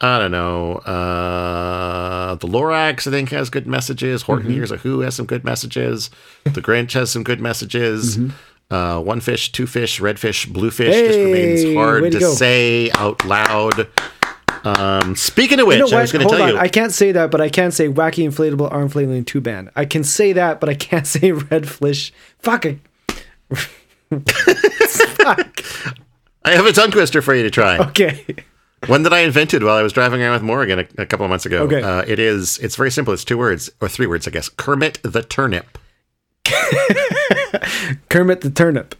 I 0.00 0.18
don't 0.20 0.30
know. 0.30 0.74
Uh, 0.76 2.36
the 2.36 2.46
Lorax, 2.46 3.06
I 3.06 3.10
think, 3.10 3.30
has 3.30 3.50
good 3.50 3.66
messages. 3.66 4.22
Horton 4.22 4.50
Hears 4.50 4.70
a 4.70 4.76
Who 4.76 5.00
has 5.00 5.16
some 5.16 5.26
good 5.26 5.44
messages. 5.44 6.08
The 6.44 6.62
Grinch 6.62 6.92
has 6.92 7.10
some 7.10 7.24
good 7.24 7.40
messages. 7.40 8.18
Uh, 8.70 9.00
one 9.00 9.20
fish, 9.20 9.50
two 9.50 9.66
fish, 9.66 9.98
red 9.98 10.18
fish, 10.20 10.46
blue 10.46 10.70
fish 10.70 10.94
just 10.94 11.18
remains 11.18 11.74
hard 11.74 12.04
to 12.12 12.18
to, 12.18 12.26
say 12.26 12.90
out 12.92 13.24
loud. 13.24 13.88
Um, 14.64 15.16
speaking 15.16 15.58
of 15.58 15.66
which, 15.66 15.78
You 15.78 15.90
know 15.90 15.96
I 15.98 16.02
was 16.02 16.12
going 16.12 16.26
to 16.28 16.32
tell 16.32 16.42
on. 16.42 16.48
you. 16.50 16.58
I 16.58 16.68
can't 16.68 16.92
say 16.92 17.12
that, 17.12 17.30
but 17.30 17.40
I 17.40 17.48
can 17.48 17.70
say 17.70 17.88
wacky 17.88 18.28
inflatable 18.28 18.70
arm 18.70 18.88
flailing 18.88 19.24
two 19.24 19.40
band. 19.40 19.70
I 19.74 19.84
can 19.84 20.04
say 20.04 20.32
that, 20.34 20.60
but 20.60 20.68
I 20.68 20.74
can't 20.74 21.06
say 21.14 21.32
red 21.32 21.68
fish. 21.68 22.12
Fuck 22.38 22.66
it. 22.66 22.78
Fuck. 24.10 25.64
I 26.44 26.50
have 26.52 26.66
a 26.66 26.72
tongue 26.72 26.90
twister 26.90 27.20
for 27.22 27.34
you 27.34 27.42
to 27.42 27.50
try. 27.50 27.78
Okay. 27.78 28.24
One 28.86 29.02
that 29.02 29.12
I 29.12 29.20
invented 29.20 29.62
while 29.64 29.76
I 29.76 29.82
was 29.82 29.92
driving 29.92 30.22
around 30.22 30.34
with 30.34 30.42
Morgan 30.42 30.78
a, 30.78 30.86
a 31.02 31.06
couple 31.06 31.24
of 31.24 31.30
months 31.30 31.44
ago. 31.46 31.64
Okay. 31.64 31.82
Uh, 31.82 32.02
it 32.06 32.18
is. 32.18 32.58
It's 32.58 32.76
very 32.76 32.90
simple. 32.90 33.12
It's 33.12 33.24
two 33.24 33.36
words 33.36 33.68
or 33.80 33.88
three 33.88 34.06
words, 34.06 34.26
I 34.28 34.30
guess. 34.30 34.48
Kermit 34.48 35.00
the 35.02 35.22
turnip. 35.22 35.76
Kermit 38.08 38.40
the 38.42 38.50
turnip. 38.50 38.94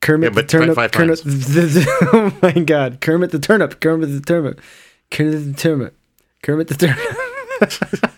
Kermit 0.00 0.24
Yeah, 0.24 0.30
the 0.30 0.34
but 0.42 0.48
try 0.48 0.60
turnip. 0.60 0.74
five 0.76 0.92
Kermit. 0.92 1.22
times. 1.22 1.54
The, 1.54 2.08
oh 2.12 2.32
my 2.42 2.52
god. 2.62 3.00
Kermit 3.00 3.30
the 3.30 3.38
turnip. 3.38 3.80
Kermit 3.80 4.08
the 4.10 4.20
turnip. 4.20 4.60
Kermit 5.10 5.46
the 5.46 5.52
turnip. 5.54 5.94
Kermit 6.42 6.68
the 6.68 6.74
turnip. 6.74 6.98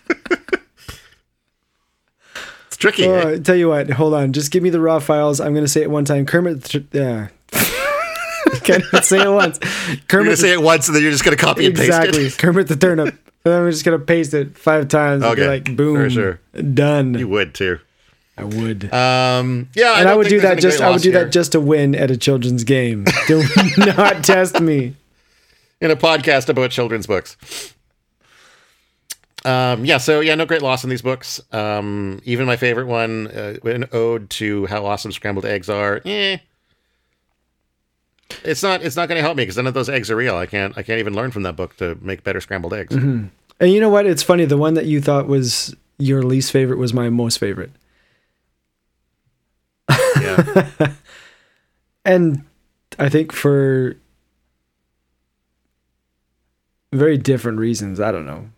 it's 2.67 2.77
tricky. 2.77 3.05
eh? 3.05 3.09
Oh, 3.25 3.29
I 3.35 3.39
tell 3.39 3.57
you 3.57 3.69
what, 3.69 3.91
hold 3.91 4.15
on. 4.15 4.33
Just 4.33 4.51
give 4.53 4.63
me 4.63 4.71
the 4.71 4.81
raw 4.81 4.99
files. 4.99 5.41
I'm 5.41 5.55
gonna 5.55 5.69
say 5.69 5.83
it 5.83 5.91
one 5.91 6.05
time. 6.05 6.27
Kermit. 6.27 6.63
The, 6.63 6.69
tr- 6.81 6.97
yeah. 8.69 8.75
Can't 8.79 8.85
even 8.93 9.03
say 9.03 9.23
it 9.23 9.31
once. 9.31 9.59
You're 9.63 9.97
Kermit. 10.09 10.27
gonna 10.27 10.37
say 10.37 10.53
it 10.53 10.63
once, 10.63 10.87
and 10.89 10.95
then 10.97 11.03
you're 11.03 11.13
just 11.13 11.25
gonna 11.25 11.37
copy 11.37 11.67
and 11.67 11.75
paste 11.75 11.89
exactly. 11.89 12.27
it. 12.27 12.39
Kermit 12.39 12.69
the 12.69 12.77
turnip. 12.77 13.09
And 13.45 13.55
then 13.55 13.63
we're 13.63 13.71
just 13.71 13.85
gonna 13.85 13.99
paste 13.99 14.35
it 14.35 14.57
five 14.59 14.89
times. 14.89 15.23
and 15.25 15.37
be 15.37 15.43
Okay, 15.43 15.49
like 15.49 15.77
boom. 15.77 15.97
for 15.97 16.11
sure. 16.11 16.41
Done. 16.75 17.15
You 17.15 17.29
would 17.29 17.55
too. 17.55 17.79
I 18.37 18.45
would. 18.45 18.93
Um, 18.95 19.69
yeah, 19.75 19.95
and 19.99 20.09
I, 20.09 20.15
would 20.15 20.29
do 20.29 20.41
that 20.43 20.59
just 20.61 20.81
I 20.81 20.91
would 20.91 21.03
do 21.03 21.11
here. 21.11 21.25
that 21.25 21.33
just 21.33 21.53
to 21.53 21.61
win 21.61 21.97
at 21.97 22.09
a 22.13 22.17
children's 22.17 22.63
game. 22.63 23.05
Do 23.27 23.43
not 23.79 24.23
test 24.23 24.61
me. 24.61 24.95
in 25.81 25.91
a 25.91 25.97
podcast 25.97 26.49
about 26.49 26.71
children's 26.71 27.09
books. 27.09 27.37
Um, 29.45 29.85
yeah, 29.85 29.99
so 29.99 30.21
yeah, 30.21 30.35
no 30.37 30.47
great 30.47 30.63
loss 30.63 30.85
in 30.85 30.91
these 30.91 31.03
books. 31.03 31.41
Um, 31.53 32.21
even 32.25 32.47
my 32.47 32.57
favorite 32.57 32.87
one, 32.87 33.29
uh, 33.29 33.55
an 33.65 33.87
ode 33.93 34.31
to 34.31 34.67
how 34.67 34.85
awesome 34.87 35.11
scrambled 35.13 35.45
eggs 35.45 35.69
are. 35.69 36.01
Eh, 36.05 36.39
it's 38.45 38.63
not. 38.63 38.83
It's 38.83 38.97
not 38.97 39.09
going 39.09 39.17
to 39.17 39.23
help 39.23 39.37
me 39.37 39.43
because 39.43 39.57
none 39.57 39.67
of 39.67 39.75
those 39.75 39.89
eggs 39.89 40.11
are 40.11 40.17
real. 40.17 40.37
I 40.37 40.47
can't. 40.47 40.77
I 40.77 40.83
can't 40.83 40.99
even 40.99 41.15
learn 41.15 41.31
from 41.31 41.43
that 41.45 41.57
book 41.57 41.77
to 41.77 41.97
make 42.01 42.25
better 42.25 42.41
scrambled 42.41 42.75
eggs. 42.75 42.95
Mm-hmm. 42.95 43.27
And 43.61 43.73
you 43.73 43.81
know 43.81 43.89
what? 43.89 44.07
It's 44.07 44.23
funny. 44.23 44.45
The 44.45 44.57
one 44.57 44.75
that 44.75 44.87
you 44.87 45.01
thought 45.01 45.27
was 45.27 45.75
your 45.99 46.23
least 46.23 46.53
favorite 46.53 46.79
was 46.79 46.95
my 46.95 47.09
most 47.09 47.39
favorite. 47.39 47.73
Yeah, 50.21 50.69
and 52.05 52.45
I 52.99 53.09
think 53.09 53.33
for 53.33 53.97
very 56.93 57.17
different 57.17 57.59
reasons. 57.59 58.01
I 58.01 58.13
don't 58.13 58.27
know. 58.27 58.51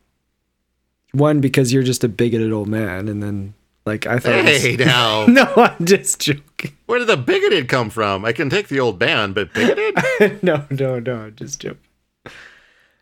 One 1.13 1.41
because 1.41 1.73
you're 1.73 1.83
just 1.83 2.05
a 2.05 2.09
bigoted 2.09 2.53
old 2.53 2.69
man, 2.69 3.09
and 3.09 3.23
then 3.23 3.55
like 3.91 4.07
I 4.07 4.19
thought. 4.19 4.35
it 4.35 4.45
was- 4.45 4.63
hey 4.63 4.77
now, 4.79 5.27
no, 5.27 5.53
I'm 5.57 5.85
just 5.85 6.21
joking. 6.21 6.77
where 6.87 6.99
did 7.01 7.09
the 7.09 7.17
bigoted 7.17 7.69
come 7.69 7.91
from? 7.91 8.25
I 8.25 8.33
can 8.33 8.49
take 8.49 8.69
the 8.69 8.81
old 8.81 8.99
band, 8.99 9.35
but 9.35 9.53
bigoted. 9.53 10.43
no, 10.43 10.65
no, 10.71 10.99
no, 11.01 11.17
I'm 11.17 11.35
just 11.37 11.61
joking. 11.61 11.79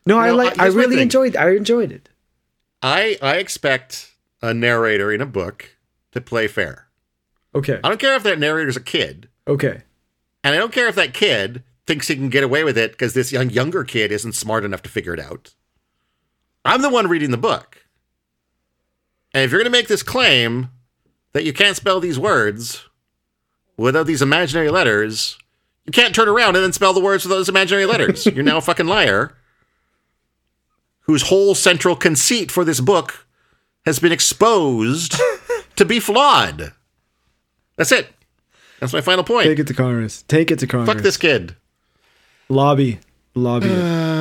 No, 0.06 0.18
I 0.18 0.30
like. 0.30 0.58
I 0.58 0.66
really 0.66 1.02
enjoyed. 1.02 1.36
I 1.36 1.50
enjoyed 1.50 1.92
it. 1.92 2.08
I 2.82 3.18
I 3.20 3.36
expect 3.36 4.14
a 4.40 4.54
narrator 4.54 5.12
in 5.12 5.20
a 5.20 5.26
book 5.26 5.76
to 6.12 6.20
play 6.20 6.46
fair. 6.48 6.86
Okay. 7.54 7.78
I 7.84 7.88
don't 7.88 8.00
care 8.00 8.14
if 8.14 8.22
that 8.22 8.38
narrator's 8.38 8.76
a 8.76 8.80
kid. 8.80 9.28
Okay. 9.46 9.82
And 10.44 10.54
I 10.54 10.58
don't 10.58 10.72
care 10.72 10.88
if 10.88 10.94
that 10.94 11.12
kid 11.12 11.62
thinks 11.86 12.08
he 12.08 12.14
can 12.14 12.28
get 12.28 12.44
away 12.44 12.64
with 12.64 12.78
it 12.78 12.92
because 12.92 13.12
this 13.14 13.32
young 13.32 13.50
younger 13.50 13.84
kid 13.84 14.10
isn't 14.12 14.34
smart 14.34 14.64
enough 14.64 14.82
to 14.82 14.88
figure 14.90 15.12
it 15.12 15.20
out. 15.20 15.54
I'm 16.64 16.82
the 16.82 16.90
one 16.90 17.08
reading 17.08 17.30
the 17.30 17.36
book. 17.36 17.84
And 19.34 19.44
if 19.44 19.50
you're 19.50 19.60
going 19.60 19.70
to 19.72 19.78
make 19.78 19.88
this 19.88 20.02
claim 20.02 20.70
that 21.38 21.44
you 21.44 21.52
can't 21.52 21.76
spell 21.76 22.00
these 22.00 22.18
words 22.18 22.84
without 23.76 24.08
these 24.08 24.20
imaginary 24.20 24.70
letters, 24.70 25.38
you 25.86 25.92
can't 25.92 26.12
turn 26.12 26.26
around 26.26 26.56
and 26.56 26.64
then 26.64 26.72
spell 26.72 26.92
the 26.92 26.98
words 26.98 27.24
with 27.24 27.30
those 27.30 27.48
imaginary 27.48 27.86
letters. 27.86 28.26
you're 28.34 28.42
now 28.42 28.56
a 28.56 28.60
fucking 28.60 28.88
liar 28.88 29.36
whose 31.02 31.28
whole 31.28 31.54
central 31.54 31.94
conceit 31.94 32.50
for 32.50 32.64
this 32.64 32.80
book 32.80 33.24
has 33.86 34.00
been 34.00 34.10
exposed 34.10 35.14
to 35.76 35.84
be 35.84 36.00
flawed. 36.00 36.72
That's 37.76 37.92
it. 37.92 38.08
That's 38.80 38.92
my 38.92 39.00
final 39.00 39.22
point. 39.22 39.46
Take 39.46 39.60
it 39.60 39.68
to 39.68 39.74
Congress. 39.74 40.24
Take 40.26 40.50
it 40.50 40.58
to 40.58 40.66
Congress. 40.66 40.92
Fuck 40.92 41.04
this 41.04 41.16
kid. 41.16 41.54
Lobby. 42.48 42.98
Lobby. 43.36 43.68
it. 43.68 44.08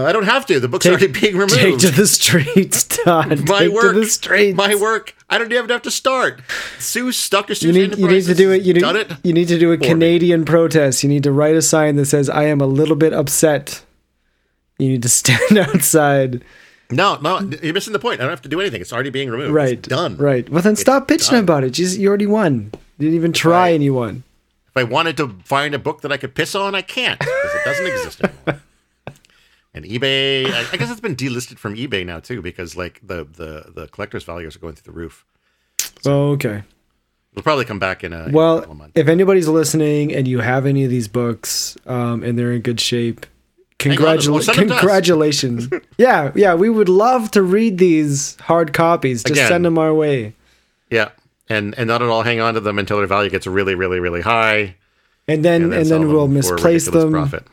Uh, 0.00 0.04
I 0.08 0.12
don't 0.12 0.24
have 0.24 0.46
to. 0.46 0.58
The 0.60 0.68
book's 0.68 0.84
Take- 0.84 0.92
already 0.92 1.06
being 1.08 1.34
removed. 1.34 1.54
Take 1.54 1.78
to 1.78 1.90
the 1.90 2.06
streets, 2.06 2.84
Todd. 3.04 3.48
my 3.48 3.60
Take 3.60 3.72
work. 3.72 3.94
to 3.94 4.00
the 4.00 4.06
streets. 4.06 4.56
My 4.56 4.74
work. 4.74 5.14
I 5.28 5.38
don't 5.38 5.52
even 5.52 5.68
have 5.68 5.82
to 5.82 5.90
start. 5.90 6.40
Seuss, 6.78 7.28
Dr. 7.30 7.54
Seuss 7.54 7.62
You 7.62 7.72
need, 7.72 7.98
you 7.98 8.08
need 8.08 8.24
to 8.24 8.34
do 8.34 8.50
it. 8.52 8.62
You 8.62 8.74
has 8.74 8.82
done 8.82 8.94
need, 8.96 9.10
it. 9.10 9.16
you 9.22 9.32
need 9.32 9.48
to 9.48 9.58
do 9.58 9.72
a 9.72 9.76
for 9.76 9.82
me. 9.82 9.88
Canadian 9.88 10.44
protest. 10.44 11.02
You 11.02 11.08
need 11.08 11.22
to 11.24 11.32
write 11.32 11.54
a 11.56 11.62
sign 11.62 11.96
that 11.96 12.06
says, 12.06 12.28
I 12.28 12.44
am 12.44 12.60
a 12.60 12.66
little 12.66 12.96
bit 12.96 13.12
upset. 13.12 13.84
You 14.78 14.88
need 14.88 15.02
to 15.02 15.08
stand 15.20 15.58
outside. 15.58 16.42
No, 16.90 17.16
no, 17.22 17.38
you're 17.62 17.72
missing 17.74 17.92
the 17.92 18.00
point. 18.00 18.20
I 18.20 18.24
don't 18.24 18.30
have 18.30 18.42
to 18.42 18.48
do 18.48 18.60
anything. 18.60 18.80
It's 18.80 18.92
already 18.92 19.10
being 19.10 19.30
removed. 19.30 19.52
Right. 19.52 19.74
It's 19.74 19.86
done. 19.88 20.16
Right. 20.16 20.48
Well, 20.48 20.62
then 20.62 20.74
stop 20.74 21.06
bitching 21.06 21.30
done. 21.32 21.44
about 21.44 21.62
it. 21.62 21.70
Jesus, 21.70 21.96
you 21.98 22.08
already 22.08 22.26
won. 22.26 22.70
You 22.98 23.06
didn't 23.06 23.14
even 23.14 23.32
try 23.32 23.52
Right. 23.68 23.74
and 23.76 23.84
you 23.84 23.94
won. 23.94 24.24
If 24.66 24.76
I 24.76 24.82
wanted 24.84 25.16
to 25.18 25.36
find 25.44 25.74
a 25.74 25.78
book 25.78 26.00
that 26.00 26.10
I 26.10 26.16
could 26.16 26.34
piss 26.34 26.54
on, 26.56 26.74
I 26.74 26.82
can't 26.82 27.18
because 27.20 27.54
it 27.54 27.64
doesn't 27.64 27.86
exist 27.86 28.24
anymore. 28.24 28.62
And 29.72 29.84
eBay, 29.84 30.46
I, 30.52 30.66
I 30.72 30.76
guess 30.76 30.90
it's 30.90 31.00
been 31.00 31.14
delisted 31.14 31.58
from 31.58 31.76
eBay 31.76 32.04
now 32.04 32.18
too 32.18 32.42
because 32.42 32.76
like 32.76 33.00
the 33.06 33.24
the 33.24 33.70
the 33.74 33.86
collector's 33.88 34.24
values 34.24 34.56
are 34.56 34.58
going 34.58 34.74
through 34.74 34.92
the 34.92 34.98
roof. 34.98 35.24
Oh, 36.04 36.30
okay. 36.32 36.62
It'll 37.32 37.44
probably 37.44 37.64
come 37.64 37.78
back 37.78 38.02
in 38.02 38.12
a, 38.12 38.24
in 38.24 38.30
a 38.30 38.36
Well, 38.36 38.90
if 38.96 39.06
anybody's 39.06 39.46
listening 39.46 40.12
and 40.12 40.26
you 40.26 40.40
have 40.40 40.66
any 40.66 40.82
of 40.82 40.90
these 40.90 41.06
books 41.06 41.76
um, 41.86 42.24
and 42.24 42.36
they're 42.36 42.50
in 42.50 42.62
good 42.62 42.80
shape, 42.80 43.24
on, 43.24 43.26
congratula- 43.78 44.32
well, 44.34 44.42
send 44.42 44.58
them 44.58 44.68
to 44.68 44.74
us. 44.74 44.80
congratulations. 44.80 45.68
yeah, 45.98 46.32
yeah, 46.34 46.54
we 46.54 46.68
would 46.68 46.88
love 46.88 47.30
to 47.32 47.42
read 47.42 47.78
these 47.78 48.34
hard 48.40 48.72
copies. 48.72 49.22
Just 49.22 49.38
Again. 49.38 49.48
send 49.48 49.64
them 49.64 49.78
our 49.78 49.94
way. 49.94 50.34
Yeah, 50.90 51.10
and 51.48 51.78
and 51.78 51.86
not 51.86 52.02
at 52.02 52.08
all 52.08 52.22
hang 52.24 52.40
on 52.40 52.54
to 52.54 52.60
them 52.60 52.78
until 52.80 52.98
their 52.98 53.06
value 53.06 53.30
gets 53.30 53.46
really, 53.46 53.76
really, 53.76 54.00
really 54.00 54.22
high, 54.22 54.74
And 55.28 55.44
then 55.44 55.72
and, 55.72 55.86
sell 55.86 56.00
then 56.00 56.08
we'll 56.08 56.26
misplace 56.26 56.86
them. 56.90 57.12
Profit. 57.12 57.46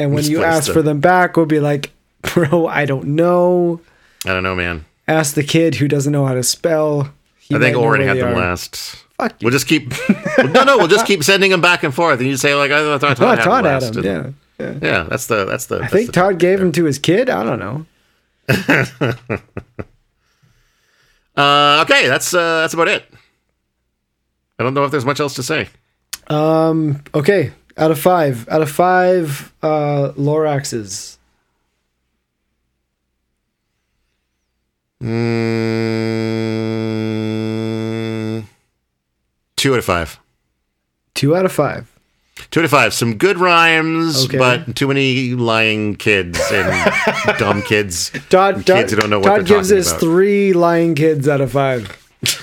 And 0.00 0.12
when 0.14 0.24
you 0.24 0.42
ask 0.42 0.66
them. 0.66 0.74
for 0.74 0.82
them 0.82 0.98
back, 0.98 1.36
we'll 1.36 1.46
be 1.46 1.60
like, 1.60 1.92
bro, 2.22 2.66
I 2.66 2.86
don't 2.86 3.08
know. 3.08 3.80
I 4.26 4.30
don't 4.30 4.42
know, 4.42 4.56
man. 4.56 4.84
Ask 5.06 5.34
the 5.34 5.44
kid 5.44 5.76
who 5.76 5.86
doesn't 5.88 6.12
know 6.12 6.26
how 6.26 6.34
to 6.34 6.42
spell. 6.42 7.12
He 7.38 7.54
I 7.54 7.58
think 7.58 7.76
Oren 7.76 8.00
had 8.00 8.16
them 8.16 8.28
are. 8.34 8.36
last. 8.36 8.76
Fuck 9.18 9.32
you. 9.40 9.46
We'll 9.46 9.52
just 9.52 9.66
keep. 9.68 9.92
no, 10.38 10.64
no, 10.64 10.78
we'll 10.78 10.88
just 10.88 11.06
keep 11.06 11.22
sending 11.22 11.50
them 11.50 11.60
back 11.60 11.82
and 11.82 11.94
forth, 11.94 12.18
and 12.20 12.28
you 12.28 12.36
say 12.36 12.54
like, 12.54 12.70
I 12.70 12.98
thought 12.98 13.16
Todd, 13.16 13.38
had, 13.38 13.44
Todd 13.44 13.64
them 13.64 13.82
had 13.82 13.82
him. 13.96 14.04
and- 14.04 14.34
Yeah. 14.58 14.74
yeah. 14.88 15.02
That's 15.04 15.26
the 15.26 15.44
that's 15.44 15.66
the. 15.66 15.80
I 15.82 15.86
think 15.88 16.12
Todd 16.12 16.38
gave 16.38 16.60
him 16.60 16.72
to 16.72 16.84
his 16.84 16.98
kid. 16.98 17.28
I 17.30 17.42
don't 17.44 17.58
know. 17.58 17.86
Uh, 21.36 21.84
okay, 21.88 22.06
that's 22.08 22.34
uh, 22.34 22.60
that's 22.62 22.74
about 22.74 22.88
it. 22.88 23.04
I 24.58 24.62
don't 24.62 24.74
know 24.74 24.84
if 24.84 24.90
there's 24.90 25.04
much 25.04 25.20
else 25.20 25.34
to 25.34 25.42
say. 25.42 25.68
Um. 26.26 27.02
Okay. 27.14 27.52
Out 27.80 27.90
of 27.90 27.98
five. 27.98 28.46
Out 28.48 28.62
of 28.62 28.70
five. 28.70 29.52
Uh, 29.62 30.12
Loraxes. 30.16 31.16
Mm, 37.10 38.44
two 39.56 39.72
out 39.72 39.78
of 39.78 39.84
five. 39.84 40.18
Two 41.14 41.36
out 41.36 41.44
of 41.44 41.52
five. 41.52 41.86
Two 42.50 42.60
out 42.60 42.64
of 42.64 42.70
five. 42.70 42.94
Some 42.94 43.16
good 43.16 43.36
rhymes, 43.38 44.24
Okay. 44.26 44.38
but 44.38 44.74
too 44.76 44.88
many 44.88 45.34
lying 45.34 45.94
kids 45.96 46.40
and 46.52 46.92
dumb 47.38 47.62
kids. 47.62 48.10
Todd. 48.30 48.56
And 48.56 48.66
Todd, 48.66 48.76
kids 48.76 48.92
who 48.92 49.00
don't 49.00 49.10
know 49.10 49.18
what 49.18 49.26
Todd 49.26 49.36
they're 49.40 49.56
gives 49.58 49.68
talking 49.68 49.80
us 49.80 49.88
about. 49.90 50.00
three 50.00 50.52
lying 50.52 50.94
kids 50.94 51.28
out 51.28 51.40
of 51.40 51.52
five. 51.52 51.96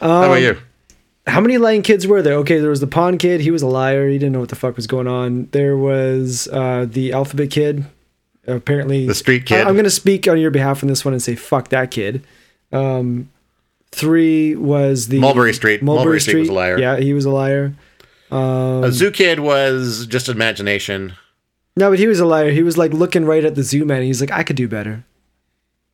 How 0.00 0.24
about 0.24 0.34
you? 0.34 0.58
How 1.28 1.40
many 1.40 1.58
lying 1.58 1.82
kids 1.82 2.06
were 2.06 2.22
there? 2.22 2.34
Okay, 2.36 2.58
there 2.58 2.70
was 2.70 2.80
the 2.80 2.86
pawn 2.86 3.18
kid. 3.18 3.40
He 3.40 3.50
was 3.50 3.62
a 3.62 3.66
liar. 3.66 4.08
He 4.08 4.18
didn't 4.18 4.32
know 4.32 4.40
what 4.40 4.48
the 4.48 4.56
fuck 4.56 4.76
was 4.76 4.86
going 4.86 5.06
on. 5.06 5.48
There 5.52 5.76
was 5.76 6.48
uh, 6.48 6.86
the 6.88 7.12
alphabet 7.12 7.50
kid. 7.50 7.84
Apparently, 8.46 9.06
The 9.06 9.14
street 9.14 9.44
kid. 9.44 9.66
I, 9.66 9.68
am 9.68 9.74
going 9.74 9.84
to 9.84 9.90
speak 9.90 10.26
on 10.26 10.38
your 10.40 10.50
behalf 10.50 10.82
on 10.82 10.88
this 10.88 11.04
one 11.04 11.12
and 11.12 11.22
say 11.22 11.34
fuck 11.36 11.68
that 11.68 11.90
kid. 11.90 12.24
Um, 12.72 13.28
three 13.92 14.56
was 14.56 15.08
the 15.08 15.18
Mulberry 15.18 15.52
Street. 15.52 15.82
Mulberry 15.82 16.20
Street 16.20 16.40
was 16.40 16.48
a 16.48 16.54
liar. 16.54 16.78
Yeah, 16.78 16.96
he 16.96 17.12
was 17.12 17.26
a 17.26 17.30
liar. 17.30 17.74
Um, 18.30 18.84
A 18.84 18.92
zoo 18.92 19.10
kid 19.10 19.40
was 19.40 20.06
just 20.06 20.28
imagination. 20.28 21.12
no, 21.76 21.90
but 21.90 21.98
he 21.98 22.06
was 22.06 22.20
a 22.20 22.26
liar. 22.26 22.50
He 22.50 22.62
was 22.62 22.78
like 22.78 22.92
looking 22.92 23.26
right 23.26 23.44
at 23.44 23.54
the 23.54 23.62
zoo 23.62 23.84
man. 23.84 24.02
He's 24.02 24.20
like, 24.20 24.30
I 24.32 24.42
could 24.42 24.56
do 24.56 24.66
better. 24.66 25.04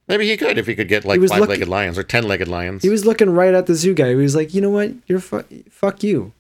Maybe 0.07 0.29
he 0.29 0.37
could 0.37 0.59
if 0.59 0.67
he 0.67 0.75
could 0.75 0.89
get 0.89 1.05
like 1.05 1.19
was 1.21 1.31
five-legged 1.31 1.69
lions 1.69 1.99
or 1.99 2.03
ten-legged 2.03 2.49
lions. 2.49 2.83
He 2.83 2.91
was 2.91 3.07
looking 3.07 3.31
right 3.31 3.55
at 3.55 3.67
the 3.67 3.75
zoo 3.75 3.95
guy. 3.95 4.11
He 4.11 4.15
was 4.15 4.35
like, 4.37 4.53
you 4.55 4.61
know 4.61 4.71
what? 4.71 4.93
You're 5.07 5.21
fu- 5.21 5.45
fuck 5.71 6.03
you. 6.03 6.33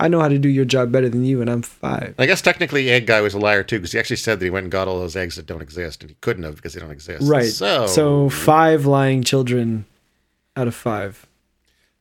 I 0.00 0.06
know 0.08 0.20
how 0.20 0.28
to 0.28 0.38
do 0.38 0.48
your 0.48 0.64
job 0.64 0.92
better 0.92 1.08
than 1.08 1.24
you, 1.24 1.40
and 1.40 1.50
I'm 1.50 1.62
five. 1.62 2.14
I 2.18 2.26
guess 2.26 2.40
technically, 2.40 2.88
Egg 2.88 3.06
Guy 3.06 3.20
was 3.20 3.34
a 3.34 3.38
liar 3.38 3.64
too 3.64 3.78
because 3.78 3.92
he 3.92 3.98
actually 3.98 4.16
said 4.16 4.38
that 4.38 4.44
he 4.44 4.50
went 4.50 4.64
and 4.64 4.70
got 4.70 4.86
all 4.86 4.98
those 5.00 5.16
eggs 5.16 5.34
that 5.36 5.46
don't 5.46 5.60
exist, 5.62 6.02
and 6.02 6.10
he 6.10 6.16
couldn't 6.20 6.44
have 6.44 6.54
because 6.56 6.74
they 6.74 6.80
don't 6.80 6.92
exist. 6.92 7.28
Right. 7.28 7.50
So, 7.50 7.86
so 7.88 8.28
five 8.28 8.86
lying 8.86 9.24
children 9.24 9.86
out 10.54 10.68
of 10.68 10.74
five. 10.76 11.26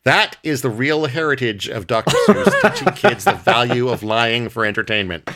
that 0.04 0.38
is 0.44 0.62
the 0.62 0.70
real 0.70 1.06
heritage 1.08 1.68
of 1.70 1.88
Dr. 1.88 2.16
Seuss 2.28 2.62
teaching 2.76 2.94
kids 2.94 3.24
the 3.24 3.34
value 3.34 3.90
of 3.90 4.04
lying 4.04 4.50
for 4.50 4.64
entertainment. 4.64 5.28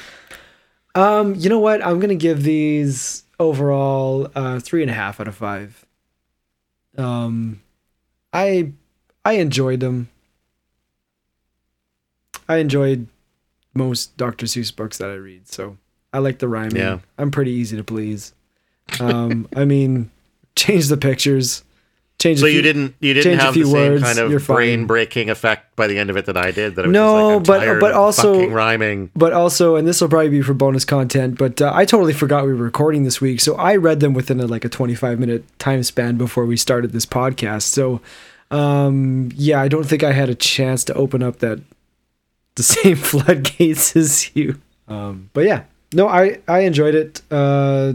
Um, 0.93 1.33
you 1.35 1.49
know 1.49 1.59
what? 1.59 1.83
I'm 1.83 1.99
gonna 1.99 2.15
give 2.15 2.43
these 2.43 3.23
overall 3.41 4.29
uh, 4.35 4.59
three 4.59 4.81
and 4.83 4.91
a 4.91 4.93
half 4.93 5.19
out 5.19 5.27
of 5.27 5.35
five. 5.35 5.85
Um, 6.97 7.61
I 8.31 8.71
I 9.25 9.33
enjoyed 9.33 9.79
them. 9.79 10.09
I 12.47 12.57
enjoyed 12.57 13.07
most 13.73 14.15
Dr. 14.17 14.45
Seuss 14.45 14.75
books 14.75 14.97
that 14.99 15.09
I 15.09 15.15
read, 15.15 15.47
so 15.47 15.77
I 16.13 16.19
like 16.19 16.39
the 16.39 16.47
rhyming. 16.47 16.75
Yeah. 16.75 16.99
I'm 17.17 17.31
pretty 17.31 17.51
easy 17.51 17.77
to 17.77 17.83
please. 17.83 18.33
Um, 18.99 19.47
I 19.55 19.65
mean, 19.65 20.11
change 20.55 20.87
the 20.87 20.97
pictures. 20.97 21.63
Change. 22.21 22.39
So 22.39 22.45
a 22.45 22.49
you 22.49 22.61
didn't 22.61 22.93
you 22.99 23.13
didn't 23.15 23.23
change 23.31 23.41
a 23.41 23.45
have 23.45 23.53
the 23.55 23.63
same 23.63 23.73
words, 23.73 24.03
kind 24.03 24.19
of 24.19 24.45
brain 24.47 24.85
breaking 24.85 25.29
effect 25.31 25.75
by 25.75 25.87
the 25.87 25.97
end 25.97 26.09
of 26.11 26.17
it 26.17 26.27
that 26.27 26.37
I 26.37 26.51
did. 26.51 26.75
That 26.75 26.85
it 26.85 26.87
was 26.89 26.93
No, 26.93 27.39
just 27.39 27.49
like, 27.49 27.61
I'm 27.61 27.61
but- 27.61 27.65
tired 27.65 27.79
but 27.81 27.93
also- 27.93 28.33
fucking 28.35 28.53
rhyming. 28.53 29.09
But 29.15 29.33
also, 29.33 29.75
and 29.75 29.87
this 29.87 29.99
will 30.01 30.07
probably 30.09 30.29
be 30.29 30.41
for 30.43 30.53
bonus 30.53 30.85
content, 30.85 31.37
but 31.37 31.61
uh, 31.61 31.71
I 31.73 31.83
totally 31.85 32.13
forgot 32.13 32.45
we 32.45 32.53
were 32.53 32.63
recording 32.63 33.03
this 33.03 33.19
week. 33.19 33.41
So 33.41 33.55
I 33.55 33.75
read 33.75 33.99
them 34.01 34.13
within 34.13 34.39
a, 34.39 34.45
like 34.45 34.63
a 34.63 34.69
25 34.69 35.19
minute 35.19 35.43
time 35.57 35.81
span 35.83 36.17
before 36.17 36.45
we 36.45 36.57
started 36.57 36.91
this 36.91 37.07
podcast. 37.07 37.63
So, 37.63 38.01
um, 38.51 39.31
yeah, 39.35 39.59
I 39.59 39.67
don't 39.67 39.85
think 39.85 40.03
I 40.03 40.11
had 40.11 40.29
a 40.29 40.35
chance 40.35 40.83
to 40.85 40.93
open 40.93 41.23
up 41.23 41.39
that 41.39 41.59
the 42.55 42.63
same 42.75 42.97
floodgates 42.97 43.95
as 43.95 44.29
you. 44.35 44.59
Um, 44.87 45.29
but 45.33 45.45
yeah, 45.45 45.63
no, 45.93 46.07
I, 46.07 46.39
I 46.47 46.59
enjoyed 46.59 46.93
it. 46.95 47.21
Uh, 47.31 47.93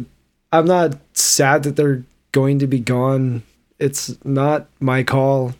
I'm 0.53 0.67
not 0.67 0.97
sad 1.13 1.63
that 1.65 1.77
they're 1.77 2.03
going 2.33 2.59
to 2.59 2.67
be 2.67 2.81
gone. 2.81 3.43
It's 3.79 4.17
not 4.25 4.69
my 4.81 5.03
call. 5.03 5.55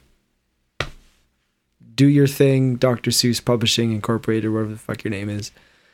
Do 1.95 2.07
your 2.07 2.27
thing, 2.27 2.77
Dr. 2.77 3.11
Seuss 3.11 3.43
Publishing 3.43 3.93
Incorporated, 3.93 4.53
whatever 4.53 4.73
the 4.73 4.79
fuck 4.79 5.05
your 5.05 5.11
name 5.11 5.29
is. 5.29 5.51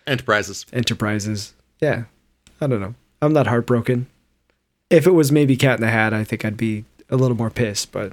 Enterprises. 0.06 0.66
Enterprises. 0.72 1.54
Yeah. 1.80 2.04
I 2.60 2.66
don't 2.66 2.80
know. 2.80 2.94
I'm 3.20 3.32
not 3.32 3.46
heartbroken. 3.46 4.06
If 4.90 5.06
it 5.06 5.12
was 5.12 5.32
maybe 5.32 5.56
Cat 5.56 5.78
in 5.78 5.80
the 5.80 5.90
Hat, 5.90 6.12
I 6.12 6.24
think 6.24 6.44
I'd 6.44 6.56
be 6.56 6.84
a 7.08 7.16
little 7.16 7.36
more 7.36 7.50
pissed, 7.50 7.92
but 7.92 8.12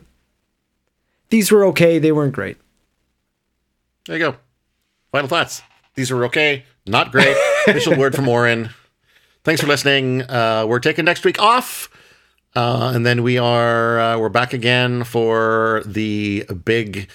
these 1.30 1.52
were 1.52 1.66
okay. 1.66 2.00
They 2.00 2.12
weren't 2.12 2.34
great. 2.34 2.58
There 4.06 4.18
you 4.18 4.32
go. 4.32 4.38
Final 5.12 5.28
thoughts. 5.28 5.62
These 5.96 6.12
were 6.12 6.26
okay, 6.26 6.64
not 6.86 7.12
great. 7.12 7.36
Official 7.68 7.98
word 7.98 8.16
from 8.16 8.28
Oren. 8.28 8.70
Thanks 9.44 9.62
for 9.62 9.68
listening. 9.68 10.24
Uh, 10.24 10.66
we're 10.68 10.80
taking 10.80 11.06
next 11.06 11.24
week 11.26 11.40
off, 11.40 11.90
uh, 12.56 12.92
and 12.94 13.06
then 13.06 13.24
we 13.24 13.38
are 13.38 14.00
uh, 14.00 14.18
we're 14.18 14.30
back 14.30 14.54
again 14.54 15.04
for 15.04 15.84
the 15.86 16.46
big 16.66 17.10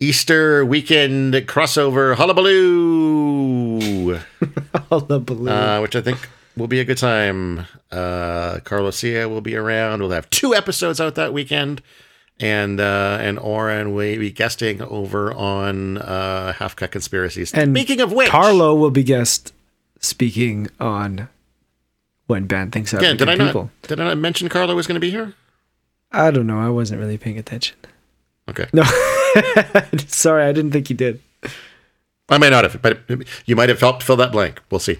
Easter 0.00 0.64
weekend 0.64 1.34
crossover 1.46 2.14
hullabaloo, 2.16 4.18
Hullabaloo. 4.90 5.50
uh, 5.50 5.80
which 5.80 5.94
I 5.96 6.00
think 6.00 6.28
will 6.56 6.68
be 6.68 6.80
a 6.80 6.84
good 6.84 6.98
time. 6.98 7.66
Uh, 7.90 8.58
Carlosia 8.64 9.28
will 9.28 9.40
be 9.42 9.56
around. 9.56 10.00
We'll 10.00 10.10
have 10.10 10.28
two 10.30 10.54
episodes 10.54 11.00
out 11.00 11.14
that 11.16 11.32
weekend. 11.32 11.82
And 12.42 12.80
uh, 12.80 13.18
and 13.20 13.38
Oren 13.38 13.92
will 13.92 14.18
be 14.18 14.30
guesting 14.30 14.80
over 14.80 15.30
on 15.34 15.98
uh, 15.98 16.54
Half 16.54 16.74
Cut 16.76 16.90
Conspiracies. 16.90 17.52
And 17.52 17.76
Speaking 17.76 18.00
of 18.00 18.12
which, 18.12 18.30
Carlo 18.30 18.74
will 18.74 18.90
be 18.90 19.02
guest 19.02 19.52
speaking 19.98 20.68
on 20.80 21.28
when 22.30 22.46
band 22.46 22.72
thinks 22.72 22.94
out 22.94 23.02
Yeah, 23.02 23.12
did 23.12 23.28
I 23.28 23.34
not 23.34 23.48
people. 23.48 23.70
did 23.82 24.00
I 24.00 24.04
not 24.04 24.18
mention 24.18 24.48
Carlo 24.48 24.74
was 24.74 24.86
going 24.86 24.94
to 24.94 25.00
be 25.00 25.10
here? 25.10 25.34
I 26.12 26.30
don't 26.30 26.46
know. 26.46 26.58
I 26.58 26.68
wasn't 26.70 27.00
really 27.00 27.18
paying 27.18 27.38
attention. 27.38 27.76
Okay, 28.48 28.66
No. 28.72 28.82
Sorry, 30.08 30.44
I 30.44 30.52
didn't 30.52 30.72
think 30.72 30.90
you 30.90 30.96
did. 30.96 31.20
I 32.28 32.38
may 32.38 32.48
not 32.50 32.64
have, 32.64 32.80
but 32.80 33.00
you 33.44 33.56
might 33.56 33.68
have 33.68 33.80
helped 33.80 34.02
fill 34.04 34.16
that 34.16 34.32
blank. 34.32 34.60
We'll 34.70 34.78
see. 34.80 34.98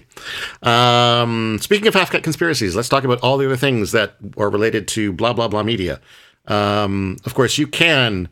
Um, 0.63 1.57
speaking 1.61 1.87
of 1.87 1.93
half 1.93 2.11
cut 2.11 2.23
conspiracies, 2.23 2.75
let's 2.75 2.89
talk 2.89 3.03
about 3.05 3.19
all 3.21 3.37
the 3.37 3.45
other 3.45 3.55
things 3.57 3.91
that 3.93 4.15
are 4.37 4.49
related 4.49 4.87
to 4.89 5.11
blah 5.13 5.33
blah 5.33 5.47
blah 5.47 5.63
media. 5.63 5.99
Um, 6.47 7.17
of 7.25 7.33
course, 7.33 7.57
you 7.57 7.67
can. 7.67 8.27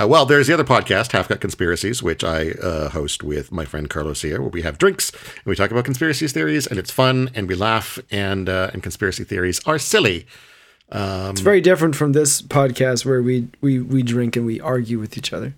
Uh, 0.00 0.08
well, 0.08 0.24
there's 0.24 0.46
the 0.46 0.54
other 0.54 0.64
podcast, 0.64 1.12
Half 1.12 1.28
Cut 1.28 1.40
Conspiracies, 1.40 2.02
which 2.02 2.24
I 2.24 2.52
uh, 2.52 2.88
host 2.88 3.22
with 3.22 3.52
my 3.52 3.66
friend 3.66 3.90
Carlos 3.90 4.22
here, 4.22 4.40
where 4.40 4.48
we 4.48 4.62
have 4.62 4.78
drinks 4.78 5.10
and 5.10 5.44
we 5.44 5.54
talk 5.54 5.70
about 5.70 5.84
conspiracy 5.84 6.26
theories, 6.28 6.66
and 6.66 6.78
it's 6.78 6.90
fun, 6.90 7.30
and 7.34 7.46
we 7.46 7.54
laugh, 7.54 7.98
and 8.10 8.48
uh, 8.48 8.70
and 8.72 8.82
conspiracy 8.82 9.24
theories 9.24 9.60
are 9.66 9.78
silly. 9.78 10.26
It's 10.94 11.40
very 11.40 11.60
different 11.60 11.96
from 11.96 12.12
this 12.12 12.42
podcast 12.42 13.04
where 13.04 13.22
we 13.22 13.48
we 13.60 13.80
we 13.80 14.02
drink 14.02 14.36
and 14.36 14.44
we 14.46 14.60
argue 14.60 14.98
with 14.98 15.16
each 15.16 15.32
other. 15.32 15.54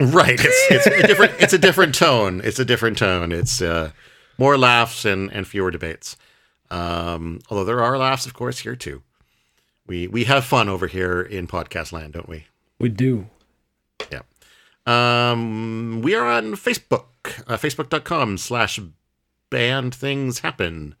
Right. 0.00 0.40
It's 0.42 0.66
it's 0.70 0.86
a 0.86 1.06
different 1.06 1.32
it's 1.38 1.52
a 1.52 1.58
different 1.58 1.94
tone. 1.94 2.40
It's 2.42 2.58
a 2.58 2.64
different 2.64 2.98
tone. 2.98 3.32
It's 3.32 3.60
uh, 3.60 3.90
more 4.38 4.56
laughs 4.56 5.04
and, 5.04 5.32
and 5.32 5.46
fewer 5.46 5.70
debates. 5.70 6.16
Um, 6.70 7.40
although 7.50 7.64
there 7.64 7.82
are 7.82 7.98
laughs, 7.98 8.26
of 8.26 8.34
course, 8.34 8.60
here 8.60 8.76
too. 8.76 9.02
We 9.86 10.08
we 10.08 10.24
have 10.24 10.44
fun 10.44 10.68
over 10.68 10.86
here 10.86 11.20
in 11.20 11.46
podcast 11.46 11.92
land, 11.92 12.14
don't 12.14 12.28
we? 12.28 12.46
We 12.78 12.88
do. 12.88 13.26
Yeah. 14.10 14.22
Um, 14.86 16.00
we 16.02 16.14
are 16.14 16.26
on 16.26 16.52
Facebook, 16.54 17.04
uh, 17.46 17.56
facebook.com 17.56 18.38
slash 18.38 18.80
bad 19.50 19.94
things 19.94 20.40
happen. 20.40 20.94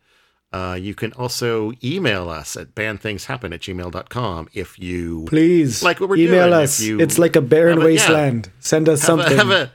Uh, 0.52 0.76
you 0.80 0.94
can 0.94 1.12
also 1.12 1.72
email 1.82 2.28
us 2.28 2.56
at 2.56 2.74
badthingshappen 2.74 3.54
at 3.54 3.60
gmail.com 3.60 4.48
if 4.52 4.78
you 4.80 5.24
Please, 5.28 5.82
Like 5.82 6.00
what 6.00 6.08
we're 6.10 6.16
doing. 6.16 6.28
email 6.28 6.48
doing, 6.50 6.62
us. 6.62 6.80
if 6.80 6.86
you 6.86 7.00
It's 7.00 7.18
like 7.18 7.36
a 7.36 7.40
barren 7.40 7.78
a- 7.78 7.80
yeah. 7.82 7.86
wasteland. 7.86 8.50
Send 8.58 8.88
us 8.88 9.00
have 9.02 9.06
something. 9.06 9.32
A, 9.32 9.36
have 9.36 9.50
a, 9.50 9.72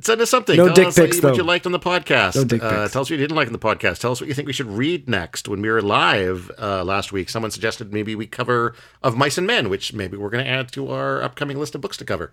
send 0.00 0.20
us 0.20 0.30
something. 0.30 0.56
No 0.56 0.66
Tell 0.66 0.74
dick 0.74 0.86
us 0.88 0.96
pics, 0.96 1.22
what 1.22 1.36
you 1.36 1.42
liked 1.42 1.66
on 1.66 1.72
the 1.72 1.78
podcast. 1.78 2.36
No 2.36 2.44
dick 2.44 2.62
Uh, 2.62 2.82
pics. 2.82 2.92
tell 2.92 3.02
us 3.02 3.10
what 3.10 3.10
you 3.10 3.16
didn't 3.18 3.36
like 3.36 3.46
on 3.46 3.52
the 3.52 3.58
podcast. 3.58 3.98
Tell 4.00 4.12
us 4.12 4.20
what 4.20 4.28
you 4.28 4.34
think 4.34 4.46
we 4.46 4.52
should 4.52 4.68
read 4.70 5.08
next. 5.08 5.48
When 5.48 5.60
we 5.60 5.68
were 5.70 5.82
live 5.82 6.50
uh, 6.58 6.84
last 6.84 7.12
week, 7.12 7.28
someone 7.28 7.50
suggested 7.50 7.92
maybe 7.92 8.14
we 8.14 8.26
cover 8.26 8.74
Of 9.02 9.16
Mice 9.16 9.36
and 9.38 9.46
Men, 9.46 9.68
which 9.68 9.92
maybe 9.92 10.16
we're 10.16 10.30
going 10.30 10.44
to 10.44 10.50
add 10.50 10.72
to 10.72 10.90
our 10.90 11.22
upcoming 11.22 11.58
list 11.58 11.74
of 11.74 11.80
books 11.80 11.96
to 11.98 12.04
cover. 12.04 12.32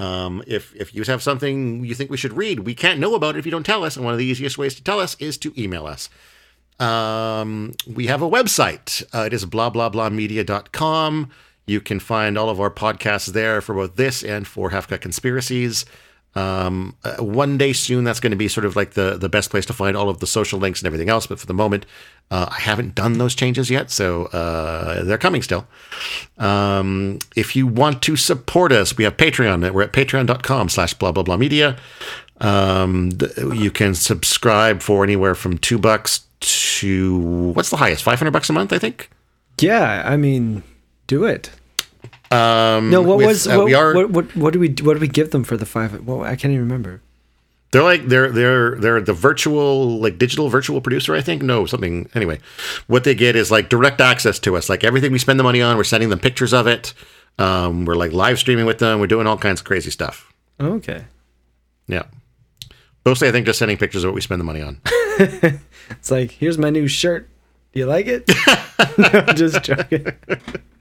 Um, 0.00 0.42
if 0.46 0.74
if 0.76 0.94
you 0.94 1.02
have 1.04 1.22
something 1.22 1.84
you 1.84 1.94
think 1.94 2.10
we 2.10 2.16
should 2.16 2.32
read, 2.32 2.60
we 2.60 2.74
can't 2.74 3.00
know 3.00 3.14
about 3.14 3.34
it 3.34 3.40
if 3.40 3.44
you 3.46 3.50
don't 3.50 3.66
tell 3.66 3.84
us. 3.84 3.96
And 3.96 4.04
one 4.04 4.14
of 4.14 4.18
the 4.18 4.24
easiest 4.26 4.56
ways 4.58 4.74
to 4.76 4.82
tell 4.84 5.00
us 5.00 5.16
is 5.18 5.36
to 5.38 5.52
email 5.60 5.86
us. 5.86 6.08
Um, 6.78 7.74
we 7.92 8.06
have 8.06 8.22
a 8.22 8.28
website. 8.30 9.02
Uh, 9.12 9.24
it 9.26 9.32
is 9.32 9.44
blah 9.44 9.70
blah 9.70 9.88
blah 9.88 10.08
media.com. 10.10 11.30
You 11.66 11.80
can 11.80 12.00
find 12.00 12.38
all 12.38 12.48
of 12.48 12.60
our 12.60 12.70
podcasts 12.70 13.32
there 13.32 13.60
for 13.60 13.74
both 13.74 13.96
this 13.96 14.22
and 14.22 14.46
for 14.46 14.70
Half 14.70 14.88
Cut 14.88 15.00
Conspiracies. 15.00 15.84
Um, 16.34 16.94
uh, 17.04 17.16
one 17.16 17.58
day 17.58 17.72
soon, 17.72 18.04
that's 18.04 18.20
going 18.20 18.30
to 18.30 18.36
be 18.36 18.48
sort 18.48 18.64
of 18.64 18.76
like 18.76 18.92
the 18.92 19.16
the 19.16 19.28
best 19.28 19.50
place 19.50 19.66
to 19.66 19.72
find 19.72 19.96
all 19.96 20.08
of 20.08 20.20
the 20.20 20.26
social 20.26 20.58
links 20.60 20.80
and 20.80 20.86
everything 20.86 21.08
else. 21.08 21.26
But 21.26 21.40
for 21.40 21.46
the 21.46 21.54
moment, 21.54 21.84
uh, 22.30 22.46
I 22.50 22.60
haven't 22.60 22.94
done 22.94 23.18
those 23.18 23.34
changes 23.34 23.70
yet, 23.70 23.90
so 23.90 24.26
uh, 24.26 25.02
they're 25.04 25.18
coming 25.18 25.42
still. 25.42 25.66
Um, 26.36 27.18
if 27.34 27.56
you 27.56 27.66
want 27.66 28.02
to 28.02 28.14
support 28.16 28.70
us, 28.72 28.96
we 28.96 29.04
have 29.04 29.16
Patreon. 29.16 29.68
We're 29.72 29.82
at 29.82 29.92
patreon.com 29.92 30.68
slash 30.68 30.94
blah 30.94 31.10
blah 31.12 31.22
blah 31.24 31.36
media. 31.36 31.76
Um, 32.40 33.10
you 33.52 33.70
can 33.72 33.94
subscribe 33.96 34.80
for 34.80 35.02
anywhere 35.02 35.34
from 35.34 35.58
two 35.58 35.78
bucks 35.78 36.20
to 36.40 37.18
what's 37.54 37.70
the 37.70 37.78
highest? 37.78 38.04
Five 38.04 38.18
hundred 38.18 38.30
bucks 38.32 38.48
a 38.48 38.52
month, 38.52 38.72
I 38.72 38.78
think. 38.78 39.10
yeah, 39.60 40.02
I 40.04 40.16
mean, 40.16 40.62
do 41.08 41.24
it. 41.24 41.50
Um, 42.30 42.90
No, 42.90 43.00
what 43.02 43.18
with, 43.18 43.26
was 43.26 43.46
uh, 43.46 43.56
what, 43.56 43.64
we 43.64 43.74
are? 43.74 43.94
what, 43.94 44.10
what 44.10 44.36
what 44.36 44.52
do 44.52 44.58
we 44.58 44.68
what 44.68 44.94
do 44.94 45.00
we 45.00 45.08
give 45.08 45.30
them 45.30 45.44
for 45.44 45.56
the 45.56 45.66
five? 45.66 46.06
Well, 46.06 46.22
I 46.22 46.36
can't 46.36 46.52
even 46.52 46.60
remember. 46.60 47.00
They're 47.70 47.82
like 47.82 48.06
they're 48.06 48.30
they're 48.30 48.76
they're 48.76 49.00
the 49.00 49.12
virtual 49.12 49.98
like 50.00 50.18
digital 50.18 50.48
virtual 50.48 50.80
producer. 50.80 51.14
I 51.14 51.20
think 51.20 51.42
no 51.42 51.66
something 51.66 52.08
anyway. 52.14 52.40
What 52.86 53.04
they 53.04 53.14
get 53.14 53.36
is 53.36 53.50
like 53.50 53.68
direct 53.68 54.00
access 54.00 54.38
to 54.40 54.56
us. 54.56 54.68
Like 54.70 54.84
everything 54.84 55.12
we 55.12 55.18
spend 55.18 55.38
the 55.38 55.44
money 55.44 55.60
on, 55.60 55.76
we're 55.76 55.84
sending 55.84 56.08
them 56.08 56.18
pictures 56.18 56.54
of 56.54 56.66
it. 56.66 56.94
Um, 57.38 57.84
we're 57.84 57.94
like 57.94 58.12
live 58.12 58.38
streaming 58.38 58.64
with 58.66 58.78
them. 58.78 59.00
We're 59.00 59.06
doing 59.06 59.26
all 59.26 59.36
kinds 59.38 59.60
of 59.60 59.66
crazy 59.66 59.90
stuff. 59.90 60.32
Okay, 60.60 61.04
Yeah. 61.86 62.04
Mostly, 63.06 63.28
I 63.28 63.32
think 63.32 63.46
just 63.46 63.58
sending 63.58 63.76
pictures 63.78 64.02
of 64.02 64.08
what 64.08 64.14
we 64.16 64.20
spend 64.20 64.40
the 64.40 64.44
money 64.44 64.60
on. 64.60 64.80
it's 65.90 66.10
like 66.10 66.32
here's 66.32 66.58
my 66.58 66.68
new 66.70 66.88
shirt. 66.88 67.28
Do 67.72 67.80
you 67.80 67.86
like 67.86 68.06
it? 68.06 68.28
no, 68.98 69.32
just 69.34 69.62
joking. 69.62 70.06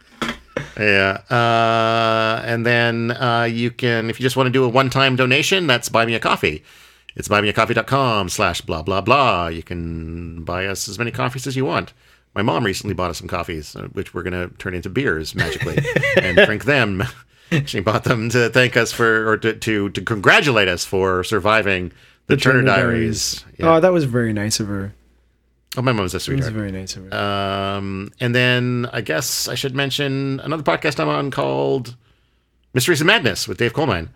Yeah. 0.78 1.22
Uh, 1.30 2.42
and 2.46 2.66
then 2.66 3.12
uh, 3.12 3.44
you 3.50 3.72
can, 3.72 4.10
if 4.10 4.20
you 4.20 4.24
just 4.24 4.36
want 4.36 4.48
to 4.48 4.52
do 4.52 4.64
a 4.64 4.70
one 4.70 4.90
time 4.90 5.16
donation, 5.16 5.68
that's 5.68 5.90
buy 5.90 6.06
me 6.06 6.16
a 6.16 6.20
coffee. 6.20 6.64
It's 7.16 7.28
buymeacoffee.com 7.28 8.30
slash 8.30 8.62
blah, 8.62 8.84
blah, 8.84 9.02
blah. 9.02 9.48
You 9.48 9.64
can 9.64 10.44
buy 10.44 10.68
us 10.68 10.88
as 10.88 11.00
many 11.00 11.10
coffees 11.10 11.48
as 11.48 11.56
you 11.56 11.66
want. 11.66 11.94
My 12.36 12.44
mom 12.44 12.64
recently 12.64 12.94
bought 12.94 13.10
us 13.10 13.18
some 13.18 13.28
coffees, 13.28 13.76
uh, 13.76 13.88
which 13.94 14.14
we're 14.14 14.22
going 14.22 14.34
to 14.34 14.56
turn 14.58 14.76
into 14.76 14.90
beers 14.90 15.34
magically 15.34 15.80
and 16.22 16.38
drink 16.38 16.66
them. 16.66 17.04
She 17.66 17.80
bought 17.80 18.04
them 18.04 18.28
to 18.32 18.50
thank 18.50 18.76
us 18.76 18.92
for, 18.92 19.30
or 19.30 19.38
to, 19.38 19.54
to, 19.54 19.90
to 19.92 20.02
congratulate 20.02 20.68
us 20.68 20.84
for 20.84 21.24
surviving 21.24 21.94
the, 22.26 22.36
Turner, 22.36 22.62
Diaries. 22.62 23.46
Yeah. 23.58 23.78
Oh, 23.78 23.80
that 23.80 23.94
was 23.94 24.04
very 24.04 24.34
nice 24.34 24.60
of 24.60 24.68
her. 24.68 24.94
Oh, 25.78 25.82
my 25.84 25.92
mom's 25.92 26.16
a 26.16 26.20
sweetheart. 26.20 26.54
very 26.54 26.72
nice 26.72 26.96
of 26.96 27.06
her. 27.12 27.16
Um, 27.16 28.12
and 28.20 28.34
then 28.34 28.90
I 28.92 29.02
guess 29.02 29.48
I 29.48 29.54
should 29.54 29.76
mention 29.76 30.40
another 30.40 30.64
podcast 30.64 31.00
I'm 31.00 31.08
on 31.08 31.30
called 31.30 31.96
Mysteries 32.74 33.00
of 33.00 33.06
Madness 33.06 33.48
with 33.48 33.60
Dave 33.60 33.74
Coleman. 33.74 34.10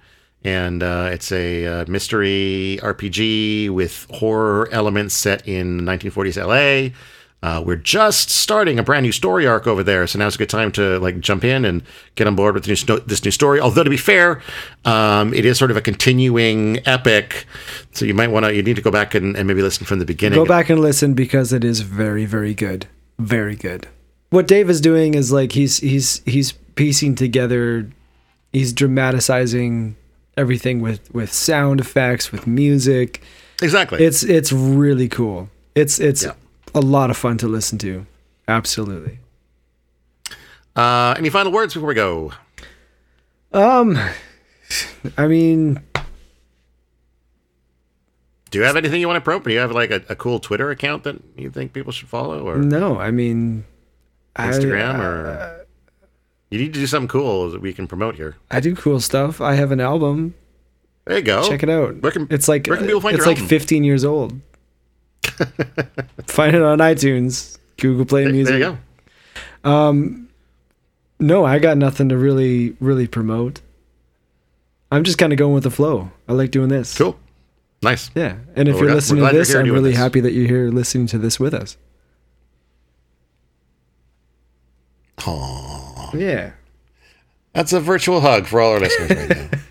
And 0.43 0.81
uh, 0.81 1.09
it's 1.13 1.31
a 1.31 1.67
uh, 1.67 1.85
mystery 1.87 2.79
RPG 2.81 3.69
with 3.69 4.07
horror 4.09 4.69
elements 4.71 5.13
set 5.13 5.47
in 5.47 5.81
1940s 5.81 6.43
LA. 6.43 6.95
Uh, 7.43 7.59
we're 7.65 7.75
just 7.75 8.29
starting 8.29 8.77
a 8.77 8.83
brand 8.83 9.03
new 9.03 9.11
story 9.11 9.47
arc 9.47 9.65
over 9.65 9.81
there, 9.83 10.05
so 10.05 10.19
now's 10.19 10.35
a 10.35 10.37
good 10.37 10.49
time 10.49 10.71
to 10.71 10.99
like 10.99 11.19
jump 11.19 11.43
in 11.43 11.65
and 11.65 11.81
get 12.15 12.27
on 12.27 12.35
board 12.35 12.53
with 12.53 12.67
new 12.67 12.75
sto- 12.75 12.99
this 12.99 13.25
new 13.25 13.31
story. 13.31 13.59
Although 13.59 13.83
to 13.83 13.89
be 13.89 13.97
fair, 13.97 14.41
um, 14.85 15.33
it 15.33 15.43
is 15.43 15.57
sort 15.57 15.71
of 15.71 15.77
a 15.77 15.81
continuing 15.81 16.79
epic, 16.87 17.45
so 17.93 18.05
you 18.05 18.13
might 18.13 18.27
want 18.29 18.45
to 18.45 18.53
you 18.53 18.61
need 18.61 18.75
to 18.75 18.81
go 18.83 18.91
back 18.91 19.15
and, 19.15 19.35
and 19.35 19.47
maybe 19.47 19.63
listen 19.63 19.87
from 19.87 19.97
the 19.97 20.05
beginning. 20.05 20.37
Go 20.37 20.45
back 20.45 20.69
and 20.69 20.79
listen 20.79 21.15
because 21.15 21.51
it 21.51 21.63
is 21.63 21.81
very 21.81 22.25
very 22.25 22.53
good. 22.53 22.85
Very 23.17 23.55
good. 23.55 23.87
what 24.29 24.47
Dave 24.47 24.69
is 24.69 24.79
doing 24.79 25.15
is 25.15 25.31
like 25.31 25.53
he's 25.53 25.77
he's 25.77 26.21
he's 26.25 26.51
piecing 26.75 27.15
together, 27.15 27.89
he's 28.53 28.71
dramatizing 28.71 29.95
everything 30.37 30.79
with 30.79 31.11
with 31.13 31.33
sound 31.33 31.79
effects, 31.79 32.31
with 32.31 32.45
music. 32.45 33.21
Exactly. 33.63 34.03
It's 34.03 34.21
it's 34.23 34.51
really 34.51 35.07
cool. 35.09 35.49
It's 35.75 35.99
it's 35.99 36.23
Yeah. 36.23 36.33
A 36.73 36.79
lot 36.79 37.09
of 37.09 37.17
fun 37.17 37.37
to 37.39 37.47
listen 37.47 37.77
to. 37.79 38.05
Absolutely. 38.47 39.19
Uh, 40.75 41.13
any 41.17 41.29
final 41.29 41.51
words 41.51 41.73
before 41.73 41.87
we 41.89 41.95
go? 41.95 42.31
Um, 43.53 43.97
I 45.17 45.27
mean, 45.27 45.81
Do 48.49 48.59
you 48.59 48.63
have 48.65 48.75
anything 48.75 48.99
you 49.01 49.07
want 49.07 49.17
to 49.17 49.21
promote? 49.21 49.43
Do 49.43 49.51
you 49.51 49.59
have 49.59 49.71
like 49.71 49.91
a, 49.91 50.01
a 50.09 50.15
cool 50.15 50.39
Twitter 50.39 50.71
account 50.71 51.03
that 51.03 51.21
you 51.37 51.49
think 51.49 51.73
people 51.73 51.91
should 51.91 52.07
follow, 52.09 52.47
or 52.47 52.57
no, 52.57 52.99
I 52.99 53.11
mean, 53.11 53.65
Instagram, 54.37 54.95
I, 54.95 55.03
or 55.05 55.65
you 56.49 56.59
need 56.59 56.73
to 56.73 56.79
do 56.79 56.87
something 56.87 57.07
cool 57.09 57.49
that 57.51 57.61
we 57.61 57.73
can 57.73 57.87
promote 57.87 58.15
here? 58.15 58.35
I 58.49 58.59
do 58.59 58.75
cool 58.75 58.99
stuff. 58.99 59.41
I 59.41 59.55
have 59.55 59.71
an 59.71 59.79
album. 59.81 60.35
There 61.05 61.17
you 61.17 61.23
go. 61.23 61.47
Check 61.47 61.63
it 61.63 61.69
out. 61.69 62.01
Where 62.01 62.11
can, 62.11 62.27
It's 62.29 62.47
like 62.47 62.67
where 62.67 62.77
can 62.77 62.85
people 62.85 63.01
find 63.01 63.17
it's 63.17 63.25
like 63.25 63.37
album? 63.37 63.49
15 63.49 63.83
years 63.83 64.05
old. 64.05 64.39
Find 66.27 66.55
it 66.55 66.61
on 66.61 66.79
iTunes, 66.79 67.57
Google 67.77 68.05
Play 68.05 68.23
There, 68.23 68.33
Music. 68.33 68.59
there 68.59 68.69
you 68.71 68.77
go. 69.63 69.69
Um, 69.69 70.29
no, 71.19 71.45
I 71.45 71.59
got 71.59 71.77
nothing 71.77 72.09
to 72.09 72.17
really 72.17 72.75
really 72.79 73.07
promote. 73.07 73.61
I'm 74.91 75.03
just 75.03 75.17
kind 75.17 75.31
of 75.31 75.37
going 75.39 75.53
with 75.53 75.63
the 75.63 75.71
flow. 75.71 76.11
I 76.27 76.33
like 76.33 76.51
doing 76.51 76.69
this. 76.69 76.97
Cool. 76.97 77.17
Nice. 77.83 78.11
Yeah, 78.15 78.35
and 78.55 78.67
if 78.67 78.75
Well, 78.75 78.83
you're 78.83 78.87
glad- 78.89 78.95
listening 78.95 79.25
to 79.27 79.33
this, 79.33 79.53
I'm 79.55 79.69
really 79.71 79.91
this. 79.91 79.97
happy 79.99 80.19
that 80.19 80.33
you're 80.33 80.47
here 80.47 80.69
listening 80.69 81.07
to 81.07 81.17
this 81.17 81.39
with 81.39 81.53
us. 81.53 81.77
Aww. 85.17 86.13
Yeah. 86.19 86.51
That's 87.53 87.73
a 87.73 87.79
virtual 87.79 88.21
hug 88.21 88.45
for 88.47 88.61
all 88.61 88.71
our 88.73 88.79
listeners 88.79 89.09
right 89.11 89.29
now. 89.29 89.49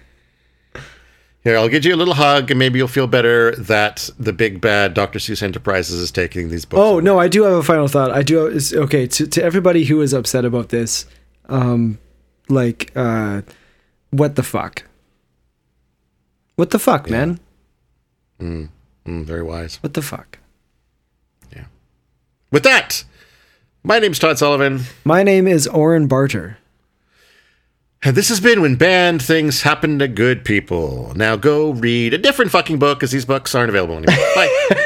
Here, 1.43 1.57
I'll 1.57 1.69
give 1.69 1.87
you 1.87 1.95
a 1.95 1.97
little 1.97 2.15
hug, 2.15 2.51
and 2.51 2.59
maybe 2.59 2.79
you'll 2.79 2.89
feel 2.89 3.07
better 3.07 3.57
that 3.57 4.11
the 4.19 4.33
big 4.33 4.61
bad 4.61 4.93
Dr. 4.93 5.19
Seuss 5.19 5.43
Enterprises 5.43 5.99
is 5.99 6.11
taking 6.11 6.51
these 6.51 6.67
books. 6.67 6.81
Oh 6.81 6.95
away. 6.95 7.03
no, 7.05 7.19
I 7.19 7.29
do 7.29 7.45
have 7.45 7.55
a 7.55 7.63
final 7.63 7.89
thought. 7.89 8.11
I 8.11 8.23
do. 8.23 8.47
Is 8.47 8.75
okay 8.75 9.07
to 9.07 9.27
to 9.27 9.43
everybody 9.43 9.85
who 9.85 10.03
is 10.03 10.13
upset 10.13 10.45
about 10.45 10.69
this. 10.69 11.07
Um, 11.49 11.99
like, 12.51 12.93
uh, 12.95 13.41
what 14.11 14.37
the 14.37 14.43
fuck? 14.43 14.85
What 16.57 16.71
the 16.71 16.79
fuck, 16.79 17.09
man? 17.09 17.41
Mm, 18.39 18.69
very 19.07 19.43
wise. 19.43 19.77
What 19.83 19.95
the 19.95 20.03
fuck? 20.03 20.39
Yeah. 21.55 21.65
With 22.51 22.65
that, 22.65 23.05
my 23.83 23.99
name's 23.99 24.19
Todd 24.19 24.39
Sullivan, 24.39 24.83
My 25.05 25.23
name 25.23 25.47
is 25.49 25.67
Oren 25.67 26.07
Barter. 26.07 26.59
This 28.03 28.31
has 28.31 28.41
been 28.41 28.63
When 28.63 28.77
Bad 28.77 29.21
Things 29.21 29.61
Happen 29.61 29.99
to 29.99 30.09
Good 30.09 30.43
People. 30.43 31.13
Now 31.15 31.37
go 31.37 31.73
read 31.73 32.15
a 32.15 32.19
different 32.19 32.51
fucking 32.51 32.79
book, 32.79 32.99
because 32.99 33.11
these 33.11 33.27
books 33.27 33.55
aren't 33.55 33.69
available 33.69 33.99
anymore. 33.99 34.17
Bye. 34.35 34.69